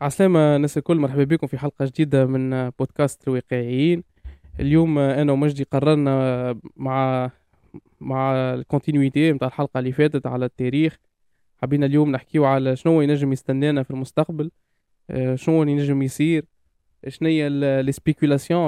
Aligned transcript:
عسلامة 0.00 0.56
الناس 0.56 0.78
الكل 0.78 0.96
مرحبا 0.96 1.24
بكم 1.24 1.46
في 1.46 1.58
حلقة 1.58 1.84
جديدة 1.84 2.26
من 2.26 2.70
بودكاست 2.70 3.28
الواقعيين. 3.28 4.02
اليوم 4.60 4.98
أنا 4.98 5.32
ومجدي 5.32 5.64
قررنا 5.64 6.60
مع 6.76 7.30
مع 8.00 8.34
ال 8.54 8.61
continuité 8.61 9.32
متاع 9.32 9.48
الحلقة 9.48 9.78
اللي 9.78 9.92
فاتت 9.92 10.26
على 10.26 10.44
التاريخ. 10.44 10.96
حبينا 11.62 11.86
اليوم 11.86 12.10
نحكيو 12.10 12.44
على 12.44 12.76
شنو 12.76 13.00
ينجم 13.00 13.32
يستنانا 13.32 13.82
في 13.82 13.90
المستقبل 13.90 14.50
آه، 15.10 15.34
شنو 15.34 15.62
ينجم 15.62 16.02
يصير 16.02 16.44
شنو 17.08 17.28
هي 17.28 17.46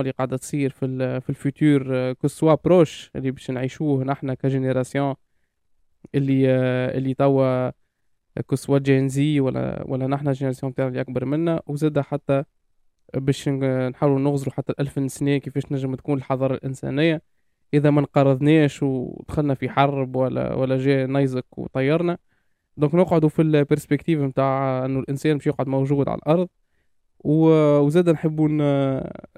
اللي 0.00 0.10
قاعدة 0.10 0.36
تصير 0.36 0.70
في 0.70 1.20
في 1.20 1.30
ال 1.30 1.44
futur 1.44 2.12
que 2.12 2.28
ce 2.28 2.37
soit 2.37 2.54
proche 2.64 3.10
اللي 3.16 3.30
باش 3.30 3.50
نعيشوه 3.50 4.04
نحنا 4.04 4.34
ك 4.34 4.42
génération 4.42 5.14
اللي 6.14 6.50
آه، 6.50 6.98
اللي 6.98 7.14
توا 7.14 7.70
que 8.50 8.67
ce 8.67 8.78
soit 8.78 8.96
Gen 8.96 9.08
Z 9.08 9.40
ولا 9.40 9.84
ولا 9.86 10.06
نحنا 10.06 10.32
génération 10.32 10.74
تاعنا 10.74 10.90
اللي 10.90 11.00
أكبر 11.00 11.24
منا 11.24 11.62
وزاد 11.66 12.00
حتى 12.00 12.44
باش 13.14 13.48
نحاولوا 13.48 14.18
نغزروا 14.18 14.54
حتى 14.54 14.72
الألف 14.72 15.12
سنة 15.12 15.38
كيفاش 15.38 15.72
نجم 15.72 15.94
تكون 15.94 16.18
الحضارة 16.18 16.54
الإنسانية. 16.54 17.22
إذا 17.74 17.90
ما 17.90 18.00
انقرضناش 18.00 18.82
ودخلنا 18.82 19.54
في 19.54 19.68
حرب 19.68 20.16
ولا 20.16 20.54
ولا 20.54 20.78
جاء 20.78 21.06
نيزك 21.06 21.58
وطيرنا. 21.58 22.18
donc 22.76 22.94
نقعدوا 22.94 23.28
في 23.28 23.42
ال 23.42 23.49
perspective 23.49 24.20
نتاع 24.20 24.84
إنه 24.84 25.00
الإنسان 25.00 25.36
مش 25.36 25.46
يقعد 25.46 25.68
موجود 25.68 26.08
على 26.08 26.18
الأرض. 26.18 26.48
وزاد 27.24 28.10
نحبوا 28.10 28.48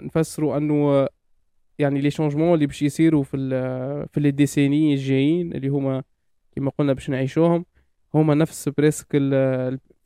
نفسروا 0.00 0.56
إنه 0.56 1.08
يعني 1.78 2.00
les 2.00 2.10
changements 2.10 2.54
اللي 2.54 2.66
باش 2.66 2.82
يصيروا 2.82 3.22
في 3.22 3.36
في 4.12 4.20
les 4.20 4.30
décennies 4.30 4.94
الجايين 4.94 5.52
اللي 5.52 5.68
هما 5.68 6.02
كما 6.56 6.70
قلنا 6.78 6.92
باش 6.92 7.10
نعيشوهم. 7.10 7.64
هما 8.14 8.34
نفس 8.34 8.68
presque 8.68 9.12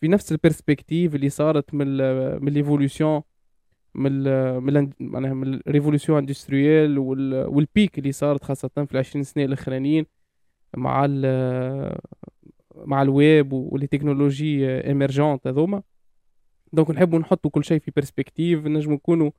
في 0.00 0.08
نفس 0.08 0.32
ال 0.32 0.39
perspective 0.39 1.14
اللي 1.14 1.28
صارت 1.28 1.74
من 1.74 1.96
من 2.44 2.52
l'évolution 2.52 3.22
من 3.94 4.22
من 4.62 4.90
معناها 5.00 5.34
من 5.34 5.54
ال 5.54 5.60
révolution 5.60 6.18
industrielle 6.18 6.98
وال 6.98 7.38
pic 7.38 7.98
اللي 7.98 8.12
صارت 8.12 8.44
خاصة 8.44 8.68
في 8.68 8.92
العشرين 8.92 9.24
سنة 9.24 9.44
الأخرانيين 9.44 10.06
مع 10.76 11.04
ال 11.08 11.98
مع 12.74 13.02
ال 13.02 13.15
web 13.15 13.52
و 13.52 13.61
les 13.61 13.86
technologies 13.86 14.80
émergentes 14.86 15.46
هذوما. 15.46 15.82
donc 16.72 16.90
نحبوا 16.90 17.18
نحطوا 17.18 17.50
كل 17.50 17.64
شيء 17.64 17.78
في 17.78 17.92
perspective 17.96 18.66
نجم 18.66 18.92
نكونوا 18.92 19.30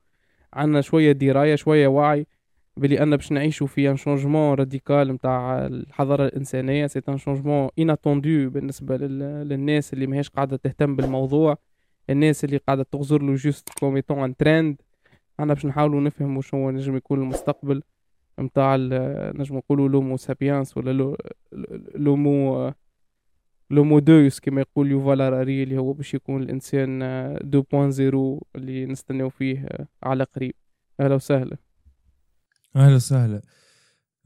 عندنا 0.54 0.80
شوية 0.80 1.12
دراية 1.12 1.54
شوية 1.54 1.88
وعي. 1.88 2.26
بلي 2.76 3.02
ان 3.02 3.16
باش 3.16 3.32
نعيشوا 3.32 3.66
في 3.66 3.90
un 3.90 3.96
changement 3.96 4.54
radical 4.54 5.12
نتاع 5.12 5.66
الحضارة 5.66 6.24
الإنسانية. 6.26 6.86
c'est 6.86 7.00
un 7.08 7.18
changement 7.18 7.68
inattendu 7.78 8.50
بالنسبة 8.50 8.96
للناس 8.96 9.92
اللي 9.92 10.06
ماهيش 10.06 10.28
قاعدة 10.28 10.56
تهتم 10.56 10.96
بالموضوع. 10.96 11.58
الناس 12.10 12.44
اللي 12.44 12.56
قاعدة 12.56 12.82
تغزر 12.82 13.22
له 13.22 13.34
juste 13.34 13.68
comme 13.78 13.96
étant 13.96 14.24
un 14.24 14.36
trend 14.36 14.82
أنا 15.40 15.54
باش 15.54 15.66
نحاولوا 15.66 16.00
نفهموا 16.00 16.42
شنو 16.42 16.70
نجم 16.70 16.96
يكون 16.96 17.20
المستقبل 17.22 17.82
نتاع 18.40 18.76
نجم 19.34 19.56
نقولوا 19.56 19.88
l'homo 19.88 20.16
sapiens 20.16 20.76
ولا 20.76 21.16
l'homo 21.94 22.72
l'homo 23.70 23.98
deus 23.98 24.40
كما 24.40 24.60
يقول 24.60 24.90
يوفال 24.90 25.22
هراري 25.22 25.62
اللي 25.62 25.78
هو 25.78 25.92
باش 25.92 26.14
يكون 26.14 26.42
الإنسان 26.42 27.02
2.0 27.38 28.40
اللي 28.56 28.86
نستناو 28.86 29.28
فيه 29.28 29.68
على 30.02 30.24
قريب. 30.24 30.54
أهلا 31.00 31.14
وسهلا. 31.14 31.56
أهلا 32.76 32.94
وسهلا. 32.94 33.42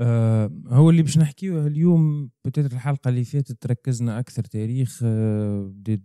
آه 0.00 0.50
هو 0.66 0.90
اللي 0.90 1.02
باش 1.02 1.18
نحكيه 1.18 1.66
اليوم 1.66 2.30
peut-être 2.44 2.72
الحلقة 2.76 3.08
اللي 3.08 3.24
فاتت 3.24 3.66
ركزنا 3.66 4.18
أكثر 4.18 4.44
تاريخ 4.44 5.00
آه 5.04 5.72
دي 5.74 6.02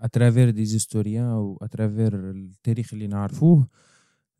à 0.00 0.06
travers 0.06 0.50
des 0.50 0.64
historiens 0.64 1.26
و 1.32 1.58
à 1.62 1.71
travers 1.71 2.30
التاريخ 2.30 2.92
اللي 2.94 3.06
نعرفوه. 3.06 3.68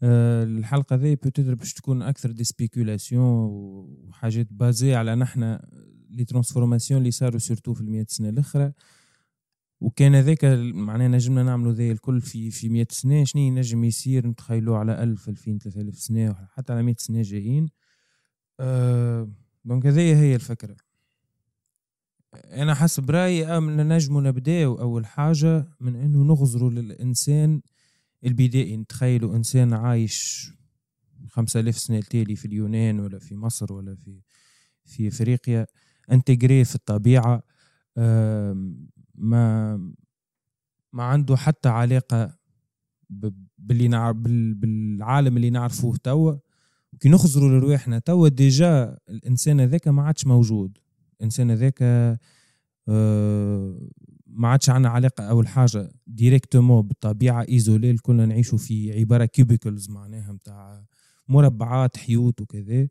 آه 0.02 0.44
الحلقة 0.44 0.96
ذي 0.96 1.14
peut-être 1.16 1.54
باش 1.54 1.74
تكون 1.74 2.02
أكثر 2.02 2.30
des 2.30 2.44
spéculations 2.44 3.24
وحاجات 4.08 4.46
basées 4.50 4.94
على 4.94 5.14
نحنا 5.14 5.68
les 6.10 6.24
transformations 6.24 6.98
اللي 7.00 7.10
صاروا 7.10 7.38
surtout 7.38 7.74
في 7.74 7.80
المئة 7.80 8.06
سنة 8.08 8.28
الأخرى. 8.28 8.72
وكان 9.84 10.14
هذاك 10.14 10.44
معناها 10.74 11.08
نجمنا 11.08 11.42
نعملوا 11.42 11.72
ذا 11.72 11.90
الكل 11.90 12.20
في 12.20 12.50
في 12.50 12.68
100 12.68 12.86
سنة. 12.90 13.24
شنو 13.24 13.42
ينجم 13.42 13.84
يصير؟ 13.84 14.26
نتخيلوا 14.26 14.78
على 14.78 15.02
1000 15.02 15.28
2000 15.28 15.58
3000 15.58 15.98
سنة 15.98 16.36
حتى 16.50 16.72
على 16.72 16.82
100 16.82 16.94
سنة 16.98 17.22
جايين. 17.22 17.68
أه 18.60 19.30
donc 19.64 19.86
هذه 19.86 20.20
هي 20.20 20.34
الفكرة. 20.34 20.76
أنا 22.34 22.74
حسب 22.74 23.10
رأيي 23.10 23.60
نجموا 23.60 24.20
نبداو 24.20 24.74
أول 24.74 25.06
حاجة 25.06 25.68
من 25.80 25.96
إنه 25.96 26.24
نغزروا 26.24 26.70
للإنسان 26.70 27.60
البدائي. 28.24 28.76
نتخيلوا 28.76 29.36
إنسان 29.36 29.72
عايش 29.72 30.50
خمسة 31.28 31.60
ألاف 31.60 31.78
سنة 31.78 31.98
التالي 31.98 32.36
في 32.36 32.44
اليونان 32.44 33.00
ولا 33.00 33.18
في 33.18 33.36
مصر 33.36 33.72
ولا 33.72 33.94
في 33.94 34.20
في 34.84 35.08
أفريقيا. 35.08 35.66
intégré 36.12 36.64
في 36.64 36.74
الطبيعة. 36.74 37.42
ما 39.14 39.76
ما 40.92 41.02
عنده 41.02 41.36
حتى 41.36 41.68
علاقة 41.68 42.38
باللي 43.58 43.88
نعرف 43.88 44.16
بالعالم 44.16 45.36
اللي 45.36 45.50
نعرفوه 45.50 45.96
توا. 45.96 46.34
كي 47.00 47.08
نخزروا 47.08 47.48
لرواحنا 47.48 47.98
توا 47.98 48.28
déjà 48.28 48.98
الإنسان 49.08 49.60
هذاك 49.60 49.88
ما 49.88 50.02
عادش 50.02 50.26
موجود. 50.26 50.78
الإنسان 51.16 51.50
هذاك 51.50 51.82
آه، 52.88 53.88
ما 54.26 54.48
عادش 54.48 54.70
عندنا 54.70 54.90
علاقة 54.90 55.24
اول 55.24 55.48
حاجة 55.48 55.92
directement 56.06 56.82
بالطبيعة 56.82 57.46
isolés 57.48 57.96
كلنا 57.96 58.26
نعيشوا 58.26 58.58
في 58.58 59.00
عبارة 59.00 59.24
cubicles 59.24 59.90
معناها 59.90 60.32
نتاع 60.32 60.84
مربعات 61.28 61.96
حيوت 61.96 62.40
وكذا. 62.40 62.88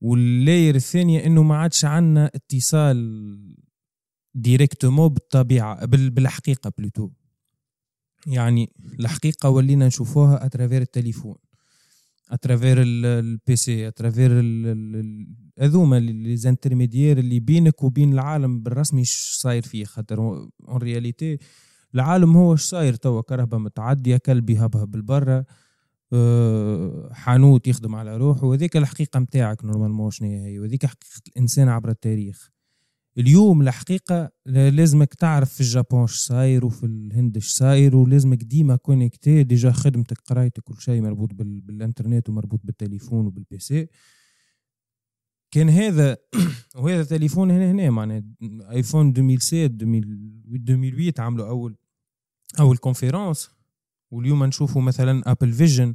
وال 0.00 0.21
layer 0.21 0.74
الثانية 0.74 1.26
إنه 1.26 1.42
ما 1.42 1.56
عادش 1.56 1.84
عندنا 1.84 2.30
اتصال 2.34 3.67
directement 4.34 5.08
بالطبيعة 5.08 5.84
بالحقيقة 5.86 6.72
plutôt 6.78 7.10
يعني 8.26 8.72
الحقيقة 9.00 9.50
ولينا 9.50 9.86
نشوفوها 9.86 10.46
à 10.46 10.50
travers 10.50 10.82
التليفون 10.82 11.36
à 12.30 12.36
travers 12.36 12.76
ال 12.82 13.07
PC 13.07 13.56
à 13.56 13.88
travers 13.88 14.30
هذوما 15.58 16.00
les 16.00 16.36
intermédiaires 16.36 17.18
اللي 17.18 17.40
بينك 17.40 17.82
وبين 17.82 18.12
العالم 18.12 18.62
بالرسمي 18.62 19.02
صاير 19.04 19.62
فيه. 19.62 19.84
خاطر 19.84 20.18
en 20.20 20.76
réalité 20.76 21.38
العالم 21.94 22.36
هو 22.36 22.54
اش 22.54 22.60
صاير. 22.62 22.94
توا 22.94 23.22
كرهبة 23.22 23.58
متعدية 23.58 24.16
كلب 24.16 24.50
يهبهب 24.50 24.90
بالبرة 24.90 25.46
أه 26.12 27.10
حانوت 27.12 27.68
يخدم 27.68 27.94
على 27.94 28.16
روحه. 28.16 28.44
وهذيك 28.44 28.76
الحقيقة 28.76 29.20
نتاعك 29.20 29.64
normalement 29.64 30.10
شنو 30.10 30.28
هي؟ 30.28 30.58
وهذيك 30.58 30.86
حقيقة 30.86 31.22
الإنسان 31.28 31.68
عبر 31.68 31.90
التاريخ. 31.90 32.50
اليوم 33.18 33.62
الحقيقة 33.62 34.30
لازمك 34.46 35.14
تعرف 35.14 35.54
في 35.54 35.60
الجابون 35.60 36.02
اش 36.02 36.10
صاير 36.10 36.66
وفي 36.66 36.86
الهند 36.86 37.36
اش 37.36 37.48
صاير 37.48 37.96
ولازمك 37.96 38.42
ديما 38.42 38.76
connecté 38.76 39.42
déjà 39.42 39.72
خدمتك 39.72 40.18
قرايتك 40.18 40.62
كل 40.62 40.80
شيء 40.80 41.02
مربوط 41.02 41.30
بالإنترنت 41.34 42.28
ومربوط 42.28 42.60
بالتليفون 42.64 43.26
وبال 43.26 43.58
PC 43.58 43.88
كان 45.50 45.68
هذا 45.68 46.16
وهذا 46.82 47.04
تليفون 47.04 47.50
هنا 47.50 47.70
هنا 47.70 47.90
معناها 47.90 48.22
iPhone 48.70 49.08
2007 49.08 49.66
2008 49.66 51.12
عملوا 51.18 51.48
اول 51.48 51.76
أول 52.60 52.76
conférence 52.76 53.50
واليوم 54.10 54.44
نشوفوا 54.44 54.82
مثلا 54.82 55.22
Apple 55.30 55.52
Vision 55.52 55.94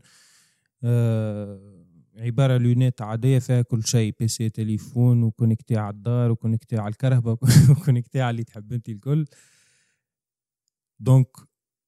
آه 0.83 1.72
عبارة 2.17 2.57
lunettes 2.57 3.01
عادية 3.01 3.39
فيها 3.39 3.61
كل 3.61 3.83
شيء 3.83 4.15
PC 4.19 4.49
تليفون 4.49 5.23
و 5.23 5.29
connecté 5.29 5.77
على 5.77 5.93
الدار 5.93 6.31
و 6.31 6.36
connecté 6.36 6.77
على 6.77 6.91
الكرهبة 6.91 7.31
و 7.71 7.77
connecté 7.77 8.21
على 8.21 8.29
اللي 8.29 8.43
تحب 8.43 8.73
أنت 8.73 8.89
الكل. 8.89 9.25
donc 10.99 11.27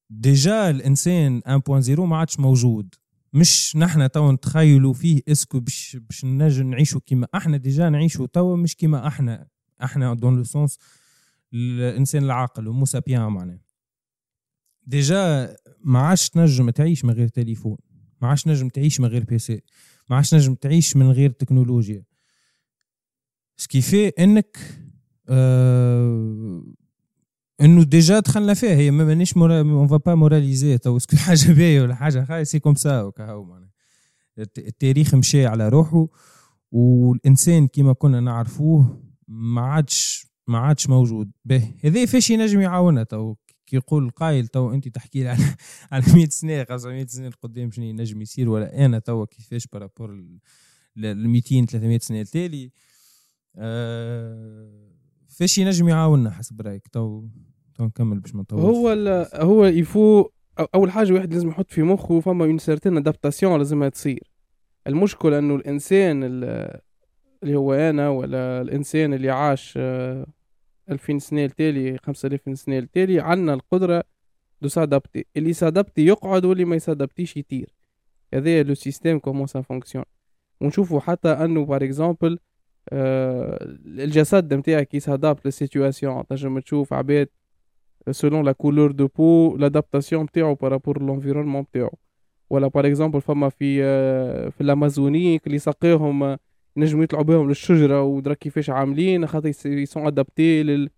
déjà 0.09 0.69
الإنسان 0.69 1.41
1.0 1.89 1.99
ما 1.99 2.17
عادش 2.17 2.39
موجود. 2.39 2.95
مش 3.33 3.75
نحنا 3.75 4.07
توا 4.07 4.31
نتخيلوا 4.31 4.93
فيه 4.93 5.21
est-ce 5.27 5.49
que 5.49 5.59
باش 5.59 5.97
باش 6.01 6.25
نجم 6.25 6.69
نعيشوا 6.69 7.01
كيما 7.05 7.27
أحنا. 7.35 7.57
déjà 7.57 7.89
نعيشوا 7.89 8.27
توا 8.27 8.57
مش 8.57 8.75
كيما 8.75 9.07
أحنا. 9.07 9.47
أحنا 9.83 10.13
dans 10.13 10.37
le 10.37 10.43
sens 10.43 10.79
الإنسان 11.53 12.23
العاقل 12.23 12.67
Homo 12.67 12.85
sapiens 12.85 13.31
معناه 13.31 13.59
déjà 14.83 15.55
ما 15.83 15.99
عادش 15.99 16.29
تنجم 16.29 16.69
تعيش 16.69 17.05
من 17.05 17.13
غير 17.13 17.27
تليفون. 17.27 17.77
ما 18.21 18.27
عادش 18.27 18.47
نجم 18.47 18.69
تعيش 18.69 18.99
من 18.99 19.07
غير 19.07 19.23
PC. 19.23 19.61
ما 20.09 20.15
عادش 20.15 20.33
نجم 20.33 20.55
تعيش 20.55 20.95
من 20.95 21.11
غير 21.11 21.29
تكنولوجيا. 21.29 22.03
ce 23.57 23.69
qui 23.69 23.85
fait 23.85 24.07
إنك 24.07 24.57
آه 25.29 26.63
إنه 27.61 27.83
déjà 27.83 28.19
دخلنا 28.19 28.53
فيها. 28.53 28.75
هي 28.75 28.91
مانيش 28.91 29.37
on 29.37 29.87
va 29.87 29.97
pas 29.97 30.15
moraliser 30.15 30.77
تو 30.77 30.97
est-ce 30.97 31.11
que 31.11 31.17
حاجة 31.17 31.51
باهيه 31.51 31.81
ولا 31.81 31.95
حاجة؟ 31.95 32.25
خايسه 32.25 32.51
c'est 32.51 32.59
comme 32.59 32.75
ça 32.75 33.01
وكهو 33.01 33.43
معناها. 33.43 33.71
التاريخ 34.57 35.15
مشى 35.15 35.45
على 35.45 35.69
روحه 35.69 36.07
والإنسان 36.71 37.67
كما 37.67 37.93
كنا 37.93 38.19
نعرفوه 38.19 39.03
ما 39.27 39.61
عادش 39.61 40.27
ما 40.47 40.57
عادش 40.57 40.89
موجود. 40.89 41.31
به 41.45 41.73
هذا 41.83 42.05
فاش 42.05 42.29
ينجم 42.29 42.61
يعاوننا 42.61 43.03
تو. 43.03 43.35
كي 43.65 43.75
يقول 43.75 44.09
قايل 44.09 44.47
تو 44.47 44.73
انت 44.73 44.87
تحكي 44.87 45.23
لي 45.23 45.29
على 45.29 45.43
على 45.91 46.03
100 46.15 46.25
سنة 46.29 46.63
500 46.63 47.05
سنة 47.05 47.31
قدام 47.41 47.71
شنو 47.71 47.85
ينجم 47.85 48.21
يصير 48.21 48.49
ولا 48.49 48.85
أنا 48.85 48.99
تو 48.99 49.25
كيفاش 49.25 49.67
par 49.67 49.81
rapport 49.81 50.11
ل 50.95 51.27
200 51.27 51.65
300 51.65 51.99
سنة 51.99 52.21
التالي 52.21 52.71
أه 53.55 54.95
فاش 55.27 55.57
ينجم 55.57 55.89
يعاوننا 55.89 56.31
حسب 56.31 56.61
رأيك؟ 56.61 56.87
تو 56.87 57.23
تو 57.75 57.85
نكمل 57.85 58.19
باش 58.19 58.35
ما 58.35 58.41
نطولش. 58.41 58.63
هو 58.63 59.27
هو 59.33 59.65
يفو 59.65 60.29
أول 60.75 60.91
حاجة 60.91 61.13
واحد 61.13 61.33
لازم 61.33 61.49
يحط 61.49 61.71
في 61.71 61.83
مخه 61.83 62.19
فما 62.19 62.45
une 62.45 62.57
certaine 62.57 62.97
adaptation 62.97 63.57
لازمها 63.57 63.89
تصير. 63.89 64.31
المشكلة 64.87 65.39
إنه 65.39 65.55
الإنسان 65.55 66.23
اللي 66.23 67.55
هو 67.55 67.73
أنا 67.73 68.09
ولا 68.09 68.61
الإنسان 68.61 69.13
اللي 69.13 69.29
عاش 69.29 69.79
آه، 70.89 70.93
ألفين 70.93 71.19
سنة 71.19 71.45
التالي 71.45 71.97
خمسة 71.97 72.27
ألاف 72.27 72.59
سنة 72.59 72.77
التالي 72.77 73.19
عنا 73.19 73.53
القدرة 73.53 74.03
de 74.61 74.67
s'adapter 74.67 75.25
اللي 75.37 75.53
s'adapter 75.53 76.05
يقعد 76.05 76.45
واللي 76.45 76.65
ما 76.65 76.75
ي 76.75 76.81
s'adapter 76.81 77.27
ش 77.27 77.37
يطير. 77.37 77.75
هذا 78.33 78.63
le 78.63 78.73
système 78.73 79.19
comment 79.19 79.47
ça 79.47 79.61
fonctionne 79.61 80.05
ونشوفوا 80.61 80.99
حتى 80.99 81.29
أنه 81.29 81.65
par 81.65 81.83
exemple 81.83 82.39
آه 82.89 83.59
الجسد 83.85 84.53
نتاعك 84.53 84.93
ي 84.93 84.99
s'adapte 84.99 85.45
لل 85.45 85.60
situation 85.60 86.27
تنجم 86.27 86.59
تشوف 86.59 86.93
عباد 86.93 87.27
selon 88.11 88.43
la 88.43 88.53
couleur 88.53 88.93
de 88.93 89.07
peau 89.07 89.57
l'adaptation 89.57 90.13
نتاعو 90.13 90.55
par 90.55 90.69
rapport 90.69 91.01
l'environnement 91.03 91.61
نتاعو. 91.61 91.91
ولا 92.49 92.67
par 92.67 92.87
exemple 92.87 93.21
فما 93.21 93.49
في 93.49 93.83
آه 93.83 94.49
في 94.49 94.61
ال 94.61 94.69
Amazonique 94.69 95.47
اللي 95.47 95.59
سقيهم 95.59 96.37
ينجموا 96.77 97.03
يطلعوا 97.03 97.23
بهم 97.23 97.47
للشجرة 97.47 98.03
ودرا 98.03 98.33
كيفاش 98.33 98.69
عاملين 98.69 99.27
خاطر 99.27 99.51
ils 99.65 99.83
sont 99.83 100.07
adaptés 100.07 100.63
لل 100.63 100.89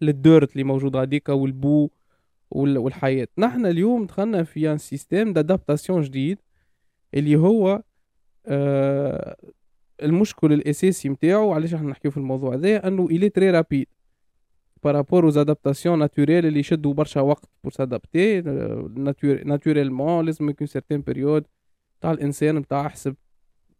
للدورت 0.00 0.52
اللي 0.52 0.64
موجود 0.64 0.96
هذيك 0.96 1.28
والبو 1.28 1.90
والحياة. 2.50 3.28
نحن 3.38 3.66
اليوم 3.66 4.06
دخلنا 4.06 4.42
في 4.42 4.72
un 4.72 4.78
système 4.78 5.32
d'adaptation 5.32 6.02
جديد 6.02 6.38
اللي 7.14 7.36
هو 7.36 7.82
آه 8.46 9.36
المشكل 10.02 10.52
الأساسي 10.52 11.08
نتاعو 11.08 11.52
علاش 11.52 11.74
إحنا 11.74 11.90
نحكيو 11.90 12.10
في 12.10 12.16
الموضوع 12.16 12.54
هذا؟ 12.54 12.88
انه 12.88 13.06
il 13.06 13.28
est 13.28 13.37
très 13.37 13.50
rapide 13.50 13.86
par 14.84 14.98
rapport 14.98 15.30
aux 15.32 15.34
adaptations 15.34 15.98
naturelles 16.06 16.44
اللي 16.44 16.60
يشدوا 16.60 16.94
برشا 16.94 17.20
وقت 17.20 17.48
pour 17.64 17.72
s'adapter 17.72 18.40
naturellement 19.44 20.24
لازم 20.24 20.50
يكون 20.50 20.66
certaine 20.66 21.00
période 21.00 21.46
تاع 22.00 22.10
الإنسان 22.12 22.54
نتاع 22.54 22.88
حسب 22.88 23.16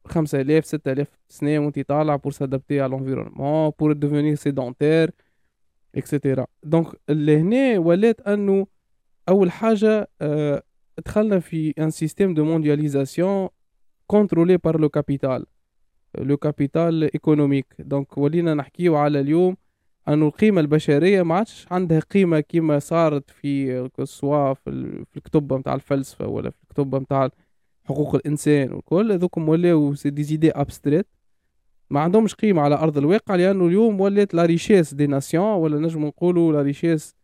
خمسة 0.08 0.40
آلاف 0.40 0.66
ستة 0.66 0.93
آلاف 0.93 1.08
سنة 1.28 1.58
وانت 1.58 1.81
طالع 1.81 2.16
pour 2.17 2.32
s'adapter 2.32 2.81
على 2.81 2.99
l'environnement 2.99 3.72
pour 3.79 3.94
devenir 3.94 4.38
sédentaire 4.40 5.10
et 5.97 6.09
cetera 6.09 6.47
donc 6.62 6.87
لهنا 7.08 7.78
ولات 7.78 8.20
إنه 8.20 8.66
أول 9.28 9.50
حاجة 9.50 10.08
آه 10.20 10.62
دخلنا 11.06 11.38
في 11.38 11.75
un 11.79 11.91
système 11.91 12.35
de 12.35 12.44
mondialisation 12.44 13.49
contrôlé 14.06 14.56
par 14.56 14.81
le 14.81 14.88
capital 14.88 15.47
le 16.19 16.37
capital 16.37 17.03
économique 17.03 17.67
donc 17.79 18.19
ولينا 18.19 18.55
نحكيو 18.55 18.96
على 18.96 19.20
اليوم 19.20 19.56
إنه 20.08 20.26
القيمة 20.26 20.60
البشرية 20.60 21.22
ما 21.22 21.34
عادش 21.34 21.66
عندها 21.70 22.00
قيمة 22.00 22.40
كيما 22.40 22.78
صارت 22.78 23.31
في 23.31 23.88
سواء 24.05 24.55
في 24.55 24.70
الكتب 25.16 25.52
نتاع 25.52 25.75
الفلسفة 25.75 26.26
ولا 26.26 26.50
في 26.50 26.56
الكتب 26.62 26.94
نتاع 26.94 27.31
حقوق 27.88 28.14
الإنسان 28.14 28.73
والكل 28.73 29.12
هذوكم 29.12 29.49
ولاو 29.49 29.94
des 30.05 30.23
idées 30.23 30.50
abstraites. 30.50 31.06
ما 31.90 32.00
عندهمش 32.00 32.35
قيمة 32.35 32.62
على 32.62 32.75
أرض 32.75 32.99
الواقع 32.99 33.35
لأنه 33.35 33.67
اليوم 33.67 34.00
ولات 34.00 34.35
la 34.35 34.44
richesse 34.44 34.94
des 34.94 35.06
nations 35.06 35.44
ولا 35.44 35.79
نجم 35.79 36.05
نقولوا 36.05 36.52
la 36.53 36.62
richesse 36.62 37.17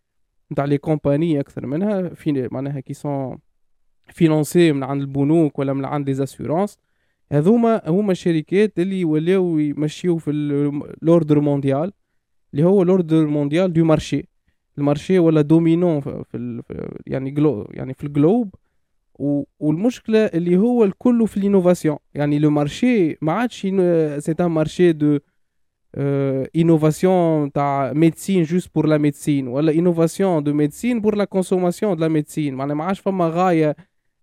نتاع 0.52 0.64
les 0.64 0.78
compagnies 0.78 1.40
أكثر 1.40 1.66
منها 1.66 2.08
في 2.08 2.48
معناها 2.52 2.80
qui 2.80 2.94
sont 2.94 3.38
financées 4.12 4.72
من 4.72 4.82
عند 4.82 5.00
البنوك 5.00 5.58
ولا 5.58 5.72
من 5.72 5.84
عند 5.84 6.06
les 6.08 6.14
assurances 6.14 6.78
هذوما 7.32 7.82
هما 7.86 8.12
الشركات 8.12 8.78
اللي 8.78 9.04
ولاو 9.04 9.58
يمشيو 9.58 10.16
في 10.16 10.30
ال 10.30 10.48
ordre 10.48 11.40
mondial 11.40 11.92
اللي 12.54 12.64
هو 12.64 12.82
ال 12.82 12.89
ordre 12.89 13.26
mondial 13.26 13.72
du 13.72 13.84
marché. 13.84 14.28
ال 14.78 14.84
marché 14.84 15.18
ولا 15.18 15.40
dominant 15.40 16.00
في, 16.00 16.24
في 16.28 16.62
يعني 17.06 17.30
glo 17.30 17.68
يعني 17.70 17.94
في 17.94 18.04
ال 18.04 18.12
globe 18.12 18.54
والمشكلة 19.60 20.18
اللي 20.18 20.56
هو 20.56 20.84
الكل 20.84 21.28
في 21.28 21.36
ال 21.36 21.42
innovation 21.42 21.96
يعني 22.14 22.38
le 22.38 22.50
marché 22.50 23.18
ما 23.20 23.32
عادش 23.32 23.60
c'est 24.18 24.34
un 24.40 24.46
marché 24.46 24.92
de 24.92 25.18
innovation 26.56 27.52
تاع 27.52 27.92
médecine 27.92 28.42
juste 28.42 28.74
pour 28.74 28.86
la 28.86 28.98
médecine 28.98 29.48
ولا 29.48 29.72
innovation 29.72 30.44
de 30.44 30.52
médecine 30.52 31.00
pour 31.00 31.14
la 31.14 31.24
consommation 31.24 31.96
de 31.96 32.00
la 32.00 32.08
médecine 32.08 32.54
معناها 32.54 32.76
ما 32.76 32.84
عادش 32.84 33.00
فما 33.00 33.28
غاية 33.28 33.76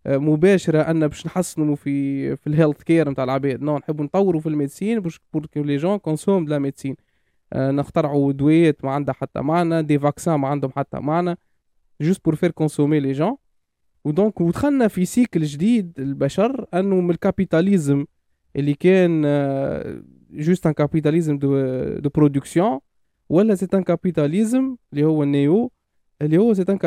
مباشرة 0.05 0.81
أن 0.81 1.07
باش 1.07 1.25
نحسنوا 1.25 1.75
في 1.75 2.35
في 2.35 2.47
ال 2.47 2.52
health 2.52 2.83
care 2.83 3.09
نتاع 3.09 3.23
العباد. 3.23 3.61
non 3.61 3.77
نحبوا 3.77 4.05
نطوروا 4.05 4.41
في 4.41 4.49
ال 4.49 4.55
médecine 4.55 4.99
باش 4.99 5.19
pour 5.33 5.45
que 5.45 5.63
les 5.63 5.77
gens 5.77 5.97
consomment 5.97 6.45
de 6.45 6.51
la 6.51 6.59
médecine 6.59 6.95
نخترعوا 7.55 8.31
دويات 8.31 8.85
ما 8.85 8.91
عندها 8.91 9.13
حتى 9.13 9.41
معنى 9.41 9.83
des 9.83 9.99
vaccins 9.99 10.35
ما 10.35 10.47
عندهم 10.47 10.71
حتى 10.75 10.99
معنى 10.99 11.37
juste 12.01 12.25
pour 12.25 12.35
faire 12.35 12.51
consommer 12.51 12.99
les 12.99 13.11
gens 13.11 13.37
و 14.05 14.12
donc 14.12 14.41
ودخلنا 14.41 14.87
في 14.87 15.05
cycle 15.05 15.43
جديد 15.43 15.99
البشر 15.99 16.65
أنه 16.73 17.01
من 17.01 17.09
ال 17.09 17.17
capitalisme 17.17 18.05
اللي 18.55 18.73
كان 18.73 19.21
juste 20.31 20.67
un 20.67 20.73
capitalisme 20.73 21.37
de 21.37 21.59
de 21.97 22.09
production 22.09 22.79
ولا 23.29 23.55
c'est 23.55 23.67
un 23.73 23.83
capitalisme 23.83 24.75
اللي 24.93 25.03
هو 25.03 25.23
ال 25.23 25.35
néo 25.35 25.71
اللي 26.21 26.37
هو 26.37 26.53
c'est 26.53 26.65
un 26.69 26.77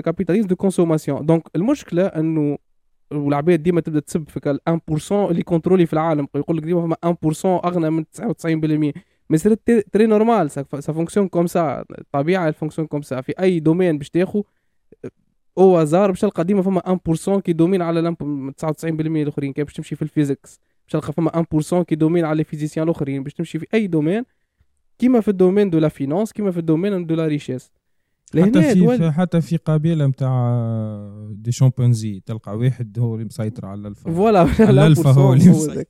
capitalisme 0.00 0.48
de 0.48 0.56
consommation. 0.56 1.26
donc 1.26 1.42
المشكلة 1.56 2.06
أنه 2.06 2.58
والعباد 3.12 3.62
ديما 3.62 3.80
تبدأ 3.80 4.00
تسب 4.00 4.28
في 4.28 4.58
1% 4.68 5.12
اللي 5.12 5.42
contrôlé 5.42 5.86
في 5.86 5.92
العالم. 5.92 6.26
يقول 6.34 6.56
لك 6.56 6.62
ديما 6.62 6.96
فما 7.02 7.16
1% 7.34 7.64
أغنى 7.64 7.90
من 7.90 8.04
99% 8.04 8.92
mais 9.30 9.38
c'est 9.38 9.56
très 9.92 10.06
normal 10.06 10.50
ça 10.50 10.62
fonctionne 10.62 11.28
comme 11.28 11.46
ça 11.46 11.84
الطبيعه 11.98 12.48
elle 12.48 12.59
fonctionne 12.59 12.86
comme 12.88 13.02
ça 13.02 13.20
في 13.20 13.32
أي 13.40 13.60
domaine 13.60 13.98
باش 13.98 14.10
تاخذ 14.10 14.42
au 15.60 15.78
hasard 15.78 16.10
باش 16.10 16.20
تلقى 16.20 16.44
ديما 16.44 16.62
فما 16.62 17.00
1% 17.36 17.40
qui 17.40 17.52
domine 17.52 17.82
على 17.82 18.14
99% 18.14 18.84
الأخرين 18.84 19.52
كي 19.52 19.64
باش 19.64 19.72
تمشي 19.72 19.96
في 19.96 20.02
ال 20.02 20.08
physics؟ 20.08 20.60
باش 20.84 20.92
تلقى 20.92 21.12
فما 21.12 21.46
1% 21.80 21.82
qui 21.82 21.94
domine 21.94 22.24
على 22.24 22.40
ال 22.40 22.44
physiciens 22.44 22.84
الأخرين 22.88 23.22
باش 23.22 23.34
تمشي 23.34 23.58
في 23.58 23.66
أي 23.74 23.86
domaine 23.86 24.24
كيما 24.98 25.20
في 25.20 25.28
ال 25.28 25.33
domaine 25.33 25.70
de 25.70 25.78
la 25.78 25.88
finance 25.88 26.32
كيما 26.32 26.50
في 26.50 26.58
ال 26.58 26.64
domaine 26.64 27.06
de 27.06 27.14
la 27.14 27.26
richesse. 27.26 27.70
حتى 28.38 28.62
في 28.62 28.80
دول... 28.80 29.12
حتى 29.12 29.40
في 29.40 29.56
قبيلة 29.56 30.06
نتاع 30.06 30.64
des 31.30 31.52
chimpanzés 31.52 32.22
تلقى 32.26 32.58
واحد 32.58 32.98
هو 32.98 33.14
اللي 33.14 33.24
مسيطر 33.24 33.66
على 33.66 33.88
alpha 33.88 34.12
voilà 34.12 34.42
ال 34.70 34.77
alpha 34.77 35.10
هو 35.10 35.32
اللي 35.32 35.50
مسيطر. 35.50 35.84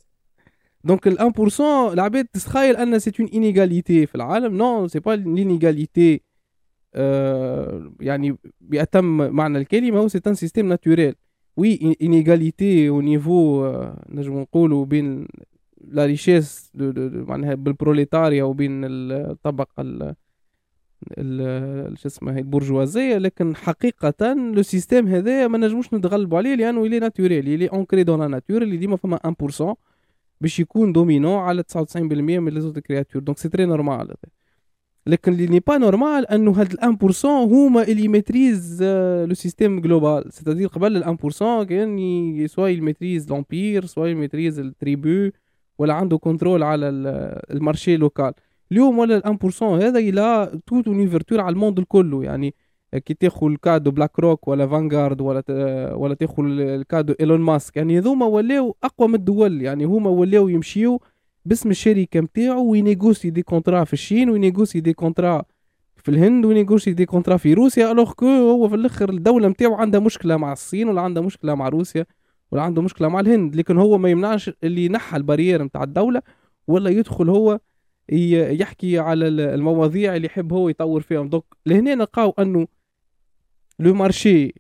donc 0.85 1.09
ال 1.09 1.19
1% 1.19 1.61
العباد 1.93 2.25
تتخيل 2.25 2.77
أن 2.77 2.99
c'est 2.99 3.13
une 3.21 3.29
inégalité 3.29 4.07
في 4.07 4.15
العالم؟ 4.15 4.57
non 4.57 4.89
c'est 4.89 5.01
pas 5.01 5.11
l'inégalité 5.11 6.15
آه، 6.15 6.30
يعني 8.01 8.37
بأتم 8.61 9.35
معنى 9.35 9.59
الكلمة 9.59 9.99
هو 9.99 10.09
c'est 10.09 10.21
un 10.27 10.35
système 10.35 10.69
naturel 10.69 11.15
oui 11.57 11.97
inégalité 12.03 12.89
au 12.89 13.01
niveau 13.01 13.73
نجم 14.09 14.39
نقولوا 14.39 14.85
بين 14.85 15.29
la 15.89 16.07
richesse 16.07 16.73
معناها 17.15 17.55
بالبروليتاريا 17.55 18.45
وبين 18.45 18.85
الطبقة 18.85 20.15
ال 21.19 21.99
شو 21.99 22.09
اسمه 22.09 22.39
البرجوازية. 22.39 23.19
لكن 23.19 23.57
حقيقة 23.57 24.35
le 24.35 24.63
système 24.63 25.07
هذا 25.07 25.49
ما 25.49 25.59
نجموش 25.59 25.95
نتغلبوا 25.95 26.39
عليه 26.39 26.55
لأنه 26.55 26.87
il 26.87 26.99
est 26.99 27.14
naturel 27.14 27.49
il 27.49 27.67
est 27.67 27.80
ancré 27.80 28.03
dans 28.05 28.21
la 28.21 28.27
nature 28.27 28.63
اللي 28.63 28.77
ديما 28.77 28.97
فما 28.97 29.19
1% 29.63 29.75
باش 30.41 30.61
يكون 30.61 30.93
dominant 30.93 31.39
على 31.39 31.63
99% 31.63 31.97
من 31.97 32.49
les 32.49 32.61
autres 32.61 32.79
créatures 32.79 33.23
donc 33.23 33.39
c'est 33.39 33.49
très 33.49 33.67
normal 33.67 34.15
لكن 35.11 35.33
اللي 35.33 35.47
n'est 35.47 35.61
pas 35.61 35.79
normal 35.79 36.27
أنه 36.27 36.53
هاد 36.53 36.73
ال 36.73 36.99
1% 37.23 37.25
هما 37.27 37.83
اللي 37.83 38.09
maîtrisent 38.09 38.83
le 39.29 39.35
système 39.35 39.81
global 39.81 40.33
c'est-à-dire 40.33 40.69
قبل 40.69 40.97
ال 40.97 41.19
1% 41.19 41.65
كان 41.69 42.47
soit 42.47 42.69
ي 42.69 42.76
maîtrise 42.76 43.31
l'empire 43.31 43.85
soit 43.87 44.07
ي 44.07 44.13
maîtrise 44.13 44.59
ال 44.59 44.71
tribu 44.71 45.31
ولا 45.79 45.95
عنده 45.95 46.19
contrôle 46.19 46.63
على 46.63 46.89
ال 47.51 47.57
marché 47.57 47.97
local 47.97 48.33
اليوم 48.73 48.99
ولا 48.99 49.17
ال 49.17 49.39
1% 49.53 49.63
هذا 49.63 49.99
il 49.99 50.53
a 50.67 50.71
toute 50.71 50.89
une 50.89 51.02
ouverture 51.02 51.41
على 51.41 51.53
ال 51.53 51.57
monde 51.57 51.79
الكل. 51.79 52.21
يعني 52.25 52.55
كي 53.07 53.15
تاخذ 53.15 53.47
الكادو 53.47 53.91
BlackRock 53.91 54.49
ولا 54.49 54.67
Vanguard 54.67 55.21
ولا 55.21 55.43
ولا 55.95 56.15
تاخذ 56.15 56.43
ال 56.45 56.57
cas 56.57 56.92
de 56.92 57.15
إيلون 57.21 57.41
ماسك. 57.41 57.77
يعني 57.77 57.99
هذوما 57.99 58.27
ولاو 58.27 58.77
أقوى 58.85 59.09
من 59.09 59.15
الدول. 59.15 59.63
يعني 59.63 59.85
هما 59.85 60.11
ولاو 60.11 60.49
يمشيو 60.49 61.01
باسم 61.51 61.71
الشركة 61.71 62.21
نتاعو 62.21 62.71
وي 62.71 62.84
négocie 62.84 63.31
des 63.31 63.43
contrats 63.43 63.85
في 63.85 63.93
الصين 63.93 64.31
وي 64.31 64.42
négocie 64.42 64.81
des 64.81 64.93
contrats 64.93 65.43
في 65.97 66.09
الهند 66.09 66.45
وي 66.45 66.56
négocie 66.56 66.93
des 66.93 67.07
contrats 67.07 67.37
في 67.37 67.55
روسيا 67.55 67.93
alors 67.93 68.13
que 68.13 68.27
هو 68.27 68.69
في 68.69 68.75
الآخر 68.75 69.11
الدولة 69.11 69.49
نتاعو 69.49 69.75
عندها 69.75 70.01
مشكلة 70.01 70.37
مع 70.37 70.53
الصين 70.53 70.89
ولا 70.89 71.01
عندها 71.01 71.23
مشكلة 71.23 71.55
مع 71.55 71.69
روسيا 71.69 72.07
ولا 72.51 72.63
عنده 72.63 72.83
مشكلة 72.83 73.09
مع 73.09 73.21
الهند 73.21 73.57
لكن 73.57 73.79
هو 73.79 73.99
ما 73.99 74.09
يمنعش 74.11 74.51
اللي 74.65 74.85
ينحى 74.85 75.17
ال 75.17 75.22
barrière 75.22 75.63
نتاع 75.63 75.83
الدولة 75.83 76.23
ولا 76.67 76.91
يدخل 76.91 77.29
هو 77.29 77.61
يحكي 78.13 78.99
على 78.99 79.29
المواضيع 79.29 80.17
اللي 80.17 80.27
يحب 80.27 80.53
هو 80.53 80.69
يطور 80.69 81.01
فيهم. 81.01 81.29
donc 81.29 81.57
لهنا 81.67 81.95
نلقاو 81.95 82.35
أنه 82.39 82.67
le 83.79 83.95
marché 83.95 84.55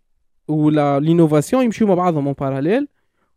ولا 0.49 1.01
l'innovation 1.01 1.65
يمشيو 1.65 1.87
مع 1.87 1.95
بعضهم 1.95 2.27
en 2.27 2.35
parallèle 2.41 2.89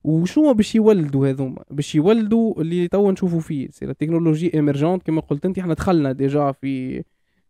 وشنو 0.03 0.53
باش 0.53 0.75
يولدوا 0.75 1.27
هذوما؟ 1.29 1.63
باش 1.71 1.95
يولدوا 1.95 2.61
اللي 2.61 2.87
توا 2.87 3.11
نشوفوا 3.11 3.39
فيه 3.39 3.67
c'est 3.71 3.85
la 3.85 3.93
technologie 3.93 4.53
émergente 4.53 5.03
كما 5.03 5.21
قلت 5.21 5.45
انت 5.45 5.59
إحنا 5.59 5.73
دخلنا 5.73 6.11
déjà 6.11 6.51
في 6.51 7.03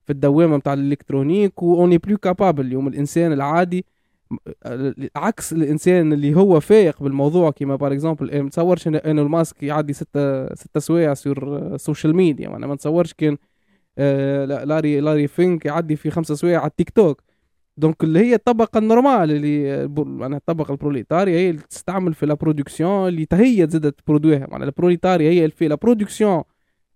في 0.04 0.10
الدوامة 0.10 0.58
نتاع 0.58 0.74
ال 0.74 0.80
électronique 0.80 1.54
on 1.62 1.72
n'est 1.72 1.98
plus 1.98 2.18
capable 2.18 2.66
اليوم 2.66 2.88
الإنسان 2.88 3.34
العادي 3.34 3.86
عكس 5.16 5.54
الإنسان 5.54 6.14
اللي 6.14 6.36
هو 6.36 6.60
فايق 6.60 7.04
بالموضوع 7.04 7.52
كيما 7.52 7.76
par 7.76 7.94
exemple 7.94 8.42
ما 8.42 8.50
تصورش 8.50 8.88
إيلون 8.88 9.22
ماسك 9.22 9.64
يعدي 9.64 9.94
ستة 9.94 10.56
ستة 10.56 10.80
سوايع 10.80 11.14
sur 11.14 11.58
ال 11.76 11.81
social 11.81 12.16
media 12.16 12.50
يعني 12.50 12.68
ما 12.68 12.74
نتصورش 12.76 13.14
كان 13.14 13.38
آه، 13.98 14.46
لاري 14.46 15.00
لاري 15.00 15.28
فينك 15.28 15.66
يعدي 15.66 15.96
في 15.96 16.10
خمسة 16.10 16.36
سوايع 16.36 16.60
على 16.60 16.70
التيك 16.70 16.90
توك. 16.90 17.22
دونك 17.78 18.04
اللي 18.04 18.20
هي 18.20 18.36
الطبقة 18.36 18.78
النورمال 18.78 19.32
اللي 19.32 19.88
معناها 19.98 20.38
الطبقة 20.38 20.72
البروليتاريا 20.72 21.38
هي 21.38 21.50
اللي 21.50 21.62
تستعمل 21.62 22.14
في 22.14 22.26
لا 22.26 22.34
برودكسيون 22.34 23.08
اللي 23.08 23.28
هي 23.34 23.68
تزيد 23.68 23.92
تبرودويها. 23.92 24.48
معناها 24.52 24.68
البروليتاريا 24.68 25.32
هي 25.32 25.40
اللي 25.40 25.56
في 25.56 25.68
لا 25.68 25.76
برودكسيون 25.76 26.44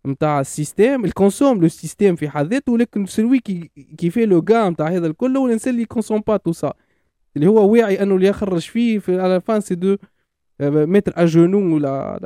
نتاع 0.08 0.40
السيستيم 0.40 1.06
الكونسوم 1.06 1.62
لو 1.62 1.68
سيستيم 1.68 2.16
في 2.16 2.30
حد 2.30 2.54
ذاته 2.54 2.72
ولكن 2.72 3.06
سلوي 3.06 3.40
كي 3.40 3.72
كي 3.98 4.10
في 4.10 4.26
لو 4.26 4.46
غا 4.52 4.70
نتاع 4.70 4.88
هذا 4.88 5.08
الكل 5.08 5.38
هو 5.38 5.48
الإنسان 5.48 5.74
اللي 5.74 5.86
كونسوم 5.86 6.24
با 6.28 6.38
تو 6.38 6.52
سا. 6.52 6.74
اللي 7.36 7.48
هو 7.48 7.72
واعي 7.74 8.04
أنه 8.04 8.16
اللي 8.16 8.28
يخرج 8.28 8.62
فيه 8.62 9.00
في 9.00 9.22
على 9.22 9.42
فان 9.42 9.62
سي 9.62 9.76
دو 9.76 9.98
متر 10.62 11.14
اجونو 11.16 11.76
ولا 11.76 12.20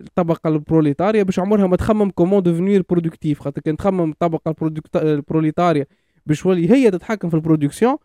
الطبقة 0.00 0.48
البروليتاريا 0.48 1.22
باش 1.22 1.38
عمرها 1.38 1.66
ما 1.66 1.76
تخمم 1.76 2.10
comment 2.10 2.42
devenir 2.42 2.84
productif 2.90 3.40
خاطر 3.40 3.60
كان 3.62 3.76
تخمم 3.76 4.10
الطبقه 4.10 4.54
البروليتاريا 4.96 5.86
باش 6.28 6.46
ولي 6.46 6.70
هي 6.70 6.90
تتحكم 6.90 7.28
في 7.28 7.34
ال 7.34 7.39
production. 7.39 7.96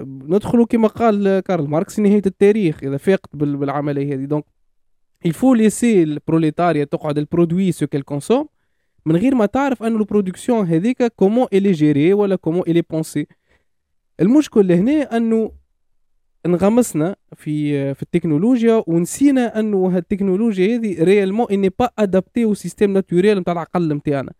ندخلوا 0.00 0.66
كما 0.66 0.88
قال 0.88 1.40
كارل 1.40 1.68
ماركس 1.68 2.00
نهاية 2.00 2.22
التاريخ 2.26 2.84
إذا 2.84 2.96
فاقت 2.96 3.36
بالعملية 3.36 4.14
هذه. 4.14 4.24
donc 4.24 4.44
il 5.26 5.35
faut 5.35 5.54
laisser 5.54 6.02
البروليتاريا 6.02 6.84
تقعد 6.84 7.18
elle 7.18 7.38
produit 7.38 7.72
ce 7.72 7.86
qu'elle 7.86 8.02
consomme 8.02 8.48
من 9.06 9.16
غير 9.16 9.34
ما 9.34 9.46
تعرف 9.46 9.82
أن 9.82 9.96
ال 9.96 10.02
production 10.02 10.66
هذيك 10.66 11.02
comment 11.02 11.46
elle 11.52 11.72
est 11.72 11.87
gérée 11.87 12.12
ولا 12.12 12.36
comment 12.36 12.62
elle 12.68 12.82
est 12.82 12.97
pensée 12.97 13.26
المشكل 14.20 14.72
هنا 14.72 15.16
أنه 15.16 15.52
انغمسنا 16.46 17.16
في 17.36 17.94
في 17.94 18.02
التكنولوجيا 18.02 18.84
ونسينا 18.86 19.60
أنه 19.60 19.96
هالتكنولوجيا 19.96 20.76
هذه 20.76 21.04
réellement 21.04 21.46
on 21.50 21.55
n'est 21.55 21.68
pas 21.78 21.90
adapté 21.98 22.44
au 22.44 22.54
système 22.54 22.92
naturel 22.92 23.38
نتاع 23.38 23.52
العقل 23.52 23.92
نتاعنا. 23.92 24.32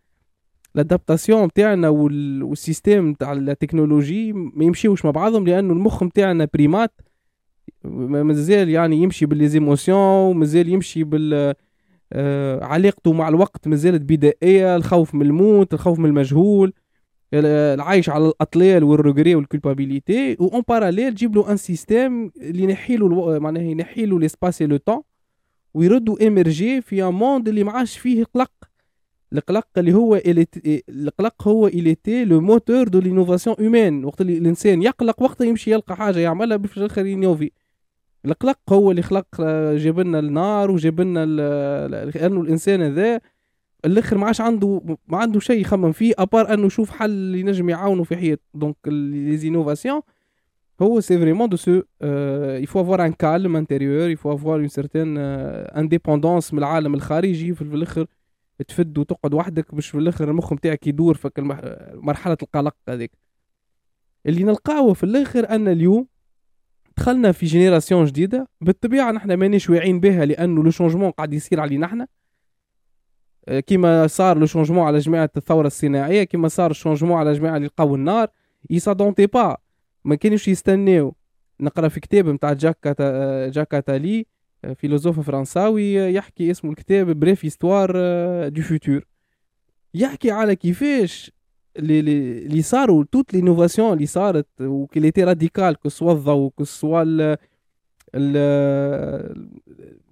ال 0.75 0.81
adaptation 0.81 1.45
نتاعنا 1.45 1.89
وال 1.89 2.15
système 2.15 3.09
نتاع 3.09 3.33
التكنولوجي 3.33 4.33
ما 4.33 4.65
يمشيوش 4.65 5.05
مع 5.05 5.11
بعضهم 5.11 5.47
لأنه 5.47 5.73
المخ 5.73 6.03
نتاعنا 6.03 6.49
primate 6.55 7.01
مازال 7.85 8.69
يعني 8.69 8.97
يمشي 8.97 9.27
بال 9.27 9.38
les 9.38 9.54
émotions 9.54 9.99
ومازال 9.99 10.69
يمشي 10.69 11.05
بال 11.05 11.55
آه، 12.13 12.65
علاقته 12.65 13.13
مع 13.13 13.29
الوقت 13.29 13.69
مازالت 13.69 14.03
بدائية 14.03 14.77
الخوف 14.77 15.15
من 15.15 15.23
الموت 15.23 15.75
الخوف 15.75 15.99
من 15.99 16.07
المجهول 16.07 16.73
العايش 17.35 18.09
على 18.09 18.29
الأطلال 18.29 18.85
وال 18.85 18.97
regret 18.97 19.35
وال 19.35 19.50
culpabilité 19.50 20.37
en 20.41 20.63
parallèle 20.69 21.15
تجيب 21.15 21.37
له 21.37 21.53
un 21.53 21.57
système 21.57 22.33
اللي 22.41 22.63
ينحي 22.63 22.97
له 22.97 23.39
معناها 23.39 23.63
ينحي 23.63 24.07
له 24.07 24.21
l'espace 24.21 24.63
le 24.63 24.77
temps 24.77 25.03
ويردوا 25.75 26.21
immergé 26.21 26.81
في 26.81 27.03
un 27.05 27.15
monde 27.15 27.49
اللي 27.49 27.65
ما 27.65 27.73
عادش 27.73 27.99
فيه 27.99 28.25
قلق 28.25 28.51
القلق 29.33 29.67
اللي 29.79 29.93
هو 29.95 30.21
القلق 30.89 31.49
هو 31.49 31.67
il 31.67 31.83
était 31.83 32.25
le 32.25 32.41
moteur 32.41 32.89
de 32.89 33.01
l'innovation 33.01 33.57
humaine 33.59 34.05
وقت 34.05 34.21
اللي 34.21 34.39
الإنسان 34.39 34.83
يقلق 34.83 35.23
وقتها 35.23 35.45
يمشي 35.45 35.71
يلقى 35.71 35.97
حاجة 35.97 36.19
يعملها 36.19 36.57
باش 36.57 36.79
الآخر 36.79 37.07
ي 37.07 37.13
innove 37.13 37.51
القلق 38.25 38.59
هو 38.71 38.91
اللي 38.91 39.03
خلق 39.03 39.27
جاب 39.75 40.01
لنا 40.01 40.19
النار 40.19 40.71
وجاب 40.71 41.01
لنا 41.01 41.27
لأنه 41.89 42.41
الإنسان 42.41 42.83
هذا 42.83 43.21
الآخر 43.85 44.19
ما 44.19 44.27
عادش 44.27 44.41
عنده 44.41 44.83
ما 45.09 45.19
عنده 45.19 45.41
شيء 45.41 45.61
يخمم 45.61 45.93
فيه 45.93 46.15
à 46.19 46.26
part 46.26 46.55
أنه 46.55 46.67
يشوف 46.67 46.91
حل 46.91 47.11
اللي 47.11 47.41
ينجم 47.41 47.71
يعاونه 47.71 48.05
في 48.05 48.17
حياته. 48.17 48.43
donc 48.55 48.77
les 48.87 49.37
innovations 49.37 50.01
هو 50.83 51.01
c'est 51.01 51.19
vraiment 51.19 51.49
de 51.49 51.57
ce 51.57 51.83
il 52.63 52.69
faut 52.69 52.81
avoir 52.81 53.07
un 53.07 53.13
calme 53.13 53.57
intérieur 53.57 54.01
il 54.01 54.11
faut 54.11 54.35
avoir 54.35 54.61
une 54.61 54.69
certaine 54.69 55.19
indépendance 55.19 56.53
من 56.53 56.59
العالم 56.59 56.95
الخارجي 56.95 57.55
في 57.55 57.63
الآخر. 57.63 58.07
تفد 58.69 58.99
وتقعد 58.99 59.35
وحدك 59.35 59.75
باش 59.75 59.89
في 59.89 59.99
الآخر 59.99 60.31
المخ 60.31 60.53
نتاعك 60.53 60.87
يدور 60.87 61.15
في 61.15 61.31
مرحلة 61.95 62.37
القلق 62.43 62.77
هذيك. 62.89 63.13
اللي 64.27 64.45
نلقاوه 64.45 64.95
في 64.95 65.05
الآخر 65.05 65.49
أن 65.51 65.69
اليوم 65.69 66.07
دخلنا 66.97 67.33
في 67.33 67.47
génération 67.47 68.05
جديدة 68.05 68.49
بالطبيعة 68.61 69.13
نحن 69.13 69.33
مانيش 69.33 69.71
واعيين 69.71 70.01
بها 70.01 70.25
لأنه 70.25 70.65
le 70.65 70.71
changement 70.71 71.11
قاعد 71.11 71.33
يصير 71.33 71.61
علينا 71.61 71.87
نحن. 71.87 72.07
آه، 73.49 73.61
كيما 73.61 74.07
صار 74.07 74.39
le 74.39 74.47
changement 74.47 74.85
على 74.85 74.99
جماعة 74.99 75.31
الثورة 75.37 75.67
الصناعية 75.67 76.25
كيما 76.25 76.49
صار 76.49 76.71
ال 76.71 76.75
changement 76.75 77.19
على 77.19 77.33
جماعة 77.33 77.57
اللي 77.57 77.67
لقاو 77.67 77.95
النار 77.95 78.29
ils 78.71 78.81
s'attendaient 78.81 79.27
pas 79.27 79.57
ما 80.05 80.15
كانوش 80.15 80.49
يستناو. 80.49 81.15
نقرا 81.61 81.89
في 81.89 82.01
كتاب 82.01 82.29
نتاع 82.29 82.53
جاك 82.53 82.89
جاك 83.55 83.75
اتالي 83.75 84.27
philosophe 84.77 85.21
فرنساوي 85.21 85.95
يحكي 85.95 86.51
اسمه 86.51 86.71
الكتاب 86.71 87.21
Brève 87.21 87.45
histoire 87.45 87.93
du 88.49 88.63
futur 88.63 89.05
يحكي 89.95 90.31
على 90.31 90.57
كيفاش 90.57 91.33
اللي 91.77 92.63
صاروا 92.63 93.05
toute 93.13 93.35
l'innovation 93.35 93.93
اللي 93.93 94.07
صارت 94.07 94.47
و 94.61 94.72
qui 94.72 95.05
était 95.05 95.25
radicale 95.25 95.75
que 95.75 95.89
ce 95.89 95.97
soit 95.97 96.13
الضوء 96.13 96.51
que 96.51 96.65
ce 96.65 96.77
soit 96.77 97.03
ال 98.15 99.37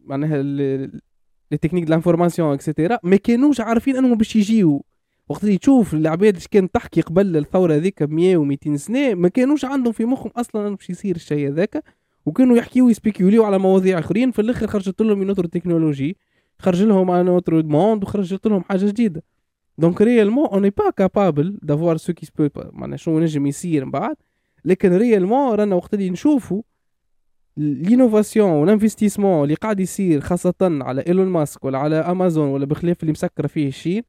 معناها 0.05 0.43
les 0.43 1.57
techniques 1.61 1.85
de 1.85 1.91
l'information 1.91 2.53
et 2.53 2.64
cetera 2.64 2.99
ما 3.03 3.17
كانوش 3.17 3.61
عارفين 3.61 3.97
أنهم 3.97 4.19
باش 4.19 4.37
يجيو. 4.37 4.85
وقت 5.29 5.45
اللي 5.45 5.59
تشوف 5.59 5.95
العباد 5.95 6.35
اللي 6.37 6.49
كانت 6.51 6.75
تحكي 6.75 7.01
قبل 7.01 7.37
الثورة 7.37 7.75
هذيك 7.75 8.03
ب 8.03 8.11
100 8.11 8.57
و200 8.57 8.77
سنة 8.77 9.15
ما 9.15 9.29
كانوش 9.29 9.65
عندهم 9.65 9.93
في 9.93 10.05
مخهم 10.05 10.31
أصلا 10.37 10.77
باش 10.77 10.91
يصير 10.91 11.17
الشيء 11.17 11.49
هذاك. 11.49 11.85
وكانوا 12.29 12.57
يحكيوا 12.57 12.87
وي 12.87 12.97
spécule 12.97 13.34
يو 13.34 13.45
على 13.45 13.59
مواضيع 13.59 13.99
آخرين 13.99 14.31
في 14.31 14.41
الآخر 14.43 14.67
خرجت 14.67 15.03
لهم 15.03 15.19
une 15.19 15.35
technologie 15.35 16.17
خرج 16.59 16.83
لهم 16.83 17.11
un 17.11 17.29
autre 17.29 17.63
monde 17.63 18.03
وخرجت 18.03 18.47
لهم 18.47 18.63
حاجة 18.63 18.87
جديدة. 18.87 19.23
donc 19.79 20.03
réellement 20.03 20.47
on 20.47 20.63
n'est 20.63 20.71
pas 20.71 20.91
capable 20.91 21.59
d'avoir 21.63 21.97
ce 21.97 22.13
qui 22.13 22.27
se 22.27 22.34
peut 22.34 22.49
معناها 22.73 22.97
شنو 22.97 23.21
نجم 23.21 23.47
يصير 23.47 23.85
من 23.85 23.91
بعد؟ 23.91 24.17
لكن 24.65 24.93
réellement 24.97 25.55
رانا 25.55 25.75
وقت 25.75 25.95
اللي 25.95 26.11
نشوفوا 26.11 26.63
l'innovation 27.57 28.51
وال 28.51 28.62
investissement 28.62 29.43
اللي 29.43 29.55
قاعد 29.55 29.81
يصير 29.81 30.21
خاصة 30.21 30.55
على 30.61 31.05
إيلون 31.07 31.27
ماسك 31.27 31.65
ولا 31.65 31.79
على 31.79 31.97
أمازون 31.97 32.49
ولا 32.49 32.67
بخلاف 32.67 33.03
اللي 33.03 33.13
مسكرة 33.13 33.47
فيه 33.47 33.69
ال 33.69 33.74
Chine 33.74 34.03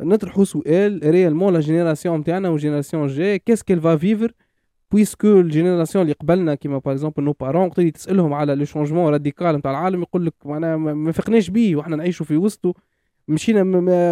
نطرحوا 0.00 0.44
سؤال 0.44 1.00
réellement 1.04 1.52
la 1.52 1.60
génération 1.60 2.20
نتاعنا 2.20 2.48
وال 2.48 2.58
génération 2.58 3.06
جاي 3.06 3.38
qu'est-ce 3.38 3.62
qu'elle 3.62 3.80
va 3.80 3.96
vivre 3.96 4.32
puisque 4.90 5.40
ال 5.40 5.46
génération 5.46 6.02
اللي 6.02 6.14
قبلنا 6.14 6.54
كيما 6.54 6.78
par 6.78 6.92
exemple 6.94 7.22
nos 7.22 7.32
parents 7.32 7.66
وقت 7.66 7.78
اللي 7.78 7.90
تسالهم 7.90 8.32
على 8.32 8.54
le 8.54 8.64
changement 8.64 9.12
radical 9.12 9.56
نتاع 9.56 9.70
العالم 9.70 10.02
يقول 10.02 10.26
لك 10.26 10.34
معناها 10.44 10.76
ما 10.76 11.12
فقناش 11.12 11.50
بيه 11.50 11.76
وحنا 11.76 11.96
نعيشوا 11.96 12.26
في 12.26 12.36
وسطه 12.36 12.74
مشينا 13.28 13.62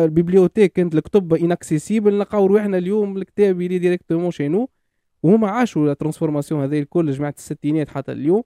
ال 0.05 0.10
bibliothèque 0.10 0.73
كانت 0.73 0.95
الكتب 0.95 1.35
inaccessibles 1.35 2.15
نلقاو 2.15 2.47
روحنا 2.47 2.79
اليوم 2.79 3.17
الكتاب 3.17 3.61
il 3.61 3.79
est 3.79 3.90
directement 3.90 4.31
chez 4.31 4.50
nous 4.50 4.69
وهما 5.23 5.51
عاشوا 5.51 5.93
ال 5.93 5.97
transformation 5.97 6.63
هذه 6.63 6.79
الكل 6.79 7.13
جماعة 7.13 7.35
الستينات 7.39 7.89
حتى 7.89 8.13
اليوم 8.13 8.43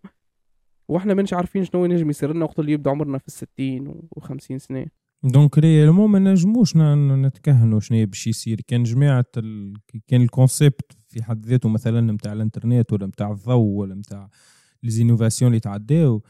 وإحنا 0.89 1.15
مانيش 1.15 1.35
عارفين 1.35 1.65
شنو 1.65 1.85
ينجم 1.85 2.11
يصير 2.11 2.33
لنا 2.33 2.45
وقت 2.45 2.59
اللي 2.59 2.73
يبدا 2.73 2.91
عمرنا 2.91 3.19
في 3.19 3.29
الستين 3.29 3.95
و50 4.19 4.57
سنه 4.57 4.87
donc 5.23 5.59
réellement 5.59 6.11
ما 6.11 6.19
نجموش 6.19 6.77
نتكهنوا 6.77 7.81
شنو 7.81 8.07
باش 8.07 8.27
يصير 8.27 8.61
كان 8.67 8.83
جماعة 8.83 9.25
ال... 9.37 9.75
كان 10.09 10.23
ال 10.23 10.32
concept 10.32 11.00
في 11.11 11.23
حد 11.23 11.47
ذاته 11.47 11.69
مثلا 11.69 12.13
نتاع 12.13 12.33
الانترنت 12.33 12.93
ولا 12.93 13.07
نتاع 13.07 13.31
الضوء 13.33 13.77
ولا 13.77 13.95
نتاع 13.95 14.31
les 14.83 14.97
innovations 14.97 15.51
اللي 15.51 15.61
تعداو 15.61 16.23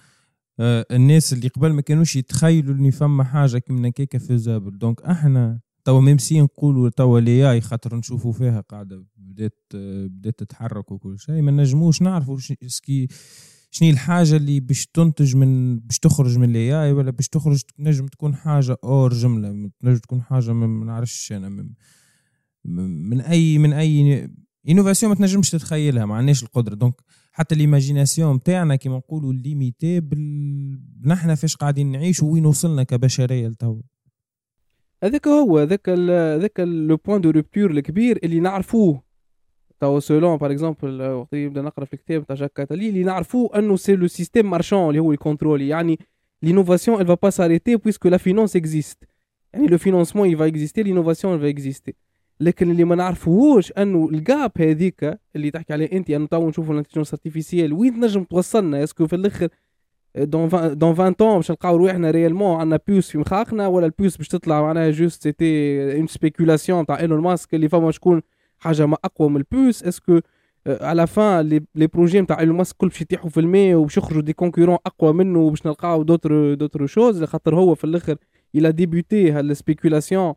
آه 0.61 0.87
الناس 0.91 1.33
اللي 1.33 1.49
قبل 1.49 1.73
ما 1.73 1.83
كانوش 1.83 2.17
يتخيلوا 2.17 2.75
ان 2.75 2.91
فما 2.91 3.25
حاجة 3.25 3.59
كيما 3.59 3.89
كيكا 3.89 4.19
faisable 4.19 4.79
donc 4.79 5.03
إحنا 5.03 5.61
توا 5.85 6.01
même 6.01 6.19
si 6.19 6.41
نقولوا 6.41 6.89
توا 6.89 7.21
l'IA 7.21 7.61
خاطر 7.61 7.97
نشوفوا 7.97 8.33
فيها 8.33 8.61
قاعدة 8.61 9.05
بدات 9.17 9.59
بدات 9.75 10.39
تتحرك 10.39 10.93
وكل 10.93 11.19
شيء. 11.19 11.43
ما 11.43 11.51
نجموش 11.51 12.03
نعرفوا 12.03 12.39
ce 12.67 12.84
qui 12.84 13.09
شنو 13.71 13.91
الحاجة 13.91 14.37
اللي 14.37 14.61
باش 14.61 14.87
تنتج 14.87 15.37
من 15.37 15.79
باش 15.79 15.99
تخرج 15.99 16.39
من 16.39 16.51
ال 16.51 16.83
AI 16.83 16.93
ولا 16.93 17.11
باش 17.11 17.29
تخرج 17.29 17.63
نجم 17.79 18.07
تكون 18.07 18.35
حاجة 18.35 18.77
hors 18.85 19.13
جملة 19.13 19.71
نجم 19.83 19.99
تكون 19.99 20.23
حاجة 20.23 20.53
ما 20.53 20.85
نعرفش 20.85 21.33
أنا 21.33 21.49
من, 21.49 21.69
من 23.09 23.21
أي 23.21 23.59
من 23.59 23.73
أي 23.73 24.29
innovation 24.69 25.13
ما 25.13 25.19
تنجمش 25.19 25.51
تتخيلها 25.51 26.07
ما 26.07 26.15
عندناش 26.15 26.43
القدرة. 26.43 26.75
donc 26.75 26.95
حتى 27.33 27.55
l'imagination 27.55 28.43
تاعنا 28.43 28.77
كيما 28.77 28.97
نقولوا 28.97 29.33
limitée 29.33 30.01
بال... 30.01 30.81
نحن 31.05 31.35
فاش 31.35 31.57
قاعدين 31.57 31.93
نعيش 31.93 32.23
وين 32.23 32.47
وصلنا 32.47 32.83
كبشرية 32.83 33.49
لتوا. 33.49 33.83
هذاك 35.03 35.29
هو 35.29 35.59
هذاك 35.59 35.89
هذاك 35.89 36.61
le 36.61 36.97
point 36.97 37.21
de 37.21 37.31
rupture 37.31 37.71
الكبير 37.71 38.19
اللي 38.25 38.41
نعرفوه. 38.41 39.03
تو 39.81 40.01
selon 40.01 40.37
par 40.37 40.51
exemple 40.51 41.03
وقت 41.03 41.33
يبدا 41.33 41.63
نقرأ 41.63 41.85
في 41.85 41.93
الكتاب 41.93 42.27
تاع 42.27 42.37
جاك 42.37 42.53
أتالي 42.53 42.89
اللي 42.89 43.03
نعرفوه 43.03 43.59
إنه 43.59 43.77
c'est 43.77 43.97
le 43.97 44.07
système 44.07 44.51
marchand 44.51 44.89
اللي 44.89 44.99
هو 44.99 45.13
ال 45.13 45.18
contrôler 45.18 45.69
يعني 45.69 45.99
l'innovation 46.47 46.99
elle 47.01 47.07
va 47.07 47.17
pas 47.17 47.31
s'arrêter 47.31 47.79
puisque 47.79 48.07
la 48.07 48.19
finance 48.19 48.61
existe. 48.61 49.07
يعني 49.53 49.67
le 49.67 49.79
financement 49.79 50.37
il 50.37 50.39
va 50.39 50.53
exister 50.53 50.83
l'innovation 50.83 51.29
elle 51.35 51.41
va 51.41 51.49
exister. 51.49 51.93
لكن 52.41 52.71
اللي 52.71 52.85
ما 52.85 52.95
نعرفوهوش 52.95 53.73
أنه 53.73 54.09
ال 54.13 54.23
gap 54.23 54.53
هذيك 54.59 55.19
اللي 55.37 55.51
تحكي 55.51 55.73
عليه 55.73 55.93
انت 55.93 56.11
أنه 56.11 56.27
تو 56.27 56.49
نشوفوا 56.49 56.73
ال 56.73 56.76
intelligence 56.76 57.15
artificielle 57.15 57.73
وين 57.73 57.95
تنجم 57.95 58.25
توصلنا؟ 58.25 58.85
est-ce 58.85 58.99
que 58.99 59.07
في 59.07 59.17
الآخر 59.17 59.49
dans 60.17 60.49
dans 60.79 60.93
20 60.93 61.13
ans 61.13 61.37
باش 61.37 61.51
نلقاو 61.51 61.77
رواحنا 61.77 62.11
réellement 62.11 62.61
عندنا 62.61 62.81
puce 62.87 63.11
في 63.11 63.19
مخاخنا 63.19 63.67
ولا 63.67 63.87
ال 63.87 63.93
puce 63.93 64.17
باش 64.17 64.29
تطلع 64.29 64.63
معناها 64.63 64.91
juste 64.91 65.23
c'était 65.23 65.97
une 65.99 66.07
spéculation 66.07 66.87
تاع 66.87 67.01
ايلون 67.01 67.21
ماسك 67.21 67.55
اللي 67.55 67.69
فما 67.69 67.91
شكون 67.91 68.23
حاجة 68.59 68.87
ما 68.87 68.97
أقوى 69.05 69.29
من 69.29 69.37
ال 69.37 69.46
puce 69.46 69.85
est-ce 69.85 70.09
que 70.09 70.21
à 70.67 70.80
la 70.80 71.07
fin 71.07 71.49
les 71.75 71.87
projets 71.87 72.21
نتاع 72.21 72.41
ايلون 72.41 72.57
ماسك 72.57 72.77
كل 72.77 72.89
باش 72.89 73.01
يطيحوا 73.03 73.31
في 73.31 73.41
الماء 73.41 73.75
وباش 73.75 73.97
يخرجوا 73.97 74.23
des 74.23 74.33
concurrents 74.33 74.79
أقوى 74.87 75.13
منه 75.13 75.39
وباش 75.39 75.67
نلقاو 75.67 76.03
d'autres 76.03 76.55
d'autres 76.55 76.87
choses 76.87 77.25
خاطر 77.25 77.55
هو 77.57 77.75
في 77.75 77.85
الآخر 77.85 78.17
il 78.55 78.73
a 78.73 78.81
débuté 78.81 79.33
هال 79.33 79.48
spéculation 79.48 80.35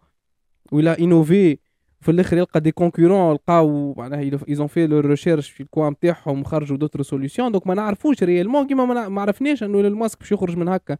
ولا 0.71 0.99
innové 0.99 1.57
في 2.03 2.11
الآخر 2.11 2.37
يلقى 2.37 2.59
des 2.59 2.71
concurrents 2.71 3.33
لقاو 3.33 3.93
معناها 3.97 4.39
ils 4.49 4.52
ont 4.52 4.55
fait 4.55 4.58
le 4.58 4.60
recherche 4.60 4.67
في 4.67 4.87
ال 4.87 5.49
coin 5.49 5.91
نتاعهم 5.91 6.41
وخرجوا 6.41 6.77
d'autres 6.77 7.01
solutions 7.01 7.51
donc 7.51 7.67
ما 7.67 7.73
نعرفوش 7.73 8.23
réellement 8.23 8.67
كيما 8.67 9.07
ما 9.09 9.21
عرفناش 9.21 9.63
إنه 9.63 9.77
إيلون 9.77 9.93
ماسك 9.93 10.19
باش 10.19 10.31
يخرج 10.31 10.57
من 10.57 10.67
هكا. 10.67 10.97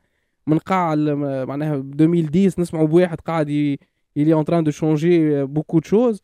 من 0.48 0.58
قاع 0.58 0.96
معناها 1.46 1.76
2010 1.76 2.62
نسمعوا 2.62 2.88
بواحد 2.88 3.20
قاعد 3.22 3.50
il 4.16 4.34
est 4.34 4.41
en 4.41 4.46
train 4.46 4.64
de 4.64 4.72
changer 4.72 5.44
beaucoup 5.44 5.80
de 5.80 5.88
choses 5.90 6.22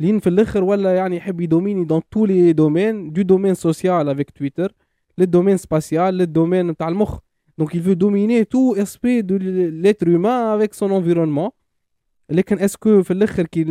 لين 0.00 0.18
في 0.18 0.26
الآخر 0.26 0.64
ولا 0.64 0.94
يعني 0.94 1.16
يحب 1.16 1.40
ي 1.40 1.46
dominer 1.46 1.84
dans 1.84 2.00
tous 2.10 2.26
les 2.26 2.52
domaines 2.52 3.12
du 3.12 3.22
domaine 3.22 3.54
social 3.54 4.08
avec 4.08 4.30
تويتر 4.30 4.72
لل 5.18 5.26
domaine 5.26 5.56
spatial 5.56 6.14
لل 6.14 6.26
domaine 6.26 6.66
نتاع 6.66 6.88
المخ. 6.88 7.18
donc 7.58 7.76
il 7.76 7.80
veut 7.80 7.96
dominer 7.96 8.46
tout 8.46 8.74
aspect 8.78 9.22
de 9.22 10.04
humain 10.06 10.52
avec 10.54 10.74
son 10.74 10.90
environnement. 10.90 11.52
لكن 12.30 12.58
est-ce 12.58 12.87
que 12.87 13.02
في 13.02 13.10
الآخر 13.10 13.46
كي 13.46 13.64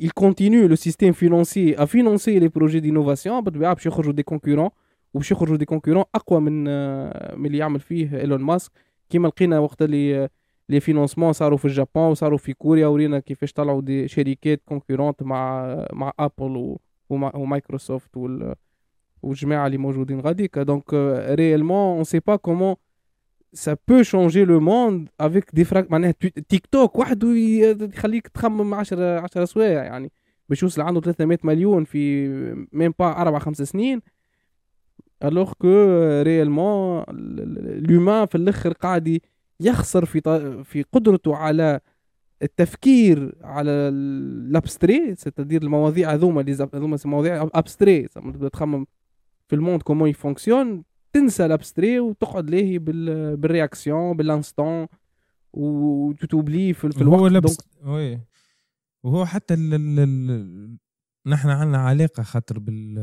il 0.00 0.10
continue 0.24 0.68
le 0.68 0.76
système 0.76 1.14
financier 1.14 1.76
à 1.76 1.86
financer 1.86 2.40
les 2.40 2.48
projets 2.48 2.80
d'innovation 2.80 3.40
بالطبيعه 3.40 3.74
باش 3.74 3.86
يخرجوا 3.86 4.12
des 4.12 4.22
concurrents 4.22 4.68
وباش 5.14 5.30
يخرجوا 5.30 5.56
des 5.56 5.64
concurrents 5.64 6.04
أقوى 6.14 6.40
من 6.40 6.64
من 7.38 7.46
اللي 7.46 7.58
يعمل 7.58 7.80
فيه 7.80 8.20
إيلون 8.20 8.40
ماسك. 8.40 8.72
كيما 9.10 9.28
لقينا 9.28 9.58
وقت 9.58 9.82
اللي 9.82 10.28
les 10.68 10.80
financements 10.80 11.32
صاروا 11.32 11.58
في 11.58 11.64
اليابان 11.64 12.10
وصاروا 12.10 12.38
في 12.38 12.52
كوريا 12.52 12.86
ورينا 12.86 13.18
كيفاش 13.18 13.52
طلعوا 13.52 13.80
des 13.80 14.08
شركات 14.08 14.62
concurrentes 14.64 15.22
مع 15.22 15.74
مع 15.92 16.12
ابل 16.18 16.76
ومايكروسوفت 17.10 18.16
وال 18.16 18.54
والجماعه 19.22 19.66
اللي 19.66 19.78
موجودين 19.78 20.20
غاديك. 20.20 20.58
donc 20.58 20.94
réellement 21.30 21.96
on 21.96 22.04
sait 22.04 22.20
pas 22.26 22.36
comment 22.36 22.74
ça 23.52 23.76
peut 23.88 24.02
changer 24.02 24.44
le 24.44 24.60
monde 24.60 25.08
avec 25.20 25.50
des 25.52 25.64
trucs 25.64 25.90
معناها 25.90 26.10
تيك 26.48 26.66
توك 26.66 26.98
وحده 26.98 27.28
يخليك 27.36 28.28
تخمم 28.28 28.74
10 28.74 29.20
10 29.20 29.44
سوايع 29.44 29.84
يعني. 29.84 30.12
باش 30.48 30.62
يوصل 30.62 30.82
عنده 30.82 31.00
300 31.00 31.38
مليون 31.44 31.84
في 31.84 32.28
même 32.72 32.94
pas 32.98 33.22
أربع 33.22 33.38
خمس 33.38 33.62
سنين 33.62 34.00
alors 35.24 35.52
que 35.52 35.68
réellement 36.22 37.04
l'humain 37.88 38.26
في 38.26 38.34
الآخر 38.34 38.72
قاعد 38.72 39.20
يخسر 39.60 40.04
في 40.04 40.20
في 40.64 40.82
قدرته 40.92 41.36
على 41.36 41.80
التفكير 42.42 43.34
على 43.42 43.70
ال 43.70 43.86
abstrait 43.86 45.14
c'est-à-dire 45.14 45.62
المواضيع 45.62 46.14
هذوما 46.14 46.56
هذوما 46.74 46.98
مواضيع 47.04 47.48
abstraits 47.54 48.08
تخمم 48.52 48.86
في 49.48 49.56
ال 49.56 49.60
monde 49.60 49.82
comment 49.82 50.08
il 50.08 50.21
fonctionne 50.21 50.84
تنسى 51.20 51.46
ال 51.46 51.52
abstrait 51.52 52.00
وتقعد 52.00 52.50
لاهي 52.50 52.78
بال 52.78 53.06
réaction 53.06 54.16
بال 54.16 54.32
instant 54.32 54.86
و 55.52 55.64
t'oublies 55.64 56.72
في, 56.72 56.90
في 56.90 57.02
الوقت. 57.02 57.20
هو 57.20 57.26
لبس 57.26 57.58
oui. 57.84 58.20
وهو 59.02 59.26
حتى 59.26 59.54
ال 59.54 59.74
ال 59.74 60.00
ال 60.00 60.76
نحن 61.26 61.48
عندنا 61.48 61.78
علاقة 61.78 62.22
خاطر 62.22 62.58
بال 62.58 62.94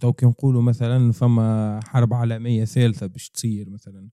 تو 0.00 0.12
كي 0.12 0.26
نقولوا 0.26 0.62
مثلا 0.62 1.12
فما 1.12 1.80
حرب 1.84 2.14
عالمية 2.14 2.64
ثالثة 2.64 3.06
باش 3.06 3.30
تصير 3.30 3.70
مثلا. 3.70 4.08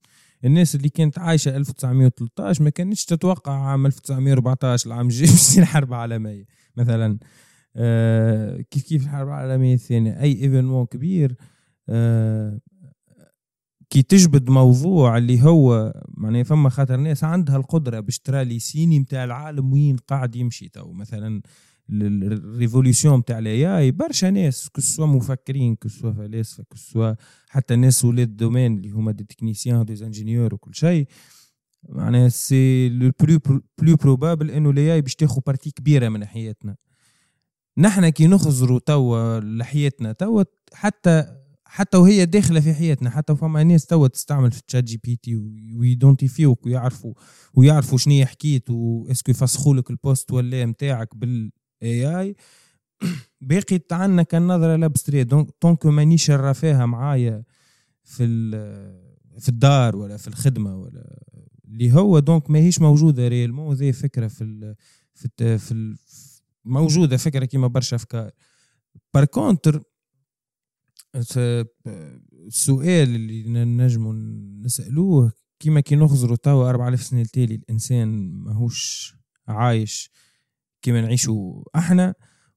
الناس 0.45 0.75
اللي 0.75 0.89
كانت 0.89 1.19
عايشة 1.19 1.55
1913 1.57 2.63
ما 2.63 2.69
كانتش 2.69 3.05
تتوقع 3.05 3.51
عام 3.53 3.85
1914 3.85 4.87
العام 4.87 5.05
الجاي 5.07 5.27
باش 5.27 5.39
تصير 5.41 5.65
حرب 5.65 5.93
عالمية. 5.93 6.45
مثلا 6.77 7.19
آه 7.75 8.61
كيف 8.61 8.83
كيف 8.83 9.03
الحرب 9.03 9.27
العالمية 9.27 9.73
الثانية؟ 9.73 10.21
أي 10.21 10.31
événement 10.31 10.85
كبير 10.85 11.35
آه 11.89 12.59
كي 13.93 14.01
تجبد 14.01 14.49
موضوع 14.49 15.17
اللي 15.17 15.43
هو 15.43 15.93
معناها 16.07 16.43
فما 16.43 16.69
خاطر 16.69 16.97
ناس 16.97 17.23
عندها 17.23 17.57
القدرة 17.57 17.99
باش 17.99 18.19
ترى 18.19 18.45
les 18.45 18.59
signes 18.59 18.99
نتاع 18.99 19.23
العالم 19.23 19.73
وين 19.73 19.97
قاعد 19.97 20.35
يمشي 20.35 20.69
تو. 20.69 20.91
مثلا 20.91 21.41
ال 21.91 22.03
révolution 22.03 23.19
نتاع 23.19 23.39
ال 23.39 23.77
AI 23.77 23.91
برشا 23.91 24.25
ناس 24.25 24.69
كسوا 24.69 25.05
مفكرين 25.05 25.75
كسوا 25.75 26.11
فلاسفة 26.11 26.63
كسوا 26.71 27.13
حتى 27.49 27.75
ناس 27.75 28.05
ولاد 28.05 28.37
domaine 28.37 28.77
اللي 28.77 28.89
هما 28.89 29.11
des 29.11 29.23
techniciens 29.23 29.85
des 29.85 30.05
ingénieurs 30.05 30.53
وكل 30.53 30.75
شيء. 30.75 31.07
معناها 31.89 32.29
c'est 32.29 32.89
le 32.89 33.11
plus 33.19 33.39
plus 33.77 33.95
probable 33.95 34.51
إنه 34.51 34.69
ال 34.69 34.93
AI 34.93 35.01
باش 35.01 35.15
تاخذ 35.15 35.41
partie 35.45 35.71
كبيرة 35.71 36.09
من 36.09 36.25
حياتنا. 36.25 36.75
نحن 37.77 38.09
كي 38.09 38.27
نخزروا 38.27 38.79
توا 38.85 39.39
لحياتنا 39.39 40.11
توا 40.11 40.43
حتى 40.73 41.42
حتى 41.75 41.97
وهي 41.97 42.25
داخلة 42.25 42.59
في 42.59 42.73
حياتنا 42.73 43.09
حتى 43.09 43.35
فما 43.35 43.63
ناس 43.63 43.85
توا 43.85 44.07
تستعمل 44.07 44.51
في 44.51 44.61
ChatGPT 44.67 45.35
وي 45.75 45.88
identifier 45.88 46.53
وك 46.53 46.65
ويعرفوا 46.65 47.13
ويعرفوا 47.53 47.97
شنو 47.97 48.25
حكيت 48.25 48.69
واسكو 48.69 49.31
يفسخوا 49.31 49.75
لك 49.75 49.89
البوست 49.89 50.31
ولا 50.31 50.65
نتاعك 50.65 51.15
بالاي 51.15 52.19
اي 52.19 52.35
باقي 53.41 53.81
عندنا 53.91 54.23
كان 54.23 54.47
نظره 54.47 54.75
لابستري 54.75 55.23
دونك 55.23 55.85
مانيش 55.85 56.31
رافاها 56.31 56.85
معايا 56.85 57.43
في 58.03 58.25
في 59.39 59.49
الدار 59.49 59.95
ولا 59.95 60.17
في 60.17 60.27
الخدمة 60.27 60.77
ولا 60.77 61.23
اللي 61.65 61.93
هو 61.93 62.19
دونك 62.19 62.49
ماهيش 62.49 62.81
موجودة 62.81 63.27
ريالمون 63.27 63.75
زي 63.75 63.91
فكرة 63.91 64.27
في 64.27 64.43
ال 64.43 64.75
في 65.13 65.25
ال 65.25 65.59
في 65.59 65.71
ال 65.71 65.97
موجودة 66.65 67.17
فكرة 67.17 67.45
كيما 67.45 67.67
برشا 67.67 67.95
أفكار. 67.95 68.31
بار 69.13 69.25
كونتر 69.25 69.83
السؤال 71.15 73.15
اللي 73.15 73.65
نجموا 73.65 74.13
نسألوه 74.65 75.31
كيما 75.59 75.79
كي 75.79 75.95
نخزروا 75.95 76.35
توا 76.35 76.69
4000 76.69 77.03
سنة 77.03 77.21
التالي 77.21 77.55
الإنسان 77.55 78.31
ماهوش 78.31 79.13
عايش 79.47 80.09
كيما 80.81 81.01
نعيشوا 81.01 81.63
أحنا 81.75 82.13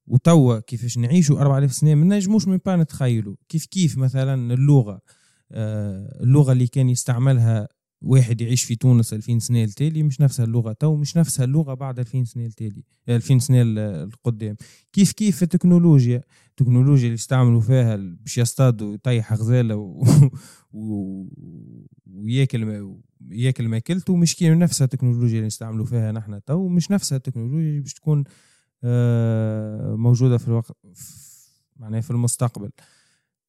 وتوا 0.06 0.58
كيفاش 0.58 0.98
نعيشوا 0.98 1.40
4000 1.40 1.72
سنة 1.72 1.94
ما 1.94 2.16
نجموش 2.16 2.48
من 2.48 2.58
با 2.66 2.76
نتخيلوا. 2.76 3.36
كيف 3.48 3.66
كيف 3.66 3.98
مثلا 3.98 4.54
اللغة؟ 4.54 5.00
آه، 5.52 6.22
اللغة 6.22 6.52
اللي 6.52 6.66
كان 6.66 6.88
يستعملها 6.88 7.68
واحد 8.02 8.40
يعيش 8.40 8.64
في 8.64 8.76
تونس 8.76 9.14
2000 9.14 9.38
سنة 9.38 9.64
التالي 9.64 10.02
مش 10.02 10.20
نفسها 10.20 10.44
اللغة 10.44 10.72
تو 10.72 10.96
مش 10.96 11.16
نفسها 11.16 11.44
اللغة 11.44 11.74
بعد 11.74 11.98
2000 11.98 12.24
سنة 12.24 12.46
التالي 12.46 12.82
2000 13.08 13.38
سنة 13.38 13.62
القدام 13.62 14.56
كيف 14.92 15.12
كيف 15.12 15.42
التكنولوجيا؟ 15.42 16.22
التكنولوجيا 16.50 17.04
اللي 17.04 17.14
يستعملوا 17.14 17.60
فيها 17.60 17.96
باش 17.96 18.38
يصطادوا 18.38 18.94
يطيح 18.94 19.32
غزالة 19.32 19.76
و... 19.76 20.04
و... 20.72 21.26
وياكل 22.06 22.94
ياكل 23.30 23.68
ماكلته 23.68 24.16
مش 24.16 24.36
كي 24.36 24.50
نفسها 24.50 24.84
التكنولوجيا 24.84 25.36
اللي 25.36 25.46
نستعملوا 25.46 25.86
فيها 25.86 26.12
نحن 26.12 26.44
تو 26.44 26.68
مش 26.68 26.90
نفسها 26.90 27.16
التكنولوجيا 27.16 27.68
اللي 27.68 27.80
باش 27.80 27.94
تكون 27.94 28.24
آه، 28.84 29.96
موجودة 29.96 30.38
في 30.38 30.48
الوقت 30.48 30.76
معناها 31.76 32.00
في 32.00 32.10
المستقبل. 32.10 32.70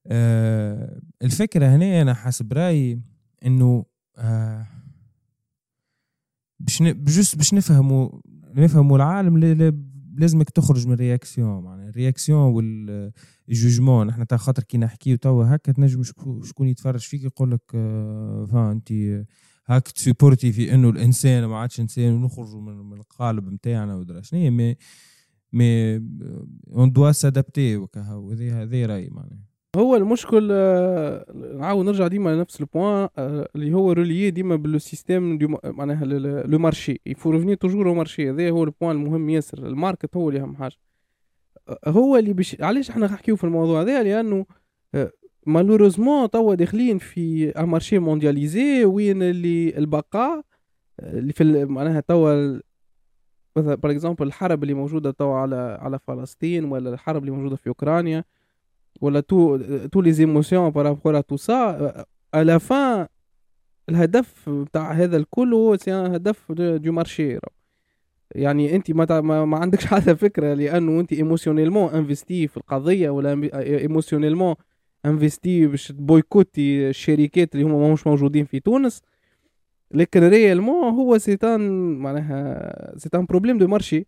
آه، 0.07 1.01
الفكرة 1.21 1.65
هنا 1.67 2.01
أنا 2.01 2.13
حسب 2.13 2.53
رأيي 2.53 3.01
إنه 3.45 3.85
آه 4.17 4.67
باش 6.59 6.81
ب 6.81 6.90
juste 6.90 7.35
باش 7.35 7.53
نفهموا 7.53 8.09
نفهموا 8.55 8.97
العالم 8.97 9.37
لازمك 10.17 10.49
تخرج 10.49 10.87
من 10.87 10.93
réaction 10.93 11.63
معناها 11.63 11.89
ال 11.89 11.95
réaction 11.95 12.39
وال 12.39 12.73
jugement 12.73 14.07
نحن 14.07 14.27
تا 14.27 14.37
خاطر 14.37 14.63
كي 14.63 14.77
نحكيو 14.77 15.17
توا 15.17 15.55
هكا 15.55 15.71
تنجم 15.71 16.03
شكون 16.43 16.67
يتفرج 16.67 16.99
فيك 16.99 17.23
يقول 17.23 17.51
لك 17.51 17.61
آه 17.75 18.45
فا 18.45 18.71
انت 18.71 18.91
هاك 19.67 19.87
ت 19.87 19.94
supporter 19.94 20.51
في 20.51 20.73
إنه 20.73 20.89
الإنسان 20.89 21.45
ما 21.45 21.57
عادش 21.57 21.79
إنسان 21.79 22.13
ونخرجوا 22.13 22.61
من 22.61 22.97
القالب 22.97 23.49
نتاعنا 23.49 23.95
ودرا 23.95 24.21
شنو 24.21 24.51
mais 24.51 24.75
mais 25.53 25.95
on 26.73 26.91
doit 26.91 27.11
s'adapter 27.11 27.77
وكها 27.77 28.33
هذا 28.41 28.85
رأيي 28.85 29.09
معناها. 29.09 29.56
هو 29.75 29.95
المشكل 29.95 30.49
آه، 30.51 31.25
نعاود 31.55 31.85
نرجع 31.85 32.07
ديما 32.07 32.29
لنفس 32.35 32.61
ال 32.61 32.69
point 32.69 33.09
آه، 33.17 33.49
اللي 33.55 33.73
هو 33.73 33.91
relié 33.91 34.31
ديما 34.31 34.55
بال 34.55 34.74
système 34.74 35.39
système 35.39 35.57
معناها 35.77 36.05
le 36.45 36.59
marché. 36.59 37.01
il 37.05 37.14
faut 37.14 37.31
revenir 37.31 37.55
toujours 37.55 37.93
marché 37.93 38.29
هذا 38.29 38.49
هو 38.49 38.63
ال 38.63 38.69
point 38.69 38.95
المهم 38.95 39.29
ياسر. 39.29 39.57
ال 39.67 39.74
market 39.74 40.17
هو 40.17 40.29
اللي 40.29 40.41
أهم 40.41 40.55
حاجة. 40.55 40.75
هو 41.87 42.17
اللي 42.17 42.33
بش 42.33 42.61
علاش 42.61 42.89
إحنا 42.89 43.05
نحكيو 43.05 43.35
في 43.35 43.43
الموضوع 43.43 43.81
هذا؟ 43.81 44.03
لأنه 44.03 44.45
malheureusement 45.45 46.29
توا 46.29 46.55
داخلين 46.55 46.97
في 46.97 47.53
marché 47.57 47.99
mondialisé 47.99 48.85
وين 48.85 49.23
اللي 49.23 49.77
البقاء؟ 49.77 50.41
اللي 50.99 51.33
في 51.33 51.65
معناها 51.65 51.99
توا 51.99 52.59
مثلا 53.57 53.75
par 53.75 53.91
exemple 53.91 54.27
الحرب 54.27 54.63
اللي 54.63 54.73
موجودة 54.73 55.11
توا 55.11 55.35
على 55.35 55.77
على 55.81 55.99
فلسطين 55.99 56.65
ولا 56.65 56.93
الحرب 56.93 57.21
اللي 57.21 57.31
موجودة 57.31 57.55
في 57.55 57.67
أوكرانيا. 57.67 58.23
ولا 59.01 59.19
tout 59.19 59.57
toutes 59.87 60.11
les 60.11 60.27
émotions 60.27 60.69
par 60.69 60.85
rapport 60.85 61.21
tout 61.21 61.37
ça 61.37 62.05
à 62.33 62.42
la 62.42 62.59
fin 62.59 63.07
الهدف 63.89 64.49
بتاع 64.49 64.91
هذا 64.91 65.17
الكل 65.17 65.53
هو 65.53 65.77
هدف 65.87 66.51
de 66.51 66.91
marché 66.91 67.39
يعني 68.35 68.75
انت 68.75 68.91
ما, 68.91 69.45
ما, 69.45 69.57
عندكش 69.57 69.85
حتى 69.85 70.15
فكره 70.15 70.53
لأنه 70.53 70.99
انت 70.99 71.13
émotionnellement 71.13 71.89
investi 71.89 72.47
في 72.47 72.57
القضية 72.57 73.09
ولا 73.09 73.49
émotionnellement 73.53 74.55
investi 75.05 75.67
باش 75.67 75.87
تبويكوتي 75.87 76.89
الشركات 76.89 77.55
اللي 77.55 77.65
هما 77.65 77.77
ماهمش 77.77 78.07
موجودين 78.07 78.45
في 78.45 78.59
تونس 78.59 79.01
لكن 79.91 80.29
réellement 80.29 80.93
هو 80.93 81.17
c'est 81.17 81.70
un 81.70 81.91
معناها 81.93 82.97
c'est 82.97 83.17
un 83.17 83.25
problème 83.25 83.57
de 83.57 83.67
marché 83.67 84.07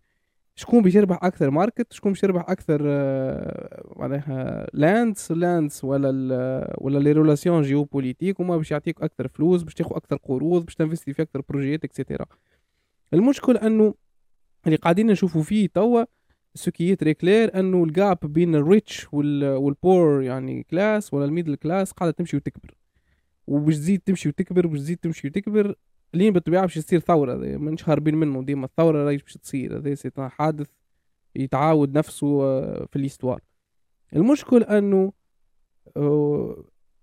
شكون 0.60 0.82
باش 0.82 0.94
يربح 0.94 1.18
أكثر 1.22 1.50
market؟ 1.50 1.92
شكون 1.92 2.12
باش 2.12 2.22
يربح 2.22 2.50
أكثر 2.50 2.80
آه، 2.84 3.92
معناها 3.96 4.66
lands 4.72 5.32
lands 5.32 5.80
ولا 5.84 6.76
ولا 6.78 6.98
les 6.98 7.12
relations 7.12 7.62
géopolitiques 7.62 8.40
هما 8.40 8.56
باش 8.56 8.70
يعطيك 8.70 9.02
أكثر 9.02 9.28
فلوس 9.28 9.62
باش 9.62 9.74
تاخذ 9.74 9.96
أكثر 9.96 10.16
قروض 10.16 10.64
باش 10.64 10.74
تنفستي 10.74 11.12
في 11.12 11.22
أكثر 11.22 11.42
بروجيات 11.48 11.84
et 11.84 11.95
cetera 11.95 12.26
المشكل 13.14 13.56
أنه 13.56 13.94
اللي 14.66 14.76
قاعدين 14.76 15.06
نشوفوا 15.06 15.42
فيه 15.42 15.68
توا 15.74 16.04
ce 16.54 16.71
qui 16.71 16.96
est 16.96 17.04
très 17.04 17.14
clair 17.14 17.60
أنه 17.60 17.84
ال 17.84 17.92
gap 17.92 18.18
بين 18.22 18.54
ال 18.54 18.64
rich 18.64 19.06
وال 19.12 19.49
poor 19.49 20.22
يعني 20.22 20.62
class 20.62 21.14
ولا 21.14 21.24
ال 21.24 21.28
middle 21.28 21.54
class 21.54 21.92
قاعدة 21.92 22.12
تمشي 22.12 22.36
وتكبر. 22.36 22.74
وباش 23.46 23.74
تزيد 23.76 24.00
تمشي 24.00 24.28
وتكبر 24.28 24.66
وباش 24.66 24.78
تزيد 24.78 24.98
تمشي 24.98 25.28
وتكبر 25.28 25.74
لين 26.14 26.32
بالطبيعة 26.32 26.62
باش 26.62 26.74
تصير 26.74 27.00
ثورة 27.00 27.34
مانيش 27.36 27.88
هاربين 27.88 28.14
منه. 28.14 28.42
ديما 28.42 28.66
الثورة 28.66 29.04
راهي 29.04 29.16
باش 29.16 29.34
تصير 29.34 29.78
هذا 29.78 30.28
حادث 30.28 30.66
يتعاود 31.36 31.98
نفسه 31.98 32.42
آه، 32.42 32.86
في 32.90 32.96
ال 32.96 33.01
histoire 33.01 33.40
المشكل 34.16 34.62
أنه 34.62 35.12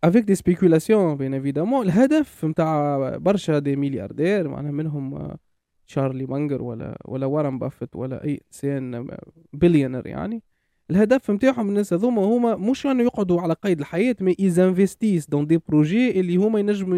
avec 0.04 0.24
des 0.24 0.36
spéculations 0.36 1.16
بين 1.18 1.34
évidemment 1.34 1.86
الهدف 1.86 2.46
نتاع 2.46 2.98
برشا 3.18 3.60
des 3.60 3.76
milliardaires 3.76 4.48
معناها 4.48 4.72
منهم 4.72 5.16
آه، 5.16 5.38
شارلي 5.86 6.26
مانجر 6.26 6.62
ولا 6.62 6.98
ولا 7.06 7.26
وارن 7.26 7.60
بافيت 7.60 7.96
ولا 7.96 8.24
أي 8.24 8.42
إنسان 8.48 9.08
بليونر 9.54 10.08
يعني. 10.08 10.44
الهدف 10.92 11.32
نتاعهم 11.32 11.70
الناس 11.70 11.94
هذوما 11.94 12.22
هما 12.22 12.56
مش 12.56 12.86
انه 12.86 13.04
يقعدوا 13.04 13.42
على 13.42 13.54
قيد 13.54 13.80
الحياة 13.80 14.16
mais 14.22 14.36
ils 14.40 14.58
investissent 14.58 15.30
dans 15.30 15.48
des 15.48 15.60
projets 15.68 16.20
اللي 16.20 16.36
هما 16.36 16.60
ينجموا 16.60 16.98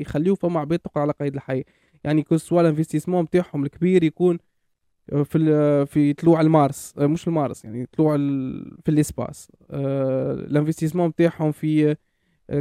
يخليو 0.00 0.34
فما 0.34 0.60
عباد 0.60 0.78
تقعد 0.78 1.02
على 1.02 1.12
قيد 1.20 1.34
الحياة. 1.34 1.64
يعني 2.04 2.22
que 2.22 2.36
ce 2.36 2.44
soit 2.44 2.60
ال 2.60 2.64
investissement 2.64 3.24
نتاعهم 3.24 3.64
الكبير 3.64 4.04
يكون 4.04 4.38
في 5.24 5.86
في 5.86 6.12
طلوع 6.12 6.40
المارس 6.40 6.94
مش 6.98 7.28
المارس 7.28 7.64
يعني 7.64 7.86
طلوع 7.86 8.16
في 8.84 8.88
ال 8.88 8.96
espace. 8.96 9.52
ال 9.70 9.79
investissement 9.79 11.08
نتاعهم 11.08 11.52
في 11.52 11.96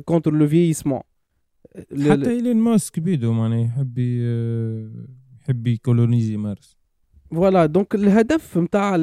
contre 0.06 0.34
le 0.34 0.48
vieillissement 0.48 1.02
حتى 1.76 2.30
ايلين 2.30 2.58
ماسك 2.58 3.00
بيدو 3.00 3.34
معناها 3.34 3.66
يحب 3.66 3.98
يحب 5.42 5.68
يكولونيزي 5.68 6.38
مارس. 6.38 6.78
voilà 7.32 7.66
donc 7.66 7.96
الهدف 7.96 8.58
نتاع 8.58 8.96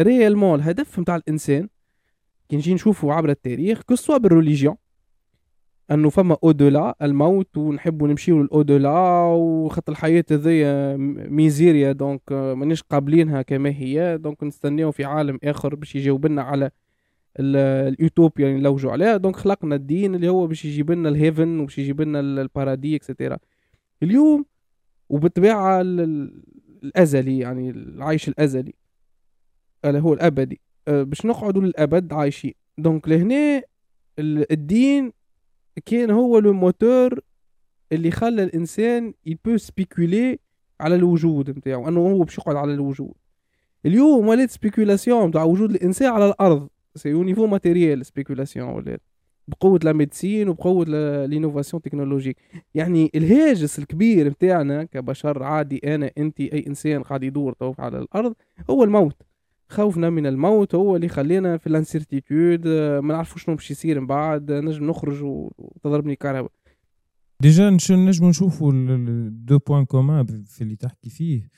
réellement 0.00 0.58
الهدف 0.58 0.98
نتاع 0.98 1.16
الإنسان. 1.16 1.68
كي 2.48 2.56
نجي 2.56 2.74
نشوفه 2.74 3.12
عبر 3.12 3.30
التاريخ 3.30 3.82
que 3.82 3.93
ce 3.93 4.01
soit 4.01 4.16
بال 4.16 4.28
religion 4.28 4.76
أنه 5.90 6.08
فما 6.10 6.36
au-delà 6.44 6.96
الموت 7.02 7.56
ونحبوا 7.56 8.08
نمشيو 8.08 8.42
لل 8.42 8.60
au-delà 8.60 9.22
وخط 9.24 9.90
الحياة 9.90 10.24
هذيا 10.30 10.96
ميزيريا 11.30 11.92
donc 11.92 12.32
مانيش 12.32 12.82
قابلينها 12.82 13.42
كما 13.42 13.70
هي 13.70 14.18
donc 14.18 14.42
نستناو 14.44 14.90
في 14.92 15.04
عالم 15.04 15.38
آخر 15.44 15.74
باش 15.74 15.96
يجاوب 15.96 16.26
لنا 16.26 16.42
على 16.42 16.70
اليوتوبيا 17.38 18.46
اللي 18.46 18.58
نلوجوا 18.58 18.92
عليها. 18.92 19.16
donc 19.16 19.36
خلقنا 19.36 19.74
الدين 19.74 20.14
اللي 20.14 20.28
هو 20.28 20.46
باش 20.46 20.64
يجيب 20.64 20.90
لنا 20.90 21.08
ال 21.08 21.15
heaven 21.15 21.60
وباش 21.60 21.78
يجيب 21.78 22.00
لنا 22.00 22.20
ال 22.20 22.30
paradis 22.30 22.96
et 22.96 23.07
cetera 23.07 23.38
اليوم 24.02 24.44
وبالطبيعة 25.08 25.80
الأزلي 25.80 27.38
يعني 27.38 27.70
العيش 27.70 28.28
الأزلي. 28.28 28.74
اللي 29.84 30.00
هو 30.00 30.12
الأبدي. 30.14 30.60
أه، 30.88 31.02
باش 31.02 31.26
نقعدوا 31.26 31.62
للأبد 31.62 32.12
عايشين. 32.12 32.54
donc 32.78 33.08
لهنا 33.08 33.62
الدين 34.18 35.12
كان 35.86 36.10
هو 36.10 36.38
le 36.38 36.52
moteur 36.52 37.20
اللي 37.92 38.10
خلى 38.10 38.42
الإنسان 38.42 39.14
peut 39.26 39.56
spéculer 39.56 40.38
على 40.80 40.94
الوجود 40.94 41.50
نتاعو 41.50 41.88
أنه 41.88 42.00
هو 42.00 42.22
باش 42.22 42.38
يقعد 42.38 42.56
على 42.56 42.74
الوجود. 42.74 43.14
اليوم 43.86 44.28
ولات 44.28 44.50
spéculation 44.50 45.28
نتاع 45.28 45.44
وجود 45.44 45.70
الإنسان 45.70 46.12
على 46.12 46.26
الأرض. 46.26 46.68
c'est 46.94 47.12
niveau 47.12 47.46
matériel 47.46 48.06
spéculation 48.06 48.68
ولات 48.68 49.00
بقوة 49.48 49.80
la 49.84 49.92
médecine 49.92 50.48
وبقوة 50.48 50.84
l'innovation 51.26 51.82
technologique 51.82 52.36
يعني 52.74 53.10
الهاجس 53.14 53.78
الكبير 53.78 54.28
نتاعنا 54.28 54.84
كبشر 54.84 55.42
عادي 55.42 55.94
أنا 55.94 56.10
انت 56.18 56.40
أي 56.40 56.64
إنسان 56.66 57.02
قاعد 57.02 57.22
يدور 57.22 57.52
طوف 57.52 57.80
على 57.80 57.98
الأرض 57.98 58.34
هو 58.70 58.84
الموت. 58.84 59.22
خوفنا 59.70 60.10
من 60.10 60.26
الموت 60.26 60.74
هو 60.74 60.96
اللي 60.96 61.08
خلينا 61.08 61.56
في 61.56 61.66
ال 61.66 61.75
incertitude 61.75 62.68
ما 62.68 63.14
نعرفوش 63.14 63.44
شنو 63.44 63.54
باش 63.54 63.70
يصير 63.70 64.00
من 64.00 64.06
بعد 64.06 64.52
نجم 64.52 64.86
نخرج 64.90 65.22
وتضربني 65.22 66.16
كهرباء. 66.16 66.52
déjà 67.42 67.70
نجم 67.70 68.28
نشوفوا 68.28 68.72
deux 69.28 69.58
points 69.58 69.84
communs 69.84 70.26
في 70.26 70.60
اللي 70.60 70.76
تحكي 70.76 71.10
فيه. 71.10 71.48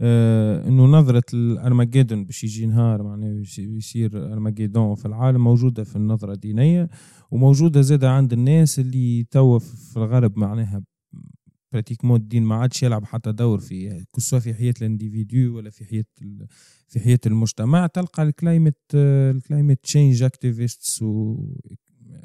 آه 0.00 0.68
انه 0.68 0.84
نظرة 0.84 1.22
الأرماجيدون 1.34 2.24
باش 2.24 2.44
يجي 2.44 2.66
نهار 2.66 3.02
معناه 3.02 3.42
يصير 3.58 4.32
أرماجيدون 4.32 4.94
في 4.94 5.06
العالم 5.06 5.44
موجودة 5.44 5.84
في 5.84 5.96
النظرة 5.96 6.32
الدينية 6.32 6.88
وموجودة 7.30 7.80
زادة 7.80 8.10
عند 8.10 8.32
الناس 8.32 8.78
اللي 8.78 9.24
توا 9.30 9.58
في 9.58 9.96
الغرب 9.96 10.38
معناها 10.38 10.82
pratiquement 11.72 12.20
الدين 12.20 12.42
ما 12.42 12.54
عادش 12.54 12.82
يلعب 12.82 13.04
حتى 13.04 13.32
دور 13.32 13.60
في 13.60 14.04
que 14.16 14.23
ce 14.23 14.28
soit 14.28 14.38
في 14.38 14.54
حياة 14.54 14.74
ال 14.80 14.88
individu 14.88 15.56
ولا 15.56 15.70
في 15.70 15.84
حياة 15.84 16.04
في 16.88 17.00
حياة 17.00 17.18
المجتمع. 17.26 17.86
تلقى 17.86 18.22
ال 18.22 18.29
climate 18.29 18.78
ال 18.94 19.05
climate 19.05 19.78
change 19.82 20.22
activists 20.22 21.02
و 21.02 21.36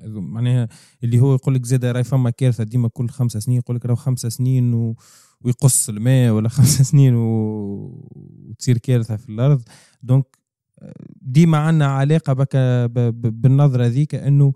معناها 0.05 0.67
اللي 1.03 1.19
هو 1.19 1.33
يقول 1.33 1.55
لك 1.55 1.65
زاد 1.65 1.86
راي 1.86 2.03
فما 2.03 2.29
كارثة 2.29 2.63
ديما 2.63 2.88
كل 2.88 3.10
خمسة 3.10 3.39
سنين 3.39 3.57
يقول 3.57 3.75
لك 3.75 3.86
راهو 3.86 3.95
خمسة 3.95 4.29
سنين 4.29 4.73
و... 4.73 4.95
ويقص 5.41 5.89
الماء 5.89 6.31
ولا 6.31 6.49
خمسة 6.57 6.83
سنين 6.83 7.15
و... 7.15 7.23
وتصير 8.49 8.77
كارثة 8.77 9.15
في 9.15 9.29
الأرض. 9.29 9.62
donc 10.03 10.38
ديما 11.21 11.57
عندنا 11.57 11.86
علاقة 11.88 12.33
بك 12.33 12.55
ب... 12.55 13.12
بالنظرة 13.41 13.86
ذيك 13.86 14.15
إنه 14.15 14.53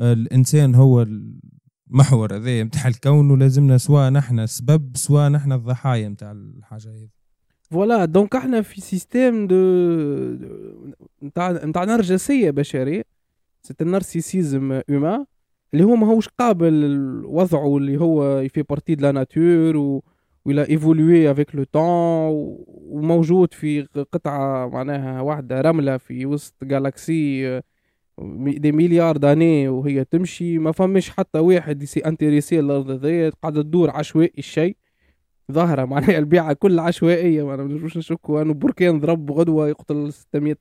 الإنسان 0.00 0.74
هو 0.74 1.06
محور 1.92 2.36
هذا 2.36 2.62
نتاع 2.62 2.88
الكون 2.88 3.30
ولازمنا 3.30 3.78
سواء 3.78 4.10
نحن 4.10 4.38
السبب 4.40 4.96
سواء 4.96 5.28
نحن 5.30 5.52
الضحايا 5.52 6.08
نتاع 6.08 6.30
الحاجة 6.32 6.88
هذه. 6.88 7.08
voilà 7.70 8.04
donc 8.04 8.36
إحنا 8.36 8.62
في 8.62 8.80
système 8.80 9.46
de 9.46 9.56
نتاع 11.22 11.50
نتاع 11.50 11.84
نرجسية 11.84 12.50
بشرية. 12.50 13.04
سي 13.62 13.74
النارسيسيزم 13.80 14.80
اوما 14.90 15.26
اللي 15.74 15.84
هو 15.84 15.96
ماهوش 15.96 16.28
قابل 16.28 17.22
وضعه 17.24 17.76
اللي 17.76 18.00
هو 18.00 18.38
يفي 18.38 18.62
بارتي 18.62 18.94
دو 18.94 19.02
لا 19.02 19.12
ناتور 19.12 19.76
و 19.76 20.02
ولا 20.44 20.68
ايفولوي 20.68 21.30
افيك 21.30 21.54
لو 21.54 21.64
طون 21.64 22.56
وموجود 22.68 23.54
في 23.54 23.82
قطعة 24.12 24.68
معناها 24.68 25.20
واحدة 25.20 25.60
رملة 25.60 25.96
في 25.96 26.26
وسط 26.26 26.64
جالاكسي 26.64 27.62
دي 28.58 28.72
مليار 28.72 29.16
داني 29.16 29.68
وهي 29.68 30.04
تمشي 30.04 30.58
ما 30.58 30.72
فمش 30.72 31.10
حتى 31.10 31.38
واحد 31.38 31.82
يسي 31.82 32.00
انتريسي 32.00 32.60
الأرض 32.60 32.90
ذي 32.90 33.28
قاعدة 33.28 33.62
تدور 33.62 33.90
عشوائي 33.90 34.32
الشيء. 34.38 34.76
ظاهرة 35.52 35.84
معناها 35.84 36.18
البيعة 36.18 36.52
كل 36.52 36.78
عشوائية. 36.78 37.46
ما 37.46 37.56
نجمش 37.56 37.96
نشكوا 37.96 38.42
انه 38.42 38.54
بركان 38.54 39.00
ضرب 39.00 39.30
غدوة 39.32 39.68
يقتل 39.68 40.12
600 40.12 40.56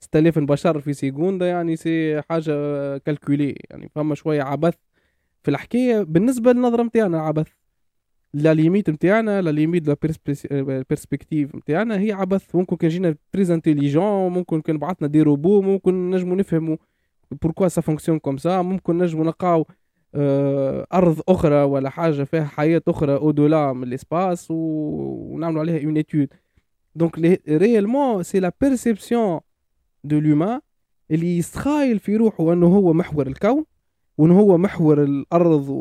6000 0.00 0.38
بشر 0.38 0.80
في 0.80 0.92
سيكوندا 0.92 1.46
يعني 1.48 1.76
c'est 1.76 2.22
حاجة 2.22 2.98
calculée. 2.98 3.54
يعني 3.70 3.90
فما 3.94 4.14
شوية 4.14 4.42
عبث 4.42 4.74
في 5.42 5.50
الحكاية. 5.50 6.02
بالنسبة 6.02 6.52
للنظرة 6.52 6.82
متاعنا 6.82 7.20
عبث. 7.20 7.48
la 8.34 8.54
limite 8.54 8.90
نتاعنا 8.90 9.42
la 9.42 9.50
limite 9.50 9.88
la 9.88 9.96
perspective 10.88 11.56
نتاعنا 11.56 12.00
هي 12.00 12.12
عبث. 12.12 12.54
ممكن 12.54 12.76
كان 12.76 12.90
جينا 12.90 13.16
intelligents 13.36 14.32
ممكن 14.32 14.60
كان 14.60 14.78
بعثنا 14.78 15.08
des 15.08 15.22
robots 15.22 15.62
ممكن 15.62 16.10
نجمو 16.10 16.34
نفهموا 16.34 16.76
pourquoi 17.42 17.68
ça 17.68 17.80
fonctionne 17.80 18.18
comme 18.18 18.36
ça 18.36 18.62
ممكن 18.62 18.98
نجمو 18.98 19.24
نلقاو 19.24 19.66
آه 20.14 20.86
أرض 20.92 21.20
أخرى 21.28 21.62
ولا 21.62 21.90
حاجة 21.90 22.22
فيها 22.24 22.44
حياة 22.44 22.82
أخرى 22.88 23.14
au-delà 23.16 23.72
من 23.72 23.82
ال 23.82 23.91
espace 23.91 24.46
ونعملوا 24.50 25.60
عليها 25.60 25.84
une 25.84 25.96
étude 25.96 26.28
donc 26.94 27.42
réellement 27.48 28.22
c'est 28.22 28.40
la 28.40 28.52
perception 28.60 29.40
de 30.04 30.18
l'humain 30.20 30.60
اللي 31.10 31.38
يستخايل 31.38 31.98
في 31.98 32.16
روحه 32.16 32.52
إنه 32.52 32.66
هو 32.66 32.92
محور 32.92 33.26
الكون 33.26 33.64
وإنه 34.18 34.40
هو 34.40 34.58
محور 34.58 35.02
الأرض 35.04 35.68
و... 35.68 35.74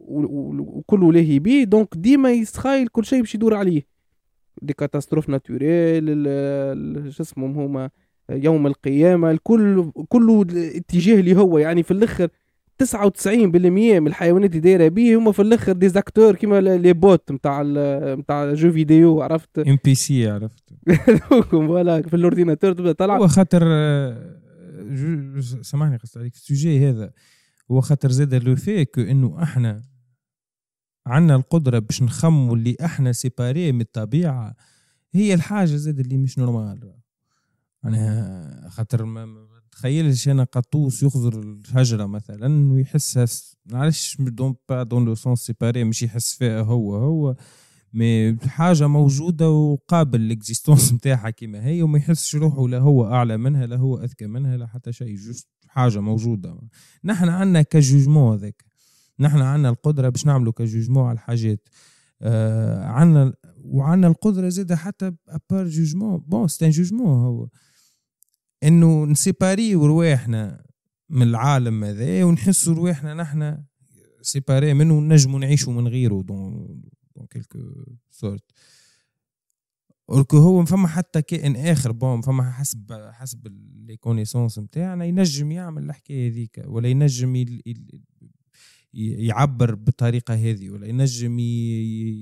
و... 0.00 0.22
وكل 0.58 1.02
وليه 1.02 1.40
بيه 1.40 1.64
donc 1.64 1.88
ديما 1.96 2.32
يستخايل 2.32 2.88
كل 2.88 3.04
شيء 3.04 3.20
باش 3.20 3.34
يدور 3.34 3.54
عليه. 3.54 3.82
des 4.62 4.72
catastrophes 4.72 5.28
naturelles 5.28 6.04
شو 7.12 7.22
اسمهم 7.22 7.58
هما؟ 7.58 7.90
يوم 8.30 8.66
القيامة 8.66 9.30
الكل 9.30 9.92
كله 10.08 10.42
اتجاه 10.76 11.20
اللي 11.20 11.36
هو 11.36 11.58
يعني 11.58 11.82
في 11.82 11.90
الآخر 11.90 12.28
99% 12.82 13.26
من 13.56 14.06
الحيوانات 14.06 14.50
اللي 14.50 14.60
دايرة 14.60 14.88
بيه 14.88 15.16
هما 15.16 15.32
في 15.32 15.42
الآخر 15.42 15.72
des 15.72 15.88
acteurs 15.88 16.34
كيما 16.34 16.60
les 16.60 16.92
bots 16.92 17.32
نتاع 17.32 17.62
نتاع 18.14 18.54
jeux 18.54 18.72
vidéo 18.72 19.22
عرفت؟ 19.22 19.58
N 19.58 19.78
PC 19.84 20.28
عرفت. 20.28 20.62
voilà 21.50 22.02
في 22.02 22.16
ال 22.16 22.21
ordinateur 22.21 22.72
تبدأ 22.72 22.92
طالع 22.92 23.16
هو 23.16 23.28
خاطر 23.28 23.62
سامحني 25.62 25.96
قصدي 25.96 26.20
عليك 26.20 26.34
ال 26.34 26.43
sujet 26.43 26.88
هذا 26.90 27.12
هو 27.70 27.80
خاطر 27.80 28.10
زاد 28.10 28.34
لو 28.34 28.56
في 28.56 28.86
إنه 28.98 29.42
إحنا 29.42 29.82
عندنا 31.06 31.36
القدرة 31.36 31.78
باش 31.78 32.02
نخموا 32.02 32.56
اللي 32.56 32.76
إحنا 32.84 33.12
séparés 33.12 33.72
من 33.72 33.80
الطبيعة 33.80 34.54
هي 35.12 35.34
الحاجة 35.34 35.76
زاد 35.76 36.00
اللي 36.00 36.16
مش 36.16 36.38
normal 36.38 37.01
يعني 37.84 38.70
خاطر 38.70 39.04
ما 39.04 39.26
تخيلش 39.72 40.28
أنا 40.28 40.44
قطوس 40.44 41.02
يخزر 41.02 41.40
الشجره 41.40 42.06
مثلا 42.06 42.72
ويحسها 42.72 43.26
معلش 43.66 44.16
donc 44.20 44.54
pas 44.68 44.82
dans 44.82 45.04
le 45.04 45.14
sens 45.14 45.38
séparé 45.38 45.84
مش 45.84 46.02
يحس 46.02 46.34
فيها 46.34 46.60
هو 46.60 46.96
هو 46.96 47.36
mais 47.92 48.36
حاجة 48.36 48.86
موجودة 48.86 49.50
وقابل 49.50 50.20
l'existence 50.20 50.92
نتاعها 50.92 51.30
كيما 51.38 51.64
هي 51.66 51.82
وما 51.82 51.98
يحسش 51.98 52.36
روحه 52.36 52.68
لا 52.68 52.78
هو 52.78 53.06
أعلى 53.06 53.36
منها 53.36 53.66
لا 53.66 53.76
هو 53.76 53.98
أذكى 53.98 54.26
منها 54.26 54.56
لا 54.56 54.66
حتى 54.66 54.92
شيء 54.92 55.16
juste 55.16 55.48
حاجة 55.66 56.00
موجودة. 56.00 56.60
نحن 57.04 57.28
عندنا 57.28 57.62
ك 57.62 57.70
jugement 57.70 58.32
هذاك. 58.38 58.64
نحن 59.20 59.38
عندنا 59.38 59.68
القدرة 59.68 60.08
باش 60.08 60.26
نعملوا 60.26 60.52
ك 60.52 60.58
jugement 60.58 61.04
على 61.04 61.14
الحاجات. 61.14 61.68
آه 62.22 62.84
عندنا 62.84 63.34
وعندنا 63.64 64.08
القدرة 64.08 64.48
زاده 64.48 64.76
حتى 64.76 65.12
à 65.28 65.36
part 65.36 65.68
jugement 65.68 66.18
bon 66.18 66.48
c'est 66.48 66.70
jugement 66.70 67.24
هو. 67.24 67.48
إنه 68.62 69.04
ن 69.04 69.13
séparer 69.13 69.74
رواحنا 69.74 70.64
من 71.10 71.22
العالم 71.22 71.84
هذا 71.84 72.24
ونحسوا 72.24 72.74
رواحنا 72.74 73.14
نحن 73.14 73.64
séparés 74.22 74.74
منه 74.74 74.94
ونجموا 74.94 75.40
نعيشوا 75.40 75.72
من 75.72 75.88
غيره. 75.88 76.22
donc 76.22 76.82
dans 77.16 77.26
quelque 77.26 77.58
sorte 78.10 78.44
or 80.10 80.20
que 80.20 80.36
هو 80.36 80.64
فما 80.64 80.88
حتى 80.88 81.22
كائن 81.22 81.56
آخر 81.56 81.92
bon 81.92 82.20
فما 82.20 82.50
حسب 82.50 83.10
حسب 83.12 83.48
les 83.86 83.96
connaissances 83.96 84.58
نتاعنا 84.58 85.04
ينجم 85.04 85.52
يعمل 85.52 85.84
الحكاية 85.84 86.30
هذيك 86.30 86.62
ولا 86.66 86.88
ينجم 86.88 87.44
يعبر 88.94 89.74
بالطريقة 89.74 90.34
هذه 90.34 90.70
ولا 90.70 90.86
ينجم 90.86 91.38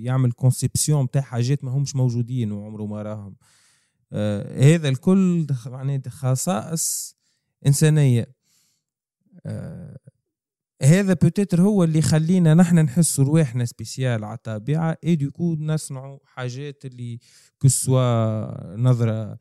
يعمل 0.06 0.32
conception 0.32 1.04
نتاع 1.04 1.22
حاجات 1.22 1.64
ما 1.64 1.70
همش 1.70 1.96
موجودين 1.96 2.52
وعمره 2.52 2.86
ما 2.86 3.02
راهم. 3.02 3.36
هذا 4.12 4.88
الكل 4.88 5.46
يعني 5.66 6.02
خصائص 6.08 7.16
إنسانية. 7.66 8.34
آه 9.46 9.98
هذا 10.82 11.12
peut-être 11.14 11.62
هو 11.62 11.84
اللي 11.84 11.98
يخلينا 11.98 12.54
نحن 12.54 12.78
نحس 12.78 13.20
رواحنا 13.20 13.64
spécial 13.64 14.24
على 14.24 14.36
الطبيعة 14.36 14.96
et 15.04 15.16
du 15.16 15.29
coup 15.29 15.54
نصنعوا 15.54 16.18
حاجات 16.24 16.84
اللي 16.84 17.18
que 17.62 18.00
ce 18.00 18.26
soit 18.26 18.76
نظرة 18.76 19.38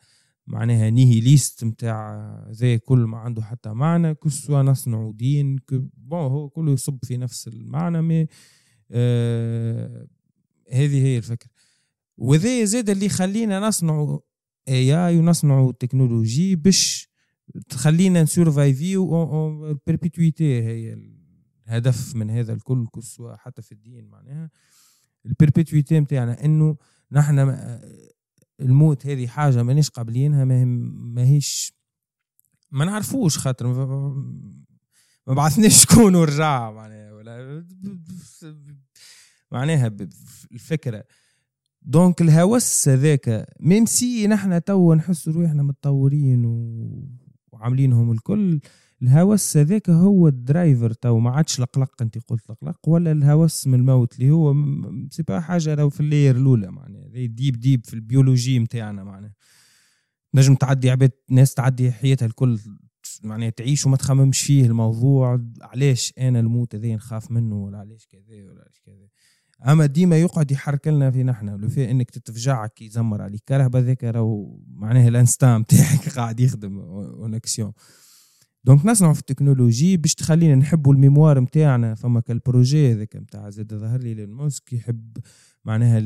معناها 0.47 0.89
nihiliste 0.89 1.63
نتاع 1.63 2.47
ذا 2.51 2.77
كل 2.77 2.99
ما 2.99 3.17
عنده 3.17 3.41
حتى 3.41 3.69
معنى 3.69 4.15
que 4.15 4.31
ce 4.31 4.41
soit 4.41 4.62
نصنعوا 4.62 5.13
دين 5.13 5.60
bon 5.98 6.19
هو 6.19 6.49
كله 6.49 6.71
يصب 6.71 6.99
في 7.05 7.17
نفس 7.17 7.47
المعنى 7.47 8.01
mais 8.02 8.28
آه 8.91 10.08
هذه 10.71 11.05
هي 11.05 11.17
الفكرة. 11.17 11.49
وذا 12.17 12.63
زاد 12.63 12.89
اللي 12.89 13.05
يخلينا 13.05 13.60
نصنعوا 13.60 14.19
AI 14.69 15.17
ونصنعوا 15.17 15.71
تكنولوجي 15.71 16.55
باش 16.55 17.10
تخلينا 17.69 18.23
ن 18.24 18.38
survive 18.38 19.40
يو 19.40 19.69
ال 19.69 19.78
perpétuité 19.78 20.63
هي 20.63 20.97
الهدف 21.67 22.15
من 22.15 22.29
هذا 22.29 22.53
الكل 22.53 22.88
que 22.95 23.09
ce 23.09 23.18
soit 23.18 23.36
حتى 23.36 23.62
في 23.62 23.71
الدين 23.71 24.05
معناها. 24.05 24.49
ال 25.26 25.32
perpétuité 25.32 26.00
نتاعنا 25.99 26.45
إنه 26.45 26.77
نحن 27.12 27.39
الموت 28.60 29.05
هذه 29.05 29.27
حاجة 29.27 29.63
مانيش 29.63 29.89
قابلينها 29.89 30.45
ما 30.45 31.23
هيش 31.23 31.73
ما 32.71 32.86
نعرفوش 32.86 33.38
خاطر 33.38 33.67
ما 35.27 35.34
بعثناش 35.34 35.82
شكون 35.84 36.15
ورجع 36.15 36.71
معناها 36.71 37.13
ولا 37.13 37.65
معناها 39.51 39.88
الفكرة. 40.51 41.03
donc 41.82 42.22
الهوس 42.22 42.88
هذاك 42.89 43.48
même 43.60 43.86
si 43.86 44.28
نحن 44.28 44.63
توا 44.63 44.96
نحس 44.96 45.28
روحنا 45.28 45.63
متطورين 45.63 46.46
وعاملينهم 47.52 48.12
الكل 48.12 48.60
الهوس 49.02 49.58
هذاك 49.58 49.89
هو 49.89 50.28
ال 50.28 50.37
driver 50.37 50.93
تو 50.94 51.20
ما 51.20 51.30
عادش 51.30 51.60
القلق 51.60 52.02
أنت 52.02 52.18
قلت 52.18 52.50
القلق 52.50 52.89
ولا 52.89 53.12
الهوس 53.12 53.68
من 53.68 53.74
الموت 53.74 54.20
اللي 54.20 54.32
هو 54.32 54.56
c'est 55.12 55.24
pas 55.24 55.39
حاجة 55.39 55.76
لو 55.76 55.89
في 55.89 56.00
ال 56.00 56.06
layer 56.06 56.36
الأولى 56.36 56.72
معناها 56.72 57.08
deep 57.08 57.60
deep 57.60 57.86
في 57.86 57.94
ال 57.93 58.01
biologie 58.01 58.60
نتاعنا 58.60 59.04
معناها. 59.04 59.34
نجم 60.34 60.56
تعدي 60.56 60.89
عباد 60.89 61.12
ناس 61.30 61.54
تعدي 61.54 61.92
حياتها 61.92 62.26
الكل 62.26 62.60
معناها 63.24 63.50
تعيش 63.50 63.86
وما 63.86 63.98
تخممش 63.98 64.42
فيه 64.42 64.65
الموضوع 64.65 65.42
علاش 65.62 66.13
أنا 66.18 66.39
الموت 66.39 66.76
هذا 66.76 66.96
نخاف 66.96 67.32
منه 67.32 67.56
ولا 67.63 67.78
علاش 67.78 68.08
كذا 68.08 68.46
ولا 68.46 68.62
علاش 68.62 68.82
كذا. 68.86 69.08
أما 69.67 69.86
ديما 69.86 70.17
يقعد 70.17 70.52
يحرك 70.52 70.88
لنا 70.88 71.12
في 71.12 71.24
نحن 71.24 71.50
لو 71.50 71.69
في 71.69 71.91
إنك 71.91 72.12
تتفجعك 72.12 72.82
يزمر 72.82 73.22
عليك. 73.22 73.43
كرهبه 73.48 73.80
ذاك 73.80 74.04
راهو 74.04 74.60
معناها 74.67 75.08
ال 75.08 75.14
instinct 75.14 75.63
تاعك 75.63 76.10
قاعد 76.17 76.39
يخدم 76.39 76.80
en 76.80 77.03
action 77.03 77.74
donc 78.63 78.86
نصنعوا 78.86 79.13
في 79.13 79.19
التكنولوجي 79.19 79.98
باش 79.98 80.15
تخلينا 80.15 80.56
نحبوا 80.56 80.93
ال 80.93 80.99
mémoire 80.99 81.39
نتاعنا 81.39 81.95
فما 81.95 82.19
كال 82.19 82.38
projet 82.38 82.91
هذاك 82.91 83.15
نتاع 83.15 83.50
زاد 83.50 83.74
ظهر 83.74 84.00
لي 84.00 84.26
Musk 84.26 84.74
يحب 84.74 85.17
معناها 85.65 85.98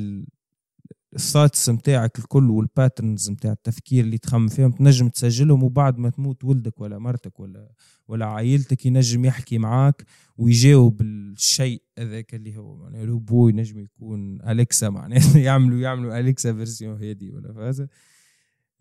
ال 1.16 1.22
thoughts 1.22 1.70
نتاعك 1.70 2.20
الكل 2.20 2.50
وال 2.50 2.66
patterns 2.66 3.30
نتاع 3.30 3.52
التفكير 3.52 4.04
اللي 4.04 4.18
تخمم 4.18 4.48
فيهم 4.48 4.72
تنجم 4.72 5.10
تسجلهم 5.10 5.64
وبعد 5.64 5.98
ما 5.98 6.10
تموت 6.10 6.44
ولدك 6.44 6.82
ولا 6.82 7.00
مرتك 7.00 7.40
ولا 7.40 7.72
ولا 8.08 8.26
عائلتك 8.26 8.86
ينجم 8.86 9.26
يحكي 9.26 9.58
معاك 9.58 10.06
ويجاوب 10.38 11.02
الشيء 11.02 11.82
هذاك 12.00 12.36
اللي 12.36 12.58
هو 12.58 12.76
معناها 12.76 13.06
روبو 13.06 13.50
ينجم 13.50 13.80
يكون 13.80 14.42
Alexa 14.42 14.90
معناها 14.90 15.38
يعملوا 15.48 15.80
يعملوا 15.80 16.20
Alexa 16.20 16.54
version 16.54 17.04
هذه 17.04 17.32
ولا 17.32 17.54
فازا 17.54 17.88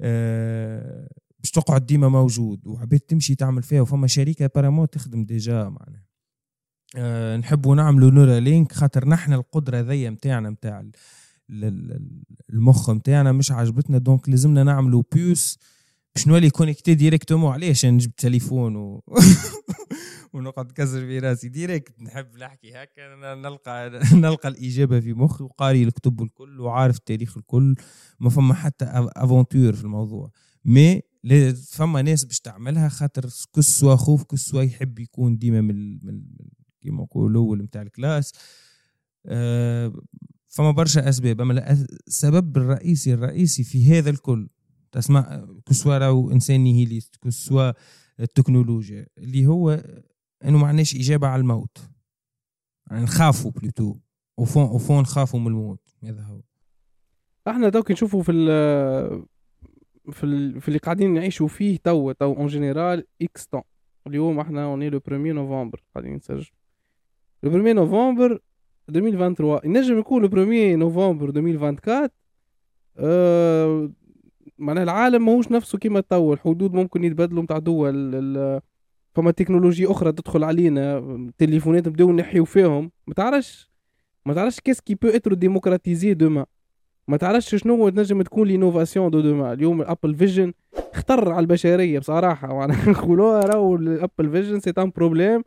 أه 0.01 1.09
باش 1.39 1.51
تقعد 1.51 1.87
ديما 1.87 2.09
موجود 2.09 2.67
وحبيت 2.67 3.11
تمشي 3.11 3.35
تعمل 3.35 3.63
فيها 3.63 3.81
وفما 3.81 4.07
شركة 4.07 4.51
apparemment 4.55 4.91
تخدم 4.91 5.25
déjà 5.25 5.69
معناها. 5.69 6.05
أه 6.97 7.37
نحبوا 7.37 7.75
نعملوا 7.75 8.11
Neuralink 8.11 8.73
خاطر 8.73 9.09
نحن 9.09 9.33
القدرة 9.33 9.81
ذي 9.81 10.09
نتاعنا 10.09 10.51
نتاع 10.51 10.81
المخ 12.53 12.91
نتاعنا 12.91 13.33
مش 13.33 13.53
عجبتنا 13.53 13.99
donc 13.99 14.29
لازمنا 14.29 14.65
نعملوا 14.65 15.03
puce 15.13 15.59
باش 16.15 16.29
نولي 16.29 16.51
connectés 16.51 16.95
directement 16.95 17.53
علاش 17.53 17.87
نجيب 17.87 18.17
تليفون 18.17 18.77
و... 18.77 19.03
ونقعد 20.33 20.73
كسر 20.73 21.01
في 21.01 21.19
راسي 21.19 21.49
direct 21.49 22.03
نحب 22.03 22.37
نحكي 22.37 22.73
هكا 22.73 23.35
نلقى 23.35 23.91
نلقى 24.25 24.49
الإجابة 24.49 25.01
في 25.01 25.13
مخي 25.13 25.45
وقاري 25.45 25.83
الكتب 25.83 26.23
الكل 26.23 26.61
وعارف 26.61 26.97
التاريخ 26.97 27.37
الكل. 27.37 27.75
ما 28.21 28.31
فما 28.31 28.55
حتى 28.55 28.85
aventure 29.17 29.73
في 29.73 29.85
الموضوع. 29.85 30.31
mais 30.65 31.03
فما 31.69 32.03
ناس 32.03 32.25
باش 32.25 32.41
تعملها 32.41 32.89
خاطر 32.89 33.29
كسوا 33.57 33.97
خوف 33.97 34.25
كسوا 34.25 34.63
يحب 34.63 34.99
يكون 34.99 35.39
ديما 35.39 35.61
من, 35.61 36.07
من 36.07 36.23
كيما 36.81 37.03
نقولوا 37.03 37.31
الأول 37.31 37.63
نتاع 37.63 37.83
الكلاس. 37.83 38.33
أه 39.27 39.93
فما 40.53 40.71
برشا 40.71 41.09
أسباب. 41.09 41.41
أما 41.41 41.73
السبب 42.09 42.57
الرئيسي 42.57 43.15
الرئيسي 43.15 43.65
في 43.65 43.85
هذا 43.85 44.11
الكل 44.11 44.49
تسمع 44.93 45.47
que 45.67 45.77
ce 45.77 45.85
soit 45.85 45.99
راهو 45.99 46.31
إنسان 46.31 46.61
nihiliste 46.61 47.17
que 47.17 47.35
ce 47.35 47.48
soit 47.48 47.73
التكنولوجيا 48.21 49.07
اللي 49.19 49.47
هو 49.47 49.71
إنه 50.45 50.59
ما 50.59 50.67
عندناش 50.67 50.97
إجابة 50.97 51.27
على 51.27 51.41
الموت. 51.41 51.79
يعني 52.91 53.03
نخافوا 53.03 53.51
plutôt 53.51 53.97
وفون 54.39 54.63
وفون 54.63 55.01
نخافوا 55.01 55.41
من 55.41 55.47
الموت. 55.47 55.95
هذا 56.05 56.23
هو. 56.23 56.41
إحنا 57.49 57.69
دوك 57.69 57.91
نشوفوا 57.91 58.23
في 58.23 58.33
في, 60.13 60.27
ال... 60.27 60.61
في 60.61 60.69
اللي 60.69 60.79
قاعدين 60.79 61.15
نعيشوا 61.15 61.49
فيه 61.49 61.77
تو 61.77 62.13
تو 62.13 62.33
اون 62.33 62.47
جينيرال 62.47 63.07
إكس 63.23 63.47
طون 63.47 63.63
اليوم 64.07 64.41
إحنا 64.41 64.65
اوني 64.65 64.91
لو 64.91 65.01
1 65.07 65.21
نوفمبر 65.21 65.83
قاعدين 65.95 66.15
نسجل. 66.15 66.51
لو 67.43 67.51
1 67.51 67.75
نوفمبر 67.75 68.41
2023 68.89 69.61
ينجم 69.65 69.99
يكون 69.99 70.23
لو 70.23 70.29
1 70.29 70.79
نوفمبر 70.79 71.29
2024 71.29 72.09
أه 72.99 73.91
معناها 74.59 74.85
العالم 74.85 75.27
ماهوش 75.27 75.51
نفسه 75.51 75.79
كيما 75.79 76.01
تو 76.01 76.33
الحدود 76.33 76.73
ممكن 76.73 77.05
يتبدلوا 77.05 77.43
نتاع 77.43 77.59
دول. 77.59 78.61
فما 79.15 79.31
تكنولوجيا 79.31 79.91
أخرى 79.91 80.13
تدخل 80.13 80.45
علينا. 80.45 81.03
تليفونات 81.39 81.89
نبداو 81.89 82.13
نحيو 82.13 82.45
فيهم. 82.45 82.91
ما 83.07 83.15
تعرفش 83.15 83.71
ما 84.27 84.35
تعرفش 84.35 84.61
qu'est-ce 84.61 84.81
qui 84.81 84.95
peut 84.95 85.09
être 85.09 85.35
démocratisé 85.35 86.15
demain 86.15 86.47
ما 87.09 87.17
تعرفش 87.17 87.55
شنو 87.55 87.89
تنجم 87.89 88.23
تكون 88.23 88.49
l'innovation 88.49 89.11
de 89.11 89.21
demain 89.21 89.53
اليوم 89.53 89.81
ال 89.81 89.86
Apple 89.86 90.15
Vision 90.15 90.53
اخطر 90.95 91.33
على 91.33 91.41
البشرية 91.41 91.99
بصراحة. 91.99 92.67
نقولوها 92.67 93.41
راهو 93.41 93.77
ال 93.77 93.86
Apple 93.86 94.31
Vision 94.31 94.61
c'est 94.61 94.73
un 94.79 94.93
problème 94.97 95.43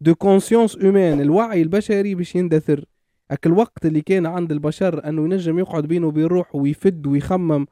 de 0.00 0.14
conscience 0.14 0.76
humaine 0.76 1.20
الوعي 1.20 1.62
البشري 1.62 2.14
باش 2.14 2.34
يندثر 2.34 2.84
هاك 3.30 3.46
الوقت 3.46 3.86
اللي 3.86 4.00
كان 4.00 4.26
عند 4.26 4.52
البشر 4.52 5.08
أنه 5.08 5.24
ينجم 5.24 5.58
يقعد 5.58 5.86
بينه 5.86 6.06
وبين 6.06 6.24
روحه 6.24 6.56
ويفد 6.58 7.06
ويخمم 7.06 7.66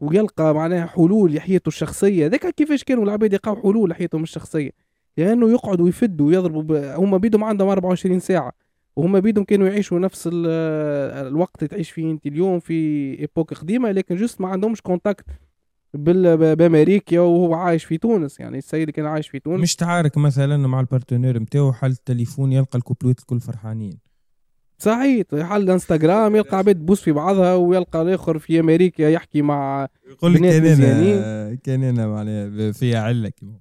ويلقى 0.00 0.54
معناها 0.54 0.86
حلول 0.86 1.34
لحياته 1.34 1.68
الشخصية 1.68 2.26
ذاك 2.26 2.46
كيفاش 2.54 2.84
كانوا 2.84 3.04
العباد 3.04 3.32
يلقاو 3.32 3.56
حلول 3.56 3.90
لحياتهم 3.90 4.22
الشخصية 4.22 4.70
لأنه 5.16 5.46
يعني 5.46 5.52
يقعدوا 5.52 5.88
يفدوا 5.88 6.26
ويضربوا 6.26 6.62
ب... 6.62 6.72
هم 6.72 7.18
بيدهم 7.18 7.44
عندهم 7.44 7.68
24 7.68 8.20
ساعة 8.20 8.52
وهم 8.96 9.20
بيدهم 9.20 9.44
كانوا 9.44 9.68
يعيشوا 9.68 9.98
نفس 9.98 10.28
الوقت 10.32 11.56
اللي 11.58 11.68
تعيش 11.68 11.90
فيه 11.90 12.10
أنت 12.10 12.26
اليوم 12.26 12.60
في 12.60 12.74
époque 13.20 13.54
قديمة 13.54 13.92
لكن 13.92 14.16
juste 14.16 14.40
ما 14.40 14.48
عندهمش 14.48 14.80
contact. 14.80 15.24
بأمريكا 15.94 17.20
وهو 17.20 17.54
عايش 17.54 17.84
في 17.84 17.98
تونس. 17.98 18.40
يعني 18.40 18.58
السيد 18.58 18.90
كان 18.90 19.06
عايش 19.06 19.28
في 19.28 19.38
تونس. 19.38 19.60
مش 19.60 19.76
تعارك 19.76 20.18
مثلا 20.18 20.56
مع 20.56 20.80
ال 20.80 20.85
partenaire 20.85 21.38
نتاعو 21.38 21.72
حل 21.72 21.90
التليفون 21.90 22.52
يلقى 22.52 22.78
الكوبلوت 22.78 23.18
الكل 23.18 23.40
فرحانين. 23.40 23.98
صحيح 24.78 25.24
حل 25.34 25.70
إنستغرام 25.70 26.36
يلقى 26.36 26.58
عباد 26.58 26.74
تبوس 26.74 27.02
في 27.02 27.12
بعضها 27.12 27.54
ويلقى 27.54 28.02
الآخر 28.02 28.38
في 28.38 28.60
أمريكا 28.60 29.02
يحكي 29.02 29.42
مع 29.42 29.88
يقول 30.10 30.34
لك 30.34 30.40
كان 30.40 30.66
أنا 30.66 31.54
كان 31.54 31.82
أنا 31.82 32.06
معناها 32.06 32.72
فيها 32.72 33.00
علة 33.00 33.28
كما 33.28 33.58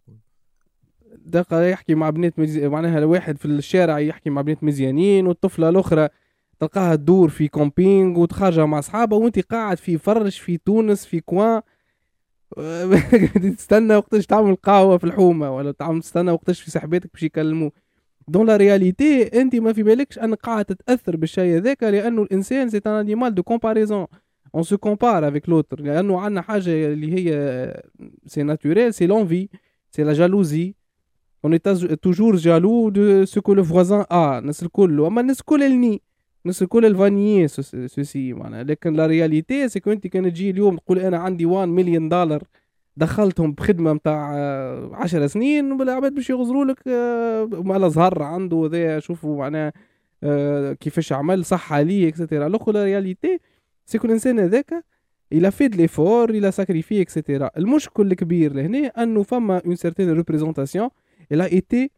دقة 1.25 1.63
يحكي 1.63 1.95
مع 1.95 2.09
بنات 2.09 2.39
مز... 2.39 2.57
معناها 2.57 2.97
الواحد 2.97 3.37
في 3.37 3.45
الشارع 3.45 3.99
يحكي 3.99 4.29
مع 4.29 4.41
بنات 4.41 4.63
مزيانين 4.63 5.27
والطفلة 5.27 5.69
الأخرى 5.69 6.07
تلقاها 6.59 6.95
تدور 6.95 7.29
في 7.29 7.47
camping 7.47 8.19
وتخرج 8.19 8.59
مع 8.59 8.79
أصحابها 8.79 9.19
وأنت 9.19 9.39
قاعد 9.39 9.77
في 9.77 9.97
فرش 9.97 10.39
في 10.39 10.57
تونس 10.57 11.05
في 11.05 11.19
coin 11.19 11.61
تستنى 13.57 13.95
وقتاش 13.95 14.25
تعمل 14.25 14.55
قهوة 14.55 14.97
في 14.97 15.03
الحومة 15.03 15.55
ولا 15.55 15.71
تعمل 15.71 16.01
تستنى 16.01 16.31
وقتاش 16.31 16.61
في 16.61 16.71
صاحباتك 16.71 17.09
باش 17.13 17.23
يكلموا 17.23 17.69
dans 18.27 18.47
la 18.47 18.57
réalité 18.57 19.41
أنت 19.41 19.55
ما 19.55 19.73
في 19.73 19.83
بالكش 19.83 20.19
انك 20.19 20.39
قاعد 20.39 20.65
تتأثر 20.65 21.15
بالشيء 21.15 21.57
هذاك 21.57 21.83
لأنه 21.83 22.21
الإنسان 22.21 22.69
c'est 22.69 22.81
un 22.85 22.91
animal 22.91 23.35
de 23.35 23.43
comparaison 23.43 24.05
on 24.55 24.63
se 24.63 24.77
compare 24.77 25.27
avec 25.27 25.49
l'autre 25.49 25.81
لأنه 25.81 26.21
عندنا 26.21 26.41
حاجة 26.41 26.93
اللي 26.93 27.13
هي 27.13 27.83
c'est 28.25 28.43
naturel 28.43 28.93
c'est 28.93 29.07
l'envie 29.07 29.49
c'est 29.91 30.03
la 30.03 30.13
jalousie 30.13 30.75
est 31.43 32.01
toujours 32.01 32.35
jaloux 32.37 32.91
de 32.91 33.25
ce 33.25 33.39
que 33.39 33.51
le 33.51 33.61
voisin 33.61 34.05
a. 34.09 34.39
الناس 34.39 34.63
الكل. 34.63 35.01
اما 35.01 35.21
الناس 35.21 35.39
الكل 35.39 35.63
الني 35.63 36.01
الناس 36.45 36.61
الكل 36.61 36.85
الفانيي 36.85 37.47
سوسي 37.87 38.33
معناها. 38.33 38.63
لكن 38.63 38.93
la 38.93 39.05
réalité 39.05 39.69
c'est 39.69 39.81
انت 39.87 40.07
كان 40.07 40.33
تجي 40.33 40.49
اليوم 40.49 40.77
تقول 40.77 40.99
أنا 40.99 41.17
عندي 41.17 41.45
1 41.45 41.67
مليون 41.67 42.09
دولار 42.09 42.43
دخلتهم 42.97 43.51
بخدمة 43.51 43.93
نتاع 43.93 44.33
10 44.93 45.27
سنين 45.27 45.71
والعباد 45.71 46.15
باش 46.15 46.29
يغزروا 46.29 46.65
لك 46.65 46.87
مال 47.65 47.91
زهر 47.91 48.23
عنده 48.23 48.69
ذا 48.71 48.99
شوفوا 48.99 49.37
معناها 49.37 49.73
كيفاش 50.73 51.13
عمل 51.13 51.45
صح 51.45 51.73
عليه 51.73 52.07
et 52.07 52.18
cetera 52.18 52.49
alors 52.49 52.63
que 52.63 52.71
la 52.71 52.83
réalité 52.83 53.39
c'est 53.85 53.97
الانسان 53.97 54.39
هذاك 54.39 54.85
il 55.31 55.51
a 55.51 55.55
fait 55.55 55.67
l'effort 55.67 56.29
il 56.29 56.51
a 56.51 56.57
sacrifié 56.57 57.01
et 57.01 57.13
cetera 57.13 57.49
المشكل 57.57 58.07
الكبير 58.11 58.53
لهنا 58.53 58.87
أنه 58.87 59.23
فما 59.23 59.61
une 59.65 59.75
certaine 59.75 60.13
représentation 60.13 60.89
été 61.31 61.91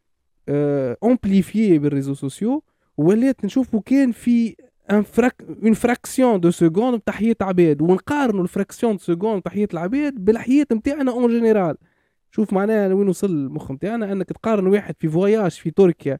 euh, 0.49 0.95
amplifiée 1.01 1.79
بال 1.79 1.87
réseaux 1.87 2.13
sociaux. 2.13 2.63
ولات 3.01 3.45
نشوفوا 3.45 3.81
كان 3.85 4.11
في 4.11 4.55
une 4.91 5.03
frac 5.03 5.43
une 5.63 5.73
fraction 5.73 6.39
de 6.39 6.51
seconde 6.51 6.95
نتاع 6.95 7.13
حياة 7.13 7.35
عباد 7.41 7.81
ونقارنوا 7.81 8.43
ال 8.43 8.49
fraction 8.49 8.95
de 8.95 8.99
seconde 8.99 9.37
نتاع 9.37 9.51
حياة 9.51 9.67
العباد 9.73 10.25
بالحياة 10.25 10.65
نتاعنا 10.71 11.11
en 11.11 11.31
général 11.31 11.77
شوف 12.31 12.53
معناها 12.53 12.93
وين 12.93 13.09
وصل 13.09 13.29
المخ 13.29 13.71
نتاعنا 13.71 14.11
انك 14.11 14.29
تقارن 14.29 14.67
واحد 14.67 14.95
في 14.99 15.09
voyage 15.09 15.51
في 15.51 15.71
تركيا 15.71 16.19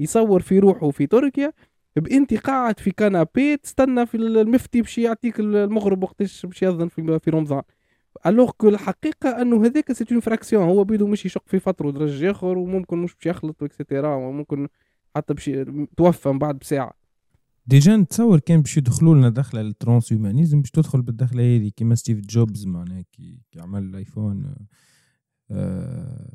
يصور 0.00 0.40
في 0.40 0.58
روحه 0.58 0.90
في 0.90 1.06
تركيا 1.06 1.52
بانت 1.96 2.34
قاعد 2.34 2.80
في 2.80 2.90
canapé 2.90 3.56
تستنى 3.56 4.06
في 4.06 4.16
المفتي 4.16 4.82
باش 4.82 4.98
يعطيك 4.98 5.40
المغرب 5.40 6.02
وقتاش 6.02 6.46
باش 6.46 6.62
يأذن 6.62 6.88
في, 6.88 7.18
في 7.18 7.30
رمضان. 7.30 7.62
alors 8.26 8.50
que 8.50 8.68
الحقيقة 8.68 9.42
أنه 9.42 9.64
هذاك 9.64 9.92
c'est 9.92 10.04
une 10.12 10.20
fraction 10.20 10.62
هو 10.62 10.84
بيدو 10.84 11.06
مش 11.06 11.26
يشق 11.26 11.42
في 11.46 11.58
فتره 11.58 11.90
درج 11.90 12.24
آخر 12.24 12.58
وممكن 12.58 12.98
مش 12.98 13.14
باش 13.14 13.26
يخلط 13.26 13.62
et 13.62 13.75
cetera 13.75 14.14
وممكن 14.14 14.68
حتى 15.16 15.34
باش 15.34 15.50
توفى 15.96 16.28
من 16.28 16.38
بعد 16.38 16.58
بساعة. 16.58 16.92
déjà 17.66 17.96
نتصور 17.96 18.38
كان 18.38 18.62
باش 18.62 18.76
يدخلوا 18.76 19.14
لنا 19.14 19.28
دخله 19.28 19.62
لل 19.62 20.12
transhumanisme 20.12 20.60
باش 20.60 20.70
تدخل 20.70 21.02
بالدخله 21.02 21.56
هذه 21.56 21.68
كيما 21.76 21.94
ستيف 21.94 22.20
جوبز 22.20 22.66
معناها 22.66 23.04
كي, 23.12 23.40
عمل 23.56 23.82
الآيفون 23.82 24.54
آه 25.50 26.32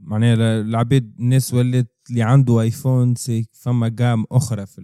معناها 0.00 0.60
العباد 0.60 1.14
الناس 1.18 1.54
ولات 1.54 1.92
اللي 2.10 2.22
عنده 2.22 2.60
آيفون 2.60 3.14
c'est 3.14 3.48
فما 3.52 3.88
gamme 3.88 4.24
أخرى 4.32 4.66
في 4.66 4.80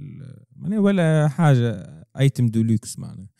معناها 0.56 0.78
ولا 0.78 1.28
حاجة 1.28 2.04
item 2.18 2.46
de 2.46 2.63
luxe 2.63 2.98
معناها. 2.98 3.26
آه، 3.26 3.35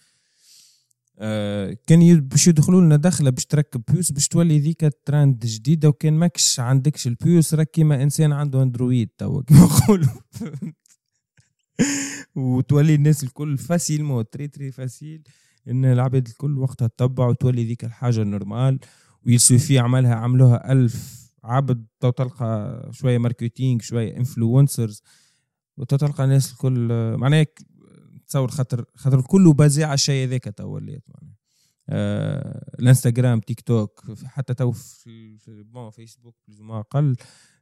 كان 1.87 2.20
باش 2.20 2.48
يدخلوا 2.48 2.81
لنا 2.81 2.96
دخله 2.96 3.31
باش 3.31 3.46
تركب 3.46 3.83
puce 3.92 4.12
باش 4.12 4.29
تولي 4.29 4.59
ذيك 4.59 4.90
ترند 5.05 5.46
جديدة 5.46 5.88
وكان 5.88 6.12
ماكش 6.12 6.61
عندكش 6.61 7.07
ال 7.07 7.16
puce 7.16 7.55
راك 7.55 7.70
كيما 7.70 8.02
إنسان 8.02 8.33
عنده 8.33 8.62
أندرويد 8.62 9.09
توا 9.18 9.42
كيما 9.42 9.61
نقولوا. 9.61 10.09
وتولي 12.37 12.94
الناس 12.94 13.24
الكل 13.24 13.59
facilement 13.59 14.31
très 14.31 14.49
très 14.49 14.73
facile 14.73 15.23
إن 15.68 15.85
العباد 15.85 16.26
الكل 16.26 16.59
وقتها 16.59 16.88
تتبع 16.88 17.26
وتولي 17.29 17.64
ذيك 17.64 17.85
الحاجة 17.85 18.22
normale. 18.23 18.79
و 19.27 19.32
il 19.32 19.44
suffit 19.44 19.79
عملها 19.79 20.14
عملوها 20.14 20.72
ألف 20.72 21.26
عبد 21.44 21.87
تلقى 22.00 22.90
شوية 22.92 23.18
marketing 23.19 23.81
شوية 23.81 24.16
influencers 24.16 25.03
وتلقى 25.76 26.24
الناس 26.24 26.52
الكل 26.52 26.88
معناها 27.16 27.46
تصور 28.29 28.51
خاطر 28.51 28.85
خاطر 28.95 29.21
كله 29.21 29.53
basé 29.53 29.85
على 29.85 29.95
الشيء 29.95 30.29
هذاك 30.29 30.45
تو 30.45 30.69
وليت 30.69 31.05
معناها 31.09 31.37
الانستغرام 32.81 33.41
تيك 33.41 33.61
توك 33.61 34.05
حتى 34.25 34.55
تو 34.55 34.73
في, 34.73 35.39
bon 35.49 35.90
فيسبوك 35.91 36.37
ما 36.59 36.81
أقل. 36.81 37.17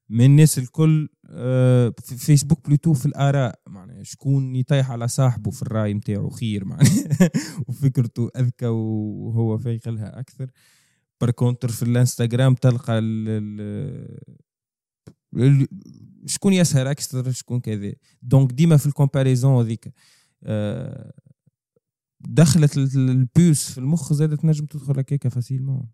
من 0.08 0.24
الناس 0.24 0.58
الكل 0.58 1.08
آه 1.26 1.94
في 2.02 2.16
فيسبوك 2.16 2.66
plutôt 2.66 2.92
في 2.94 3.06
الآراء 3.06 3.60
معناها 3.66 4.02
شكون 4.02 4.56
يطيح 4.56 4.90
على 4.90 5.08
صاحبه 5.08 5.50
في 5.50 5.62
الرأي 5.62 5.94
نتاعو 5.94 6.30
خير 6.30 6.64
معناها. 6.64 7.30
وفكرته 7.68 8.30
أذكى 8.36 8.66
وهو 8.66 9.58
فايق 9.58 9.88
لها 9.88 10.20
أكثر. 10.20 10.50
par 11.20 11.30
contre 11.30 11.68
في 11.68 11.82
الانستغرام 11.82 12.54
تلقى 12.54 12.98
ال 12.98 14.18
شكون 16.26 16.52
يسهر 16.52 16.90
أكثر 16.90 17.32
شكون 17.32 17.60
كذا. 17.60 17.92
donc 18.22 18.52
ديما 18.52 18.76
في 18.76 18.86
ال 18.86 18.93
comparaison 18.93 19.64
هذيك. 19.64 19.92
دخلت 22.20 22.76
ال 22.96 23.11
puce 23.11 23.70
في 23.72 23.78
المخ 23.78 24.12
زادت 24.12 24.44
نجم 24.44 24.66
تدخل 24.66 24.98
هكاك 24.98 25.28
facilement. 25.28 25.86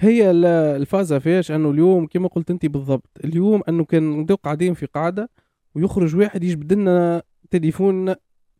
هي 0.00 0.30
الفازة 0.30 1.18
فيش 1.18 1.50
أنه 1.50 1.70
اليوم 1.70 2.06
كما 2.06 2.28
قلت 2.28 2.50
أنت 2.50 2.66
بالضبط 2.66 3.10
اليوم 3.24 3.62
أنه 3.68 3.84
كان 3.84 4.18
نبداو 4.18 4.36
قاعدين 4.36 4.74
في 4.74 4.86
قاعدة 4.86 5.30
ويخرج 5.74 6.16
واحد 6.16 6.44
يجبد 6.44 6.72
لنا 6.72 7.22
تليفون 7.50 8.14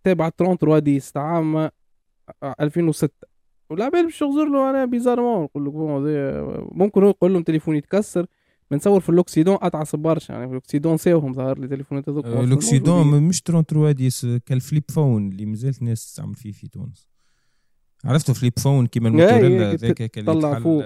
تابع 0.05 0.28
33 0.28 0.82
dix 0.82 1.16
عام 1.16 1.70
2006 2.61 3.14
والعباد 3.70 4.05
باش 4.05 4.22
يغزر 4.22 4.44
له 4.44 4.70
أنا 4.70 4.84
bizarrement 4.84 5.42
نقول 5.42 5.66
لك 5.66 5.72
ممكن 6.72 7.03
هو 7.03 7.09
يقول 7.09 7.32
لهم 7.32 7.42
تليفون 7.42 7.76
يتكسر. 7.76 8.26
بنصور 8.72 9.00
في 9.00 9.08
l'Occident 9.09 9.59
اتعصب 9.62 9.98
برشا 9.98 10.32
يعني 10.32 10.44
في 10.44 10.50
l'Occident 10.50 10.96
ساوهم 10.96 11.32
ظهر 11.32 11.58
لي 11.58 11.68
تليفونات 11.68 12.08
هذوك. 12.08 12.26
l'Occident 12.26 13.22
مش 13.22 13.42
33 13.42 13.94
dix 13.94 14.26
كال 14.46 14.59
flip 14.59 14.84
phone 14.90 15.28
اللي 15.28 15.46
مازالت 15.46 15.82
ناس 15.82 16.06
تستعمل 16.06 16.34
فيه 16.34 16.52
في 16.52 16.68
تونس. 16.68 17.08
عرفتوا 18.04 18.34
flip 18.34 18.59
phone 18.59 18.86
كيما 18.86 19.08
الموتورولا 19.09 19.74
ذاك 19.74 20.02
كان 20.02 20.28
يتحل 20.28 20.82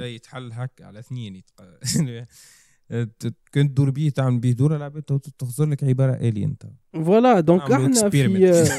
اي 0.00 0.14
يتحل 0.14 0.52
هك 0.52 0.82
على 0.82 0.98
اثنين 0.98 1.42
كنت 2.90 3.26
تدور 3.54 3.90
بيه 3.90 4.10
تعمل 4.10 4.38
بيه 4.38 4.52
دورة 4.52 4.76
العباد 4.76 5.02
تخزر 5.38 5.64
لك 5.66 5.84
عبارة 5.84 6.12
الين 6.12 6.56
voilà 6.92 7.40
donc 7.40 7.72
إحنا 7.72 8.08
في 8.10 8.62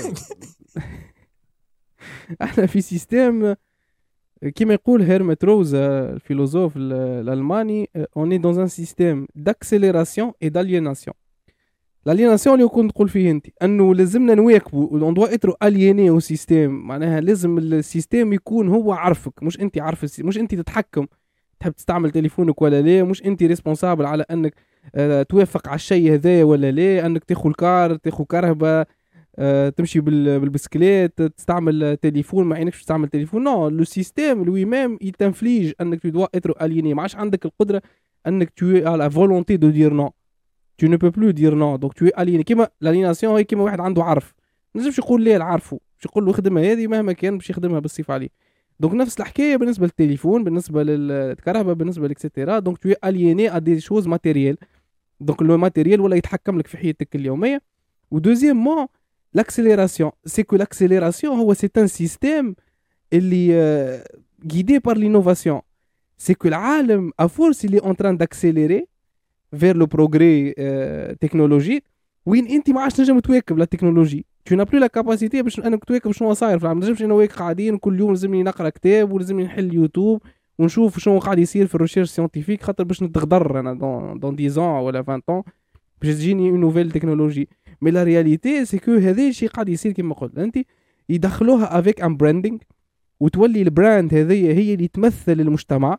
إحنا 2.41 2.65
في 2.65 2.81
système 2.81 3.55
كما 4.55 4.73
يقول 4.73 5.01
هارتموت 5.01 5.43
روزا 5.43 5.75
ال 5.75 5.84
philosophe 5.84 6.73
الألماني 6.77 7.89
on 8.17 8.31
est 8.31 8.37
dans 8.37 8.59
un 8.59 8.67
système 8.67 9.27
d'accélération 9.37 10.31
et 10.45 10.49
d'aliénation. 10.49 11.13
ال 12.07 12.12
aliénation 12.12 12.55
اللي 12.55 12.69
كنت 12.69 12.91
تقول 12.91 13.09
فيه 13.09 13.31
أنت 13.31 13.47
أنه 13.63 13.95
لازمنا 13.95 14.33
نواكبوا 14.33 14.99
on 15.01 15.13
doit 15.13 15.33
être 15.33 15.55
aligné 15.63 16.09
au 16.09 16.19
système 16.19 16.87
معناها 16.87 17.21
لازم 17.21 17.57
ال 17.57 17.67
système 17.67 18.33
يكون 18.33 18.69
هو 18.69 18.91
عارفك 18.91 19.43
مش 19.43 19.59
أنت 19.59 19.77
عارف 19.77 20.19
مش 20.19 20.37
أنت 20.37 20.55
تتحكم. 20.55 21.05
تحب 21.59 21.71
تستعمل 21.71 22.11
تليفونك 22.11 22.61
ولا 22.61 22.81
لا 22.81 23.03
مش 23.03 23.25
أنت 23.25 23.43
responsable 23.43 24.05
على 24.05 24.25
أنك 24.31 24.53
آه، 24.95 25.23
توافق 25.23 25.67
على 25.67 25.75
الشيء 25.75 26.13
هذا 26.13 26.43
ولا 26.43 26.71
لا 26.71 27.05
أنك 27.05 27.23
تاخذ 27.23 27.47
ال 27.49 27.61
car 27.61 27.95
تاخذ 27.95 28.25
آه، 28.63 28.87
تمشي 29.75 29.99
بالبسكليت 29.99 31.21
تستعمل 31.21 31.97
تليفون 31.97 32.45
ما 32.45 32.55
عينكش 32.55 32.81
تستعمل 32.81 33.07
تليفون. 33.07 33.43
non 33.43 33.69
le 33.69 33.83
système 33.83 34.43
lui-même 34.43 34.97
t'inflige 35.01 35.73
انك 35.81 35.99
tu 35.99 36.09
dois 36.09 36.27
être 36.35 36.53
aligné 36.61 36.93
ما 36.93 37.01
عادش 37.01 37.15
عندك 37.15 37.45
القدرة 37.45 37.81
انك 38.27 38.49
tu 38.49 38.65
as 38.71 38.90
la 38.90 39.09
volonté 39.09 39.57
de 39.57 39.69
dire 39.69 39.93
non 39.93 40.09
ne 40.83 40.97
peux 40.97 41.11
plus 41.11 41.33
dire 41.33 41.55
non. 41.55 41.77
Donc 41.77 41.95
tu 41.95 42.07
es 42.07 42.13
aligné. 42.13 42.43
كيما 42.43 42.67
l'aliénation 42.83 43.23
هي 43.23 43.43
كيما 43.43 43.63
واحد 43.63 43.79
عنده 43.79 44.03
عرف. 44.03 44.33
ما 44.75 44.81
نجمش 44.81 44.99
يقول 44.99 45.21
ليه 45.21 45.43
عارفه 45.43 45.79
باش 45.95 46.05
يقول 46.05 46.25
له 46.25 46.31
خدمها 46.31 46.71
هذه 46.71 46.87
مهما 46.87 47.13
كان 47.13 47.37
باش 47.37 47.49
يخدمها 47.49 47.79
بالصيف 47.79 48.11
عليه. 48.11 48.29
donc 48.79 48.93
نفس 48.93 49.19
الحكاية 49.19 49.57
بالنسبة 49.57 49.85
للتليفون 49.85 50.43
بالنسبة 50.43 50.83
للكهرباء 50.83 51.73
بالنسبة 51.73 52.07
ل 52.07 52.13
et 52.13 52.24
cetera 52.24 52.59
donc 52.59 52.77
tu 52.77 52.93
es 53.05 53.18
aliéné 53.18 53.55
à 53.55 53.57
des 53.57 53.79
choses 53.79 54.07
matérielles 54.07 54.57
donc 55.19 55.41
le 55.41 55.57
matériel 55.57 56.01
ولا 56.01 56.15
يتحكم 56.15 56.59
لك 56.59 56.67
في 56.67 56.77
حياتك 56.77 57.15
اليومية. 57.15 57.61
و 58.11 58.17
deuxièmement 58.17 58.85
c'est 60.25 60.43
que 60.43 60.55
l'accélération 60.55 61.29
هو 61.35 61.53
c'est 61.53 61.77
un 61.77 61.87
système 61.87 62.53
اللي 63.13 64.03
guidé 64.45 64.79
par 64.79 64.95
l'innovation. 64.95 65.61
C'est 66.17 66.35
que 66.35 66.47
العالم 66.47 67.11
à 67.17 67.27
force 67.27 67.63
il 67.63 67.75
est 67.75 67.83
en 67.83 67.95
train 67.95 68.13
d'accélérer 68.13 68.87
vers 69.53 69.75
le 69.75 69.87
progrès 69.87 70.53
euh, 70.59 71.15
technologique. 71.15 71.83
وين 72.25 72.47
أنت 72.47 72.69
ما 72.69 72.81
عادش 72.81 72.95
تنجم 72.95 73.19
تواكب 73.19 73.57
la 73.57 73.65
technologie 73.65 74.25
tu 74.45 74.55
n'as 74.55 74.63
plus 74.63 74.79
la 74.79 74.87
capacité 74.87 75.41
باش 75.41 75.59
أنك 75.59 75.85
تواكب 75.85 76.11
شنو 76.11 76.33
صاير. 76.33 76.59
في 76.59 76.63
العالم 76.63 76.79
نجمش 76.79 77.03
أنا 77.03 77.13
وياك 77.13 77.31
قاعدين 77.31 77.77
كل 77.77 77.99
يوم 77.99 78.09
لازمني 78.09 78.43
نقرأ 78.43 78.69
كتاب 78.69 79.11
ولازمني 79.11 79.43
نحل 79.43 79.73
يوتيوب 79.73 80.21
ونشوف 80.59 80.99
شنو 80.99 81.19
قاعد 81.19 81.39
يصير 81.39 81.67
في 81.67 81.75
ال 81.75 81.79
recherche 81.79 82.09
scientifique 82.09 82.63
خاطر 82.63 82.83
باش 82.83 83.03
نتغدر 83.03 83.59
أنا 83.59 83.73
dans 83.73 84.19
dans 84.19 84.35
10 84.39 84.81
ولا 84.81 84.99
20 84.99 85.21
ans. 85.31 85.43
باش 86.01 86.15
تجيني 86.15 86.49
une 86.49 86.59
nouvelle 86.59 86.91
technologie 86.91 87.49
mais 87.81 87.91
la 87.91 88.03
réalité 88.03 88.65
c'est 88.65 88.79
que 88.79 88.91
هذا 88.91 89.27
الشيء 89.27 89.49
قاعد 89.49 89.69
يصير 89.69 89.91
كما 89.91 90.15
قلت. 90.15 90.37
أنت 90.37 90.57
يدخلوها 91.09 91.79
avec 91.79 92.01
un 92.01 92.17
branding 92.17 92.57
وتولي 93.19 93.61
ال 93.61 93.70
brand 93.70 94.13
هذه 94.13 94.51
هي 94.51 94.73
اللي 94.73 94.87
تمثل 94.87 95.41
المجتمع. 95.41 95.97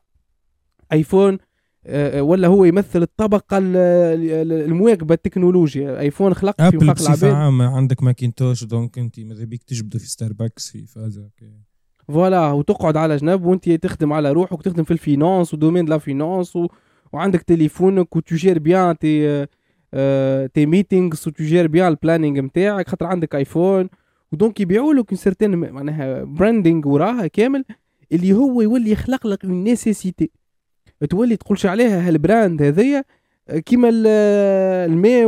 ايفون 0.93 1.39
آه، 1.87 2.23
ولا 2.23 2.49
هو 2.49 2.65
يمثل 2.65 3.03
الطبقة 3.03 3.59
المواكبة 3.59 5.15
التكنولوجيا. 5.15 6.01
ايفون 6.01 6.35
خلق 6.35 6.71
في 6.71 6.79
خلق 6.79 7.01
العباد. 7.01 7.33
عامة 7.33 7.77
عندك 7.77 8.03
ماكينتوش 8.03 8.65
donc 8.64 8.99
أنت 8.99 9.21
ماذا 9.21 9.45
بيك؟ 9.45 9.63
تجبده 9.63 9.99
في 9.99 10.07
ستاربكس 10.07 10.71
في 10.71 10.87
فازا 10.87 11.29
voilà 12.09 12.53
وتقعد 12.53 12.97
على 12.97 13.17
جنب 13.17 13.45
وأنت 13.45 13.71
تخدم 13.71 14.13
على 14.13 14.33
روحك 14.33 14.59
وتخدم 14.59 14.85
في 14.85 14.91
ال 14.91 14.99
finance 14.99 15.55
و 15.55 15.59
domaine 15.59 15.87
la 15.87 15.99
finance 15.99 16.57
و... 16.57 16.67
وعندك 17.13 17.43
تليفونك 17.43 18.17
و 18.16 18.22
tu 18.22 18.32
gères 18.32 18.59
bien 18.59 18.99
tes. 18.99 19.47
tes 20.55 20.66
meetings 20.66 21.29
و 21.29 21.33
tu 21.33 21.43
gères 21.43 21.66
bien 21.66 21.89
ال 21.89 21.94
planning 21.94 22.41
نتاعك 22.41 22.89
خاطر 22.89 23.07
عندك 23.07 23.34
آيفون. 23.34 23.89
و 24.33 24.38
donc 24.38 24.61
يبيعوا 24.61 24.95
لك 24.95 25.14
certain 25.14 25.57
معناها 25.57 26.24
branding 26.25 26.89
وراها 26.89 27.26
كامل 27.26 27.64
اللي 28.12 28.32
هو 28.32 28.62
يولي 28.62 28.91
يخلق 28.91 29.26
لك 29.26 29.45
une 29.45 29.64
nécessité 29.64 30.31
تولي 31.11 31.36
تقولش 31.36 31.66
عليها 31.66 32.09
هال 32.09 32.24
brand 32.24 32.62
هذيا 32.62 33.05
كيما 33.66 33.89
الماء 33.93 35.26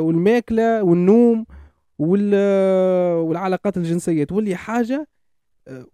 والماكلة 0.00 0.82
والنوم 0.82 1.46
والعلاقات 1.98 3.76
الجنسية. 3.76 4.24
تولي 4.24 4.56
حاجة 4.56 5.08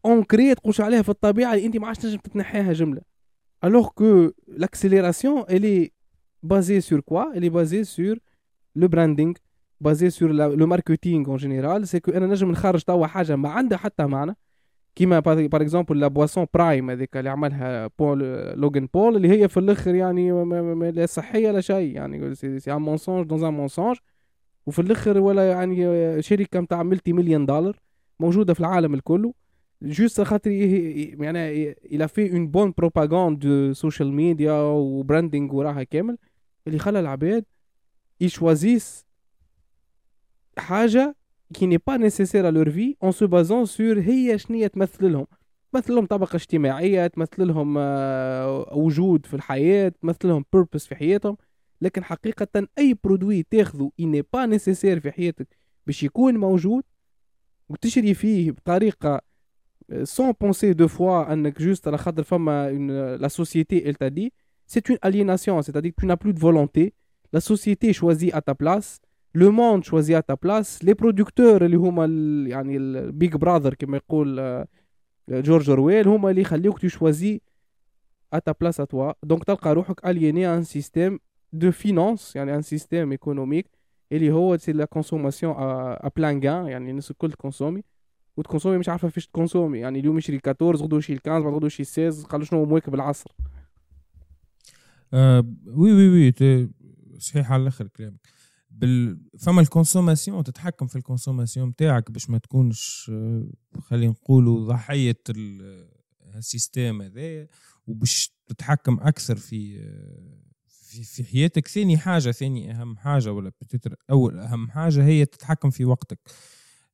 ancrée 0.04 0.54
تقولش 0.54 0.80
عليها 0.80 1.02
في 1.02 1.08
الطبيعة 1.08 1.54
اللي 1.54 1.66
أنت 1.66 1.76
ما 1.76 1.86
عادش 1.86 1.98
تنجم 1.98 2.18
تتنحيها 2.18 2.72
جملة. 2.72 3.00
alors 3.64 3.88
que 3.88 4.30
l'accélération 4.48 5.44
elle 5.50 5.90
est 6.42 6.57
basée 6.57 6.80
sur 6.80 7.00
quoi 7.00 7.32
elle 7.36 7.48
est 7.48 7.62
basée 7.62 7.84
sur 7.84 8.18
le 8.76 8.88
branding 8.88 9.34
basée 9.80 10.10
sur 10.10 10.32
le 10.32 10.66
marketing 10.66 11.28
en 11.28 11.36
général 11.36 11.88
c'est 11.88 12.00
que 12.00 12.10
أنا 12.10 12.26
نجم 12.26 12.50
نخرج 12.50 12.82
توا 12.82 13.06
حاجة 13.06 13.36
ما 13.36 13.48
عندها 13.48 13.78
حتى 13.78 14.06
معنى. 14.06 14.36
كيما 14.94 15.20
par 15.20 15.44
exemple 15.44 16.00
la 16.00 16.08
boisson 16.08 16.46
Prime 16.54 16.90
هذيك 16.90 17.16
اللي 17.16 17.30
عملها 17.30 17.90
بول 17.98 18.18
لوغان 18.56 18.88
بول 18.94 19.16
اللي 19.16 19.28
هي 19.28 19.48
في 19.48 19.60
الأخر 19.60 19.94
يعني 19.94 20.44
لا 20.90 21.06
صحية 21.06 21.50
لا 21.50 21.60
شيء 21.60 21.94
يعني. 21.94 22.34
c'est 22.34 22.72
un 22.72 22.82
mensonge 22.82 23.26
dans 23.26 23.44
un 23.44 23.68
وفي 24.66 24.78
الأخر 24.78 25.18
ولا 25.18 25.50
يعني 25.50 26.22
شركة 26.22 26.60
نتاع 26.60 26.82
multi-million 26.82 27.46
دولار 27.46 27.76
موجودة 28.20 28.54
في 28.54 28.60
العالم 28.60 28.94
الكل. 28.94 29.32
juste 29.82 30.20
خاطر 30.20 30.50
يعني 30.50 31.70
il 31.70 32.08
a 32.08 32.13
fait 32.13 32.32
une 32.32 32.48
bonne 32.48 32.74
propagande 32.78 33.70
social 33.72 34.12
media 34.12 34.52
و 34.62 34.73
branding 34.73 35.54
وراها 35.54 35.82
كامل. 35.82 36.18
اللي 36.68 36.78
خلى 36.78 37.00
العباد 37.00 37.44
يشوازيس 38.20 39.06
حاجة 40.58 41.16
qui 41.58 41.66
n'est 41.66 41.84
pas 41.90 41.98
nécessaire 41.98 42.44
à 42.44 42.50
leur 42.50 42.68
vie 42.68 42.96
en 43.00 43.12
se 43.12 43.24
basant 43.24 43.64
sur 43.66 43.98
هي 43.98 44.38
شنية 44.38 44.66
تمثل 44.66 45.12
لهم. 45.12 45.26
تمثل 45.72 45.94
لهم 45.94 46.06
طبقة 46.06 46.36
اجتماعية 46.36 47.06
تمثل 47.06 47.46
لهم 47.46 47.74
وجود 48.78 49.26
في 49.26 49.34
الحياة 49.34 49.88
تمثل 49.88 50.28
لهم 50.28 50.44
purpose 50.56 50.88
في 50.88 50.94
حياتهم. 50.94 51.36
لكن 51.80 52.04
حقيقة 52.04 52.68
أي 52.78 52.96
produit 53.04 53.42
تاخذه 53.42 53.90
n'est 54.00 54.24
pas 54.36 54.46
nécessaire 54.46 54.98
في 54.98 55.10
حياتك 55.10 55.56
باش 55.86 56.02
يكون 56.02 56.36
موجود 56.36 56.82
وتشري 57.68 58.14
فيه 58.14 58.50
بطريقة 58.50 59.20
sans 60.04 60.32
penser 60.32 60.74
deux 60.74 60.88
fois 60.98 61.30
أنك 61.30 61.62
juste 61.62 61.86
على 61.86 61.98
خاطر 61.98 62.22
فما 62.22 63.28
société 63.28 63.82
elle 63.86 63.96
t'a 63.96 64.10
dit 64.10 64.30
c'est 64.72 64.84
une 64.92 65.00
aliénation 65.08 65.54
c'est-à-dire 65.64 65.92
que 65.94 66.00
tu 66.02 66.06
n'as 66.10 66.20
plus 66.24 66.34
de 66.38 66.40
volonté. 66.48 66.84
La 67.36 67.40
société 67.52 67.86
choisit 68.00 68.30
à 68.38 68.40
ta 68.48 68.54
place. 68.54 69.00
le 69.34 69.52
monde 69.52 69.84
choisit 69.84 70.22
à 70.22 70.26
ta 70.26 70.34
place 70.34 70.84
les 70.84 70.94
producteurs 70.94 71.64
اللي 71.64 71.76
هما 71.76 72.04
يعني 72.50 72.76
ال 72.76 72.91
Big 72.91 73.36
Brother 73.36 73.74
كما 73.74 73.96
يقول 73.96 74.64
جورج 75.28 75.70
اورويل 75.70 76.08
هما 76.08 76.30
اللي 76.30 76.40
يخليوك 76.40 76.78
ت 76.78 76.87
choisi 76.87 77.40
à 78.32 78.40
ta 78.40 78.54
place 78.60 78.80
à 78.80 78.88
toi 78.88 79.12
donc 79.22 79.44
تلقى 79.44 79.74
روحك 79.74 80.06
aligné 80.06 80.54
un 80.54 80.64
système 80.64 81.18
de 81.52 81.70
finance 81.70 82.36
يعني 82.36 82.54
un 82.56 82.62
système 82.62 83.10
économique 83.12 83.66
اللي 84.12 84.32
هو 84.32 84.56
c'est 84.56 84.72
la 84.72 84.84
consommation 84.84 85.54
à 85.58 86.10
plein 86.16 86.40
gain 86.44 86.66
يعني 86.66 86.90
الناس 86.90 87.10
الكل 87.10 87.32
تكونسومي 87.32 87.82
وتكونسومي 88.36 88.78
مش 88.78 88.88
عارفه 88.88 89.08
فيش 89.08 89.26
تكونسومي 89.26 89.78
يعني 89.78 90.00
اليوم 90.00 90.18
يشري 90.18 90.40
14 90.46 90.84
غدو 90.84 90.98
يشري 90.98 91.16
15 91.16 91.40
بعد 91.40 91.54
غدو 91.54 91.66
يشري 91.66 91.84
16 91.84 92.28
قالوا 92.28 92.44
شنو 92.46 92.64
مواكب 92.64 92.94
العصر 92.94 93.30
آه 95.14 95.54
oui 95.66 95.92
oui 95.92 96.08
oui 96.08 96.68
صحيح 97.18 97.52
على 97.52 97.62
الآخر 97.62 97.86
كلامك. 97.88 98.28
بال... 98.70 99.20
فما 99.38 99.60
ال 99.60 99.67
consommation 99.67 100.44
تتحكم 100.44 100.86
في 100.86 100.96
ال 100.96 101.02
consommation 101.02 101.70
بتاعك 101.70 102.10
باش 102.10 102.30
ما 102.30 102.38
تكونش 102.38 103.10
خلينا 103.80 104.12
نقولوا 104.12 104.66
ضحية 104.66 105.16
ال 106.36 106.45
système 106.45 107.02
هذا 107.02 107.46
وباش 107.86 108.32
تتحكم 108.46 109.00
أكثر 109.00 109.36
في 109.36 109.78
في 110.66 111.04
في 111.04 111.24
حياتك. 111.24 111.68
ثاني 111.68 111.98
حاجة 111.98 112.30
ثاني 112.30 112.70
أهم 112.72 112.96
حاجة 112.96 113.32
ولا 113.32 113.48
peut-être 113.60 113.94
اول 114.10 114.38
أهم 114.38 114.70
حاجة 114.70 115.04
هي 115.04 115.24
تتحكم 115.26 115.70
في 115.70 115.84
وقتك. 115.84 116.18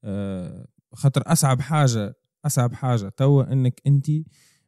آه، 0.04 0.66
خاطر 0.92 1.22
أصعب 1.26 1.60
حاجة 1.60 2.14
أصعب 2.44 2.74
حاجة 2.74 3.08
توا 3.08 3.52
إنك 3.52 3.80
انت 3.86 4.06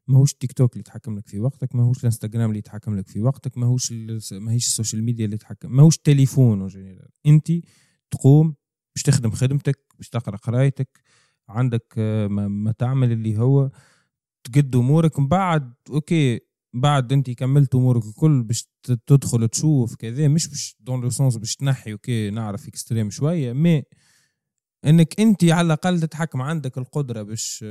ماهوش 0.08 0.34
تيك 0.34 0.52
توك 0.52 0.72
اللي 0.72 0.80
يتحكم 0.80 1.18
لك 1.18 1.28
في 1.28 1.40
وقتك 1.40 1.74
ماهوش 1.74 1.98
الانستغرام 1.98 2.48
اللي 2.48 2.58
يتحكم 2.58 2.96
لك 2.96 3.08
في 3.08 3.20
وقتك 3.20 3.58
ماهوش 3.58 3.92
ماهيش 4.32 4.66
ال 4.66 4.72
social 4.72 5.02
media 5.02 5.24
اللي 5.24 5.34
يتحكم 5.34 5.76
ماهوش 5.76 5.96
التليفون 5.96 6.68
أنت 7.26 7.52
تقوم 8.10 8.54
باش 8.94 9.02
تخدم 9.02 9.30
خدمتك 9.30 9.78
باش 9.98 10.08
تقرأ 10.08 10.36
قرايتك 10.36 11.00
عندك 11.48 11.94
آه، 11.98 12.26
ما 12.26 12.72
تعمل 12.72 13.12
اللي 13.12 13.38
هو 13.38 13.70
تقد 14.44 14.76
أمورك 14.76 15.18
من 15.18 15.28
بعد 15.28 15.74
okay 15.90 16.40
بعد 16.74 17.12
أنت 17.12 17.30
كملت 17.30 17.74
أمورك 17.74 18.04
الكل 18.04 18.42
باش 18.42 18.68
تدخل 19.06 19.48
تشوف 19.48 19.94
كذا 19.94 20.28
مش 20.28 20.48
باش 20.48 20.76
dans 20.80 21.00
le 21.00 21.10
sens 21.10 21.36
باش 21.36 21.56
تنحي 21.56 21.92
okay 21.92 22.30
نعرف 22.30 22.68
extrême 22.68 23.10
شوية 23.10 23.52
mais 23.52 23.82
إنك 24.84 25.20
أنت 25.20 25.44
على 25.44 25.66
الأقل 25.66 26.00
تتحكم 26.00 26.42
عندك 26.42 26.78
القدرة 26.78 27.22
باش 27.22 27.64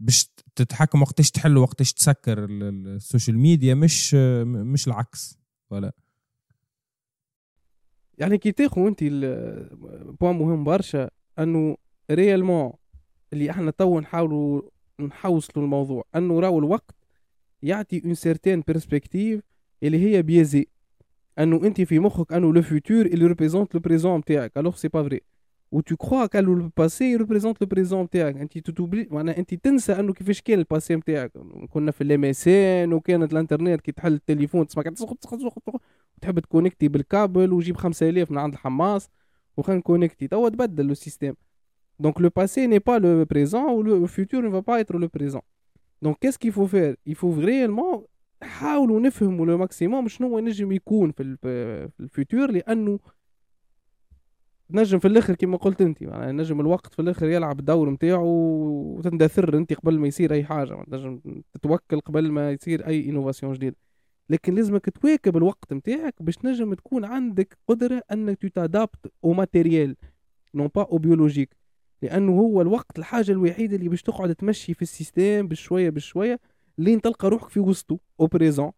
باش 0.00 0.30
تتحكم 0.56 1.02
وقتاش 1.02 1.30
تحل 1.30 1.56
وقتاش 1.56 1.92
تسكر 1.92 2.44
ال 2.50 2.63
social 2.63 3.38
media 3.38 3.74
مش 3.74 4.14
مش 4.44 4.86
العكس. 4.86 5.38
ولا 5.70 5.92
يعني 8.18 8.38
كي 8.38 8.52
تاخو 8.52 8.88
انت 8.88 9.04
بوان 10.20 10.36
مهم 10.38 10.64
برشا 10.64 11.10
انه 11.38 11.76
ريالمون 12.10 12.72
اللي 13.32 13.50
إحنا 13.50 13.70
تو 13.70 14.00
نحاولوا 14.00 14.62
نحوصلوا 15.00 15.64
الموضوع 15.64 16.04
انه 16.16 16.40
راهو 16.40 16.58
الوقت 16.58 16.94
يعطي 17.62 18.02
اون 18.04 18.14
سيرتين 18.14 18.60
بيرسبكتيف 18.60 19.42
اللي 19.82 19.98
هي 19.98 20.22
بيزي 20.22 20.66
انه 21.38 21.66
انت 21.66 21.80
في 21.80 21.98
مخك 21.98 22.32
انه 22.32 22.52
لو 22.52 22.62
فيتور 22.62 23.06
اللي 23.06 23.26
ريبريزونت 23.26 23.74
لو 23.74 23.80
بريزون 23.80 24.18
نتاعك 24.18 24.58
الوغ 24.58 24.76
سي 24.76 24.88
با 24.88 25.02
فري 25.02 25.20
و 25.74 25.80
تو 25.80 25.96
كخوا 25.96 26.26
كانو 26.26 26.54
لو 26.54 26.70
باسي 26.76 27.16
ريبريزونت 27.16 27.62
لو 27.62 27.66
بريزون 27.66 28.02
نتاعك 28.02 28.36
انت 28.36 28.70
توبلي 28.70 29.08
معناها 29.10 29.38
انت 29.38 29.54
تنسى 29.54 29.92
انه 29.92 30.12
كيفاش 30.12 30.40
كان 30.40 30.58
الباسي 30.58 30.96
نتاعك 30.96 31.32
كنا 31.70 31.90
في 31.90 32.04
les 32.04 32.26
messagers 32.26 32.92
وكانت 32.92 33.32
الانترنت 33.32 33.80
كي 33.80 33.92
تحل 33.92 34.12
التليفون 34.12 34.66
تسمع 34.66 34.82
تحب 36.20 36.38
تكونكتي 36.38 36.88
بالكابل 36.88 37.52
وجيب 37.52 37.76
5000 37.76 38.30
من 38.30 38.38
عند 38.38 38.52
الحماس 38.52 39.08
وخلينا 39.56 39.78
نكونكتي 39.78 40.28
توا 40.28 40.48
تبدل 40.48 40.86
le 40.86 40.94
système 40.94 41.34
donc 42.00 42.20
le 42.20 42.30
passé 42.36 42.66
n'est 42.66 42.78
pas 42.78 42.98
le 42.98 43.24
présent 43.24 43.70
و 43.70 43.82
le 43.82 44.06
futur 44.06 44.42
ne 44.42 44.52
va 44.52 44.62
pas 44.62 44.80
être 44.80 44.98
le 44.98 45.08
présent. 45.08 45.42
donc 46.02 46.16
qu'est-ce 46.16 46.38
qu'il 46.38 46.52
faut 46.52 46.66
faire? 46.66 46.94
نفهموا 49.00 49.46
le 49.46 49.58
maximum 49.58 50.08
شنو 50.08 50.38
نجم 50.38 50.72
يكون 50.72 51.12
في 51.12 51.22
ال 52.00 52.08
futur 52.08 52.50
لأنه 52.50 52.98
نجم 54.74 54.98
في 54.98 55.08
الآخر 55.08 55.34
كما 55.34 55.56
قلت 55.56 55.80
أنت 55.82 56.02
يعني 56.02 56.32
نجم 56.32 56.60
الوقت 56.60 56.94
في 56.94 57.02
الآخر 57.02 57.28
يلعب 57.28 57.60
الدور 57.60 57.90
نتاعو 57.90 58.28
وتندثر 58.98 59.56
أنت 59.58 59.72
قبل 59.72 59.98
ما 59.98 60.06
يصير 60.06 60.32
أي 60.32 60.44
حاجة 60.44 60.84
نجم 60.88 61.20
تتوكل 61.52 62.00
قبل 62.00 62.32
ما 62.32 62.50
يصير 62.50 62.86
أي 62.86 63.10
innovation 63.10 63.52
جديد 63.52 63.74
لكن 64.30 64.54
لازمك 64.54 64.90
تواكب 64.90 65.36
الوقت 65.36 65.72
نتاعك 65.72 66.14
باش 66.20 66.34
نجم 66.44 66.74
تكون 66.74 67.04
عندك 67.04 67.58
قدرة 67.68 68.02
أنك 68.12 68.38
ت 68.38 68.45
t'adaptes 68.45 69.12
au 69.24 69.32
matériel 69.32 69.96
non 70.54 70.68
pas 70.74 70.82
au 70.82 70.98
biologique 70.98 71.56
لأنه 72.02 72.32
هو 72.32 72.62
الوقت 72.62 72.98
الحاجة 72.98 73.32
الوحيدة 73.32 73.76
اللي 73.76 73.88
باش 73.88 74.02
تقعد 74.02 74.34
تمشي 74.34 74.74
في 74.74 74.82
ال 74.82 74.90
système 74.90 75.48
بشوية 75.48 75.90
بشوية 75.90 76.40
لين 76.78 77.00
تلقى 77.00 77.28
روحك 77.28 77.48
في 77.48 77.60
وسطه 77.60 77.98
au 78.20 78.26
présent 78.26 78.72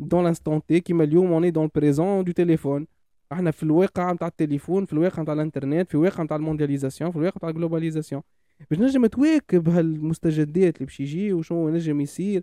dans 0.00 0.24
l'instant 0.24 0.66
T 0.66 0.80
كيما 0.80 1.04
اليوم 1.04 1.32
on 1.32 1.50
est 1.50 1.56
dans 1.56 1.64
le 1.64 1.77
présent 1.77 2.24
du 2.24 2.32
téléphone 2.32 2.86
إحنا 3.32 3.50
في 3.50 3.62
الواقع 3.62 4.12
نتاع 4.12 4.28
التليفون 4.28 4.84
في 4.84 4.92
الواقع 4.92 5.22
نتاع 5.22 5.34
الانترنت 5.34 5.88
في 5.88 5.94
الواقع 5.94 6.22
نتاع 6.22 6.36
ال 6.36 6.41
mondialisation 6.41 7.10
في 7.10 7.16
الواقع 7.16 7.36
نتاع 7.36 7.48
ال 7.48 7.53
globalisation. 7.53 8.22
باش 8.70 8.78
نجم 8.80 9.06
تواكب 9.06 9.68
هالمستجدات 9.68 10.76
اللي 10.76 10.86
باش 10.86 11.00
يجي 11.00 11.32
وشنو 11.32 11.68
نجم 11.68 12.00
يصير 12.00 12.42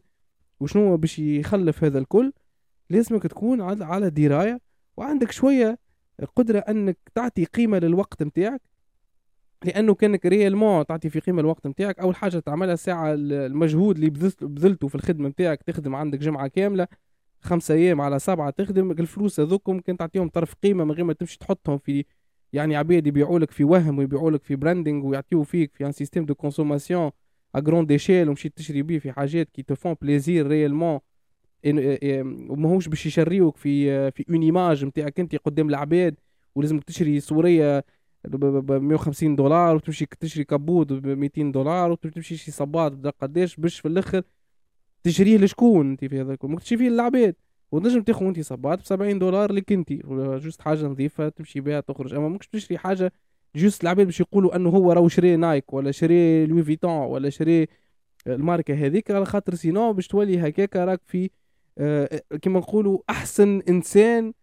وشنو 0.59 0.97
باش 0.97 1.19
يخلف 1.19 1.83
هذا 1.83 1.99
الكل 1.99 2.33
لازمك 2.89 3.23
تكون 3.23 3.61
على 3.81 4.09
دراية 4.09 4.61
وعندك 4.97 5.31
شوية 5.31 5.79
قدرة 6.35 6.59
أنك 6.59 6.97
تعطي 7.15 7.45
قيمة 7.45 7.79
للوقت 7.79 8.23
نتاعك 8.23 8.61
لأنه 9.65 9.93
كأنك 9.93 10.25
ريالمون 10.25 10.85
تعطي 10.85 11.09
في 11.09 11.19
قيمة 11.19 11.41
الوقت 11.41 11.67
نتاعك 11.67 11.99
أول 11.99 12.15
حاجة 12.15 12.39
تعملها 12.39 12.75
ساعه 12.75 13.13
المجهود 13.13 13.95
اللي 13.95 14.09
بذلته 14.41 14.87
في 14.87 14.95
الخدمة 14.95 15.29
نتاعك 15.29 15.63
تخدم 15.63 15.95
عندك 15.95 16.19
جمعة 16.19 16.47
كاملة 16.47 16.87
خمسة 17.41 17.73
أيام 17.73 18.01
على 18.01 18.19
سبعة 18.19 18.49
تخدم 18.49 18.91
الفلوس 18.91 19.39
هذوك 19.39 19.69
ممكن 19.69 19.97
تعطيهم 19.97 20.29
طرف 20.29 20.53
قيمة 20.53 20.83
من 20.83 20.91
غير 20.91 21.03
ما 21.05 21.13
تمشي 21.13 21.37
تحطهم 21.39 21.77
في 21.77 22.05
يعني 22.53 22.75
عباد 22.75 23.07
يبيعوا 23.07 23.39
لك 23.39 23.51
في 23.51 23.63
وهم 23.63 23.97
ويبيعوا 23.97 24.31
لك 24.31 24.43
في 24.43 24.55
branding 24.55 25.03
ويعطيو 25.03 25.43
فيك 25.43 25.75
في 25.75 25.85
un 25.85 25.91
système 25.91 26.25
de 26.25 26.35
consommation 26.35 27.11
à 27.55 27.59
grande 27.59 27.91
échelle 27.91 28.29
ومشيت 28.29 28.57
تشري 28.57 28.81
بيه 28.81 28.99
في 28.99 29.11
حاجات 29.11 29.49
qui 29.49 29.63
te 29.63 29.74
font 29.74 29.95
plaisir 30.01 30.47
réellement 30.47 30.99
وماهوش 32.49 32.87
باش 32.87 33.05
يشريوك 33.05 33.57
في 33.57 34.11
في 34.11 34.25
une 34.29 34.41
image 34.41 34.85
نتاعك 34.85 35.19
أنت 35.19 35.35
قدام 35.35 35.69
العباد 35.69 36.15
ولازمك 36.55 36.83
تشري 36.83 37.19
صورية 37.19 37.85
ب 38.23 38.71
150 38.71 39.35
دولار 39.35 39.75
وتمشي 39.75 40.05
تشري 40.05 40.43
كبوت 40.43 40.93
ب 40.93 41.07
200 41.07 41.51
دولار 41.51 41.91
وتمشي 41.91 42.37
شي 42.37 42.51
صباط 42.51 43.07
قداش 43.07 43.55
باش 43.55 43.79
في 43.79 43.87
الآخر 43.87 44.23
تشريه 45.03 45.37
لشكون 45.37 45.89
انت 45.89 46.05
في 46.05 46.21
هذاك 46.21 46.45
ممكن 46.45 46.63
تشري 46.63 46.77
فيه 46.77 46.89
للعباد. 46.89 47.35
وتنجم 47.71 48.01
تاخذ 48.01 48.25
انت 48.25 48.39
صباط 48.39 48.79
ب 48.79 48.85
70 48.85 49.19
دولار 49.19 49.51
لك 49.51 49.71
انت. 49.71 49.93
juste 50.43 50.61
حاجة 50.61 50.85
نظيفة 50.85 51.29
تمشي 51.29 51.61
بها 51.61 51.79
تخرج. 51.79 52.13
أما 52.13 52.29
ممكن 52.29 52.49
تشري 52.49 52.77
حاجة 52.77 53.11
juste 53.55 53.83
العباد 53.83 54.05
باش 54.05 54.19
يقولوا 54.19 54.55
أنه 54.55 54.69
هو 54.69 54.91
راهو 54.91 55.07
شري 55.07 55.35
نايك 55.35 55.73
ولا 55.73 55.91
شري 55.91 56.45
لوي 56.45 56.63
فيتون 56.63 56.91
ولا 56.91 57.29
شري 57.29 57.67
الماركة 58.27 58.73
هذيك 58.73 59.11
على 59.11 59.25
خاطر 59.25 59.55
sinon 59.55 59.93
باش 59.93 60.07
تولي 60.07 60.39
هكاك 60.39 60.75
راك 60.75 61.01
في 61.05 61.29
آه 61.77 62.21
كما 62.41 62.59
نقولوا 62.59 62.99
أحسن 63.09 63.61
إنسان 63.69 64.33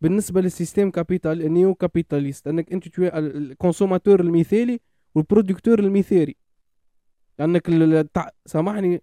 بالنسبة 0.00 0.40
لل 0.40 0.51
système 0.51 0.90
capital 0.90 1.36
ال 1.36 1.42
néo-capitaliste. 1.42 2.48
أنك 2.48 2.72
أنت 2.72 2.88
توي 2.88 3.08
ال 3.18 3.26
consommateur 3.26 4.20
المثالي 4.20 4.80
وال 5.14 5.25
producteur 5.25 5.78
المثالي. 5.78 6.36
انك 7.40 7.70
سامحني 8.46 9.02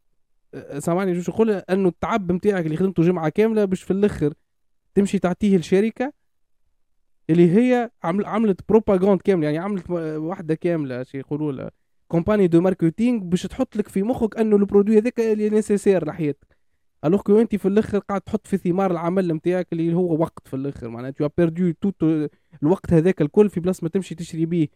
سامحني 0.78 1.14
juste 1.14 1.30
نقول 1.30 1.52
إنه 1.52 1.88
التعب 1.90 2.32
نتاعك 2.32 2.66
اللي 2.66 2.78
خدمته 2.78 3.04
جمعة 3.04 3.30
كاملة 3.30 3.66
باش 3.66 3.84
في 3.84 3.92
الأخر 3.92 4.34
تمشي 4.96 5.20
تعطيه 5.20 5.58
الشركة 5.58 6.14
اللي 7.30 7.58
هي 7.58 7.90
عملت 8.04 8.62
propagande 8.70 9.22
كاملة 9.22 9.46
يعني 9.46 9.58
عملت 9.58 9.90
واحدة 9.92 10.56
كاملة 10.56 11.04
شي 11.04 11.18
يقولوا 11.18 11.70
campagne 12.08 12.48
de 12.48 12.62
marketing 12.62 13.20
باش 13.24 13.44
تحط 13.44 13.76
لك 13.76 13.88
في 13.88 14.04
مخك 14.04 14.38
إنه 14.38 14.56
ال 14.56 14.61
produit 14.61 14.98
هذاك 14.98 15.20
اللي 15.20 15.50
nécessaire 15.50 16.06
لحياتك. 16.08 16.58
alors 17.06 17.22
que 17.22 17.42
أنت 17.42 17.56
في 17.56 17.68
الأخر 17.68 18.00
قاعد 18.00 18.22
تحط 18.22 18.48
في 18.48 18.58
ثمار 18.58 18.92
العمل 18.92 19.34
نتاعك 19.34 19.68
اللي 19.74 19.94
هو 19.94 20.18
وقت 20.22 20.48
في 20.48 20.56
الأخر 20.56 20.90
معناها 20.90 21.12
tout 21.12 21.28
perdu 21.38 21.72
tout 21.82 22.30
الوقت 22.64 22.94
هذاك 22.94 23.22
الكل 23.22 23.50
في 23.50 23.60
بلاصه 23.60 23.80
ما 23.84 23.90
تمشي 23.90 24.16
تشري 24.16 24.46
بيه 24.46 24.68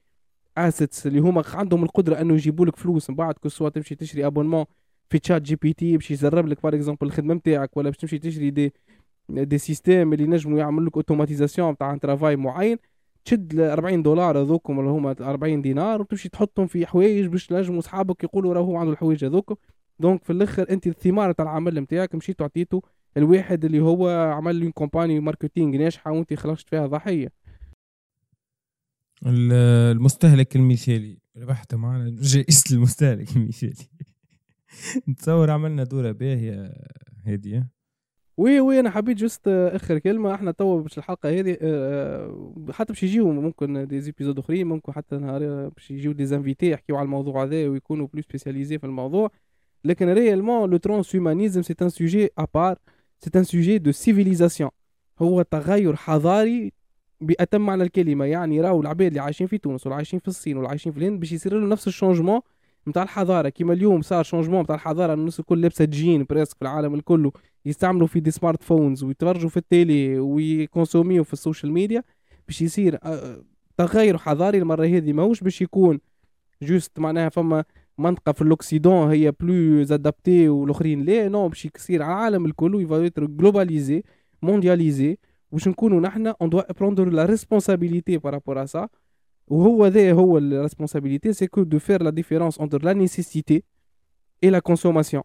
assets 0.58 1.08
اللي 1.08 1.20
هما 1.20 1.44
عندهم 1.54 1.84
القدرة 1.84 2.22
إنه 2.22 2.34
يجيبوا 2.34 2.66
لك 2.66 2.76
فلوس 2.76 3.10
من 3.10 3.16
بعد 3.16 3.34
que 3.34 3.50
ce 3.50 3.57
soit 3.57 3.70
تمشي 3.70 3.96
تشري 3.96 4.26
abonnement 4.26 4.66
في 5.14 5.20
ChatGPT 5.20 5.98
باش 5.98 6.12
يزرب 6.12 6.48
لك 6.48 6.64
par 6.64 6.76
exemple 6.76 7.08
الخدمة 7.08 7.34
نتاعك 7.34 7.78
ولا 7.78 7.90
باش 7.90 7.98
تمشي 7.98 8.20
تشري 8.20 8.50
des 8.50 8.74
des 9.30 9.58
systèmes 9.58 10.14
اللي 10.14 10.28
نجموا 10.28 10.60
يعملوا 10.60 10.88
لك 10.88 10.96
automatisation 10.96 11.78
تاع 11.78 11.98
travail 11.98 12.36
معين 12.36 12.78
تشد 13.26 13.54
ال 13.54 13.60
40 13.60 14.04
دولار 14.04 14.42
هذوكم 14.42 14.80
اللي 14.80 14.92
هما 14.92 15.16
40 15.22 15.62
دينار 15.62 16.02
وتمشي 16.02 16.30
تحطهم 16.30 16.68
في 16.68 16.86
حوايج 16.86 17.26
باش 17.26 17.52
نجموا 17.52 17.80
أصحابك 17.80 18.24
يقولوا 18.24 18.54
راهو 18.54 18.78
عنده 18.78 18.92
الحوايج 18.92 19.26
هذوك 19.26 19.60
donc 20.00 20.24
في 20.24 20.30
الأخر 20.30 20.70
أنت 20.70 20.88
الثمار 20.88 21.32
تاع 21.32 21.46
العمل 21.46 21.80
نتاعك 21.80 22.16
مشيت 22.16 22.42
عطيته 22.42 22.82
الواحد 23.18 23.66
اللي 23.66 23.80
هو 23.80 24.10
عمل 24.10 24.56
les 24.56 24.72
campagnes 24.72 25.20
marketing 25.20 25.78
ناجحة 25.78 26.12
وأنت 26.12 26.34
خرجت 26.34 26.70
فيها 26.70 26.88
ضحية. 26.88 27.32
المستهلك 29.26 30.56
المثالي 30.56 31.18
ربحت 31.38 31.76
معنا 31.76 32.10
جائزة 32.10 32.76
المستهلك 32.76 33.36
المثالي. 33.36 34.13
نتصور 35.10 35.52
عملنا 35.52 35.84
دورة 35.84 36.12
باهية 36.12 36.74
هادية 37.26 37.70
oui 38.38 38.60
oui 38.60 38.80
أنا 38.80 38.90
حبيت 38.90 39.18
juste 39.18 39.48
آخر 39.48 40.00
كلمة. 40.00 40.34
إحنا 40.36 40.52
توا 40.52 40.82
باش 40.82 40.98
الحلقة 40.98 41.30
هذه 41.40 41.58
آه، 41.62 42.54
حتى 42.72 42.94
باش 42.94 43.04
يجيو 43.04 43.32
ممكن 43.32 43.88
des 43.88 44.02
épisodes 44.02 44.40
أخرين 44.40 44.68
ممكن 44.68 44.94
حتى 44.94 45.18
نهار 45.18 45.70
باش 45.70 45.92
يجيو 45.92 46.12
des 46.12 46.26
invités 46.26 46.70
يحكيو 46.70 46.96
على 46.96 47.06
الموضوع 47.06 47.44
هذا 47.44 47.68
ويكونوا 47.68 48.08
plus 48.14 48.22
spécialisés 48.22 48.80
في 48.80 48.86
الموضوع. 48.86 49.32
لكن 49.86 50.10
réellement 50.10 50.70
le 50.70 50.78
transhumanisme 50.78 51.62
c'est 51.62 51.76
un 51.82 51.90
sujet 51.90 52.30
à 52.38 52.46
part 52.46 52.78
c'est 53.20 53.30
un 53.36 53.44
sujet 53.44 53.78
de 53.78 53.92
civilisation 53.92 54.70
هو 55.20 55.42
تغير 55.42 55.96
حضاري 55.96 56.72
بأتم 57.22 57.62
معنى 57.62 57.84
الكلمة. 57.84 58.26
يعني 58.26 58.62
راهو 58.62 58.82
العباد 58.82 59.08
اللي 59.08 59.20
عايشين 59.20 59.48
في 59.48 59.58
تونس 59.58 59.88
ولا 59.88 59.96
عايشين 59.96 60.20
في 60.20 60.28
الصين 60.28 60.58
ولا 60.58 60.70
عايشين 60.70 60.92
في 60.92 60.98
الهند 60.98 61.20
باش 61.20 61.32
يصير 61.32 61.54
لهم 61.54 61.70
نفس 61.70 61.88
ال 61.88 61.93
changement 61.93 62.42
نتاع 62.88 63.04
الحضارة. 63.04 63.50
كيما 63.50 63.74
اليوم 63.74 64.02
صار 64.02 64.24
changement 64.24 64.62
نتاع 64.62 64.76
الحضارة 64.76 65.14
الناس 65.14 65.40
الكل 65.40 65.62
لابسة 65.62 65.86
jean 65.86 66.24
presque 66.30 66.56
في 66.56 66.62
العالم 66.62 66.96
الكل 66.96 67.32
يستعملوا 67.66 68.08
في 68.08 68.20
des 68.20 68.32
smartphones 68.32 69.04
ويتفرجوا 69.04 69.50
في 69.50 69.58
ال 69.58 69.70
télé 69.70 70.20
وي 70.20 70.39
consomm 70.39 71.05
يو 71.05 71.24
في 71.24 71.34
ال 71.34 71.39
social 71.39 71.72
media 71.72 72.04
باش 72.48 72.62
يصير 72.62 73.00
تغير 73.78 74.18
حضاري 74.18 74.58
المرة 74.58 74.86
هذه 74.86 75.14
ماهوش 75.14 75.42
باش 75.44 75.62
يكون 75.62 76.00
juste 76.62 77.00
معناها 77.00 77.30
فما 77.30 77.64
منطقة 77.98 78.32
في 78.32 78.42
ال 78.42 78.49
occident 78.49 79.10
هي 79.10 79.32
plus 79.32 79.82
adaptée 79.82 80.50
والأخرين. 80.50 81.04
لا 81.06 81.28
non 81.30 81.48
باش 81.48 81.66
يصير 81.76 82.02
العالم 82.02 82.46
الكل 82.46 82.82
يفا 82.82 83.08
globalisé 83.18 84.04
mondialisé 84.42 85.18
باش 85.52 85.68
نكونوا 85.68 86.02
نحن 86.02 86.28
on 86.28 86.50
doit 86.50 86.72
prendre 86.74 87.10
la 87.10 87.26
responsabilité 87.26 88.18
par 88.18 88.32
rapport 88.32 88.66
à 88.66 88.73
ça 88.73 88.88
وهو 89.48 89.88
ذا 89.88 90.12
هو 90.12 90.38
ال 90.38 90.44
responsabilité 90.44 91.34
c'est 91.34 91.48
que 91.48 91.64
de 91.64 91.80
faire 91.80 92.04
la 92.04 92.10
différence 92.10 92.60
entre 92.60 92.84
la 92.84 92.94
nécessité 92.94 93.51
et 93.51 93.64
la 94.44 94.60
consommation 94.60 95.24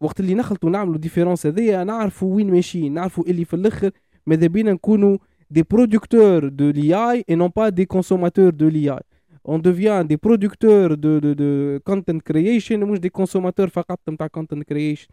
وقت 0.00 0.20
اللي 0.20 0.34
نخلطوا 0.34 0.70
نعملوا 0.70 0.98
différence 0.98 1.46
هذيا 1.46 1.84
نعرفوا 1.84 2.34
وين 2.34 2.50
ماشيين 2.50 2.94
نعرفوا 2.94 3.24
إللي 3.24 3.44
في 3.44 3.54
الأخر. 3.54 3.90
ماذا 4.26 4.46
بينا 4.46 4.72
نكونوا 4.72 5.18
دي 5.50 5.62
برودكتور 5.70 6.48
دو 6.48 6.70
لي 6.70 6.94
اي 6.94 7.24
اي 7.30 7.34
نون 7.34 7.50
با 7.56 7.68
دي 7.68 7.84
كونسوماتور 7.84 8.50
دو 8.50 8.68
لي 8.68 8.90
اي 8.90 9.00
on 9.48 9.58
devient 9.58 10.04
des 10.04 10.16
producteurs 10.16 10.96
de, 10.96 11.20
de, 11.24 11.34
de 11.34 11.80
content 11.84 12.20
creation 12.30 12.72
مش 12.72 12.98
des 12.98 13.10
consommateurs 13.10 13.68
فقط 13.68 14.00
نتاع 14.08 14.28
content 14.38 14.62
creation. 14.72 15.08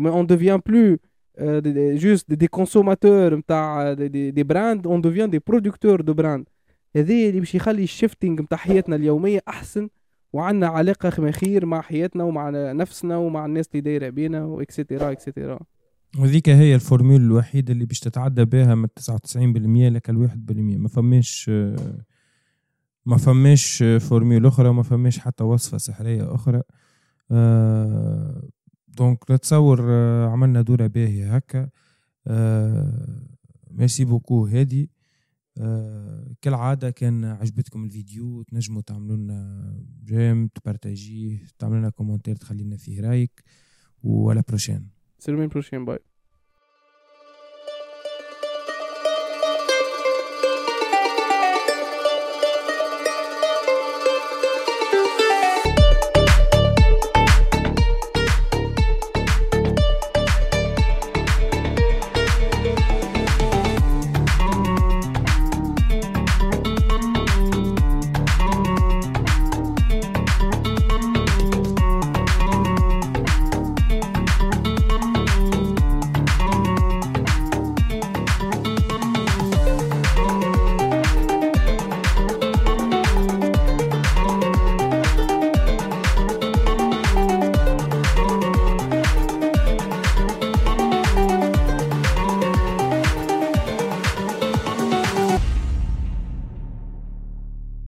Mais 0.00 0.10
on 0.10 0.24
devient 0.24 0.58
plus 0.64 0.98
euh, 1.38 1.60
des, 1.60 1.96
juste 1.98 2.28
des 2.32 2.48
consommateurs 2.48 3.36
نتاع 3.36 3.94
des, 3.94 4.32
des 4.32 4.44
brands 4.44 4.82
on 4.86 4.98
devient 4.98 5.28
des 5.28 5.40
producteurs 5.40 6.02
de 6.02 6.12
brands. 6.12 6.44
هذا 6.96 7.14
اللي 7.14 7.40
باش 7.40 7.54
يخلي 7.54 7.82
ال 7.82 7.88
shifting 7.88 8.40
نتاع 8.40 8.58
حياتنا 8.58 8.96
اليومية 8.96 9.40
أحسن 9.48 9.88
وعندنا 10.32 10.66
علاقة 10.66 11.30
خير 11.30 11.66
مع 11.66 11.80
حياتنا 11.80 12.24
ومع 12.24 12.50
نفسنا 12.72 13.16
ومع 13.16 13.46
الناس 13.46 13.68
اللي 13.68 13.80
دايرة 13.80 14.08
بينا 14.08 14.44
و 14.44 14.52
et 14.52 14.67
cetera 14.67 15.12
et 15.12 15.24
cetera 15.24 15.58
وذيك 16.18 16.48
هي 16.48 16.74
ال 16.74 16.80
formule 16.80 17.20
الوحيدة 17.20 17.72
اللي 17.72 17.86
باش 17.86 18.00
تتعدى 18.00 18.44
بها 18.44 18.74
من 18.74 18.88
99% 19.00 19.36
لك 19.92 20.10
الواحد 20.10 20.46
بالمية. 20.46 20.76
ما 20.78 20.88
فماش 20.88 21.50
ما 23.06 23.16
فماش 23.16 23.84
formule 24.00 24.46
أخرى 24.46 24.68
وما 24.68 24.82
فماش 24.82 25.18
حتى 25.18 25.44
وصفة 25.44 25.78
سحرية 25.78 26.34
أخرى. 26.34 26.62
أه 27.30 28.48
donc 28.88 29.30
نتصور 29.30 29.86
آه، 29.90 30.28
عملنا 30.28 30.62
دورة 30.62 30.86
باهية 30.86 31.36
هكا. 31.36 31.68
أه 32.26 33.26
merci 33.70 34.04
beaucoup. 34.04 34.46
هادي. 34.46 34.90
كالعادة 36.42 36.90
كان 36.90 37.24
عجبتكم 37.24 37.84
الفيديو 37.84 38.42
تنجموا 38.42 38.82
تعملوا 38.82 39.16
لنا 39.16 39.72
j'aime 40.04 40.46
ت 40.46 40.56
partager 40.56 41.38
تعملوا 41.58 41.78
لنا 41.78 41.90
commentaire 41.90 42.36
تخلينا 42.36 42.76
فيه 42.76 43.00
رايك 43.00 43.44
و 44.02 44.12
à 44.12 44.22
la 44.22 44.42
prochaine 44.48 44.88
semaine 45.18 45.48
prochaine 45.48 45.84
bye 45.84 45.98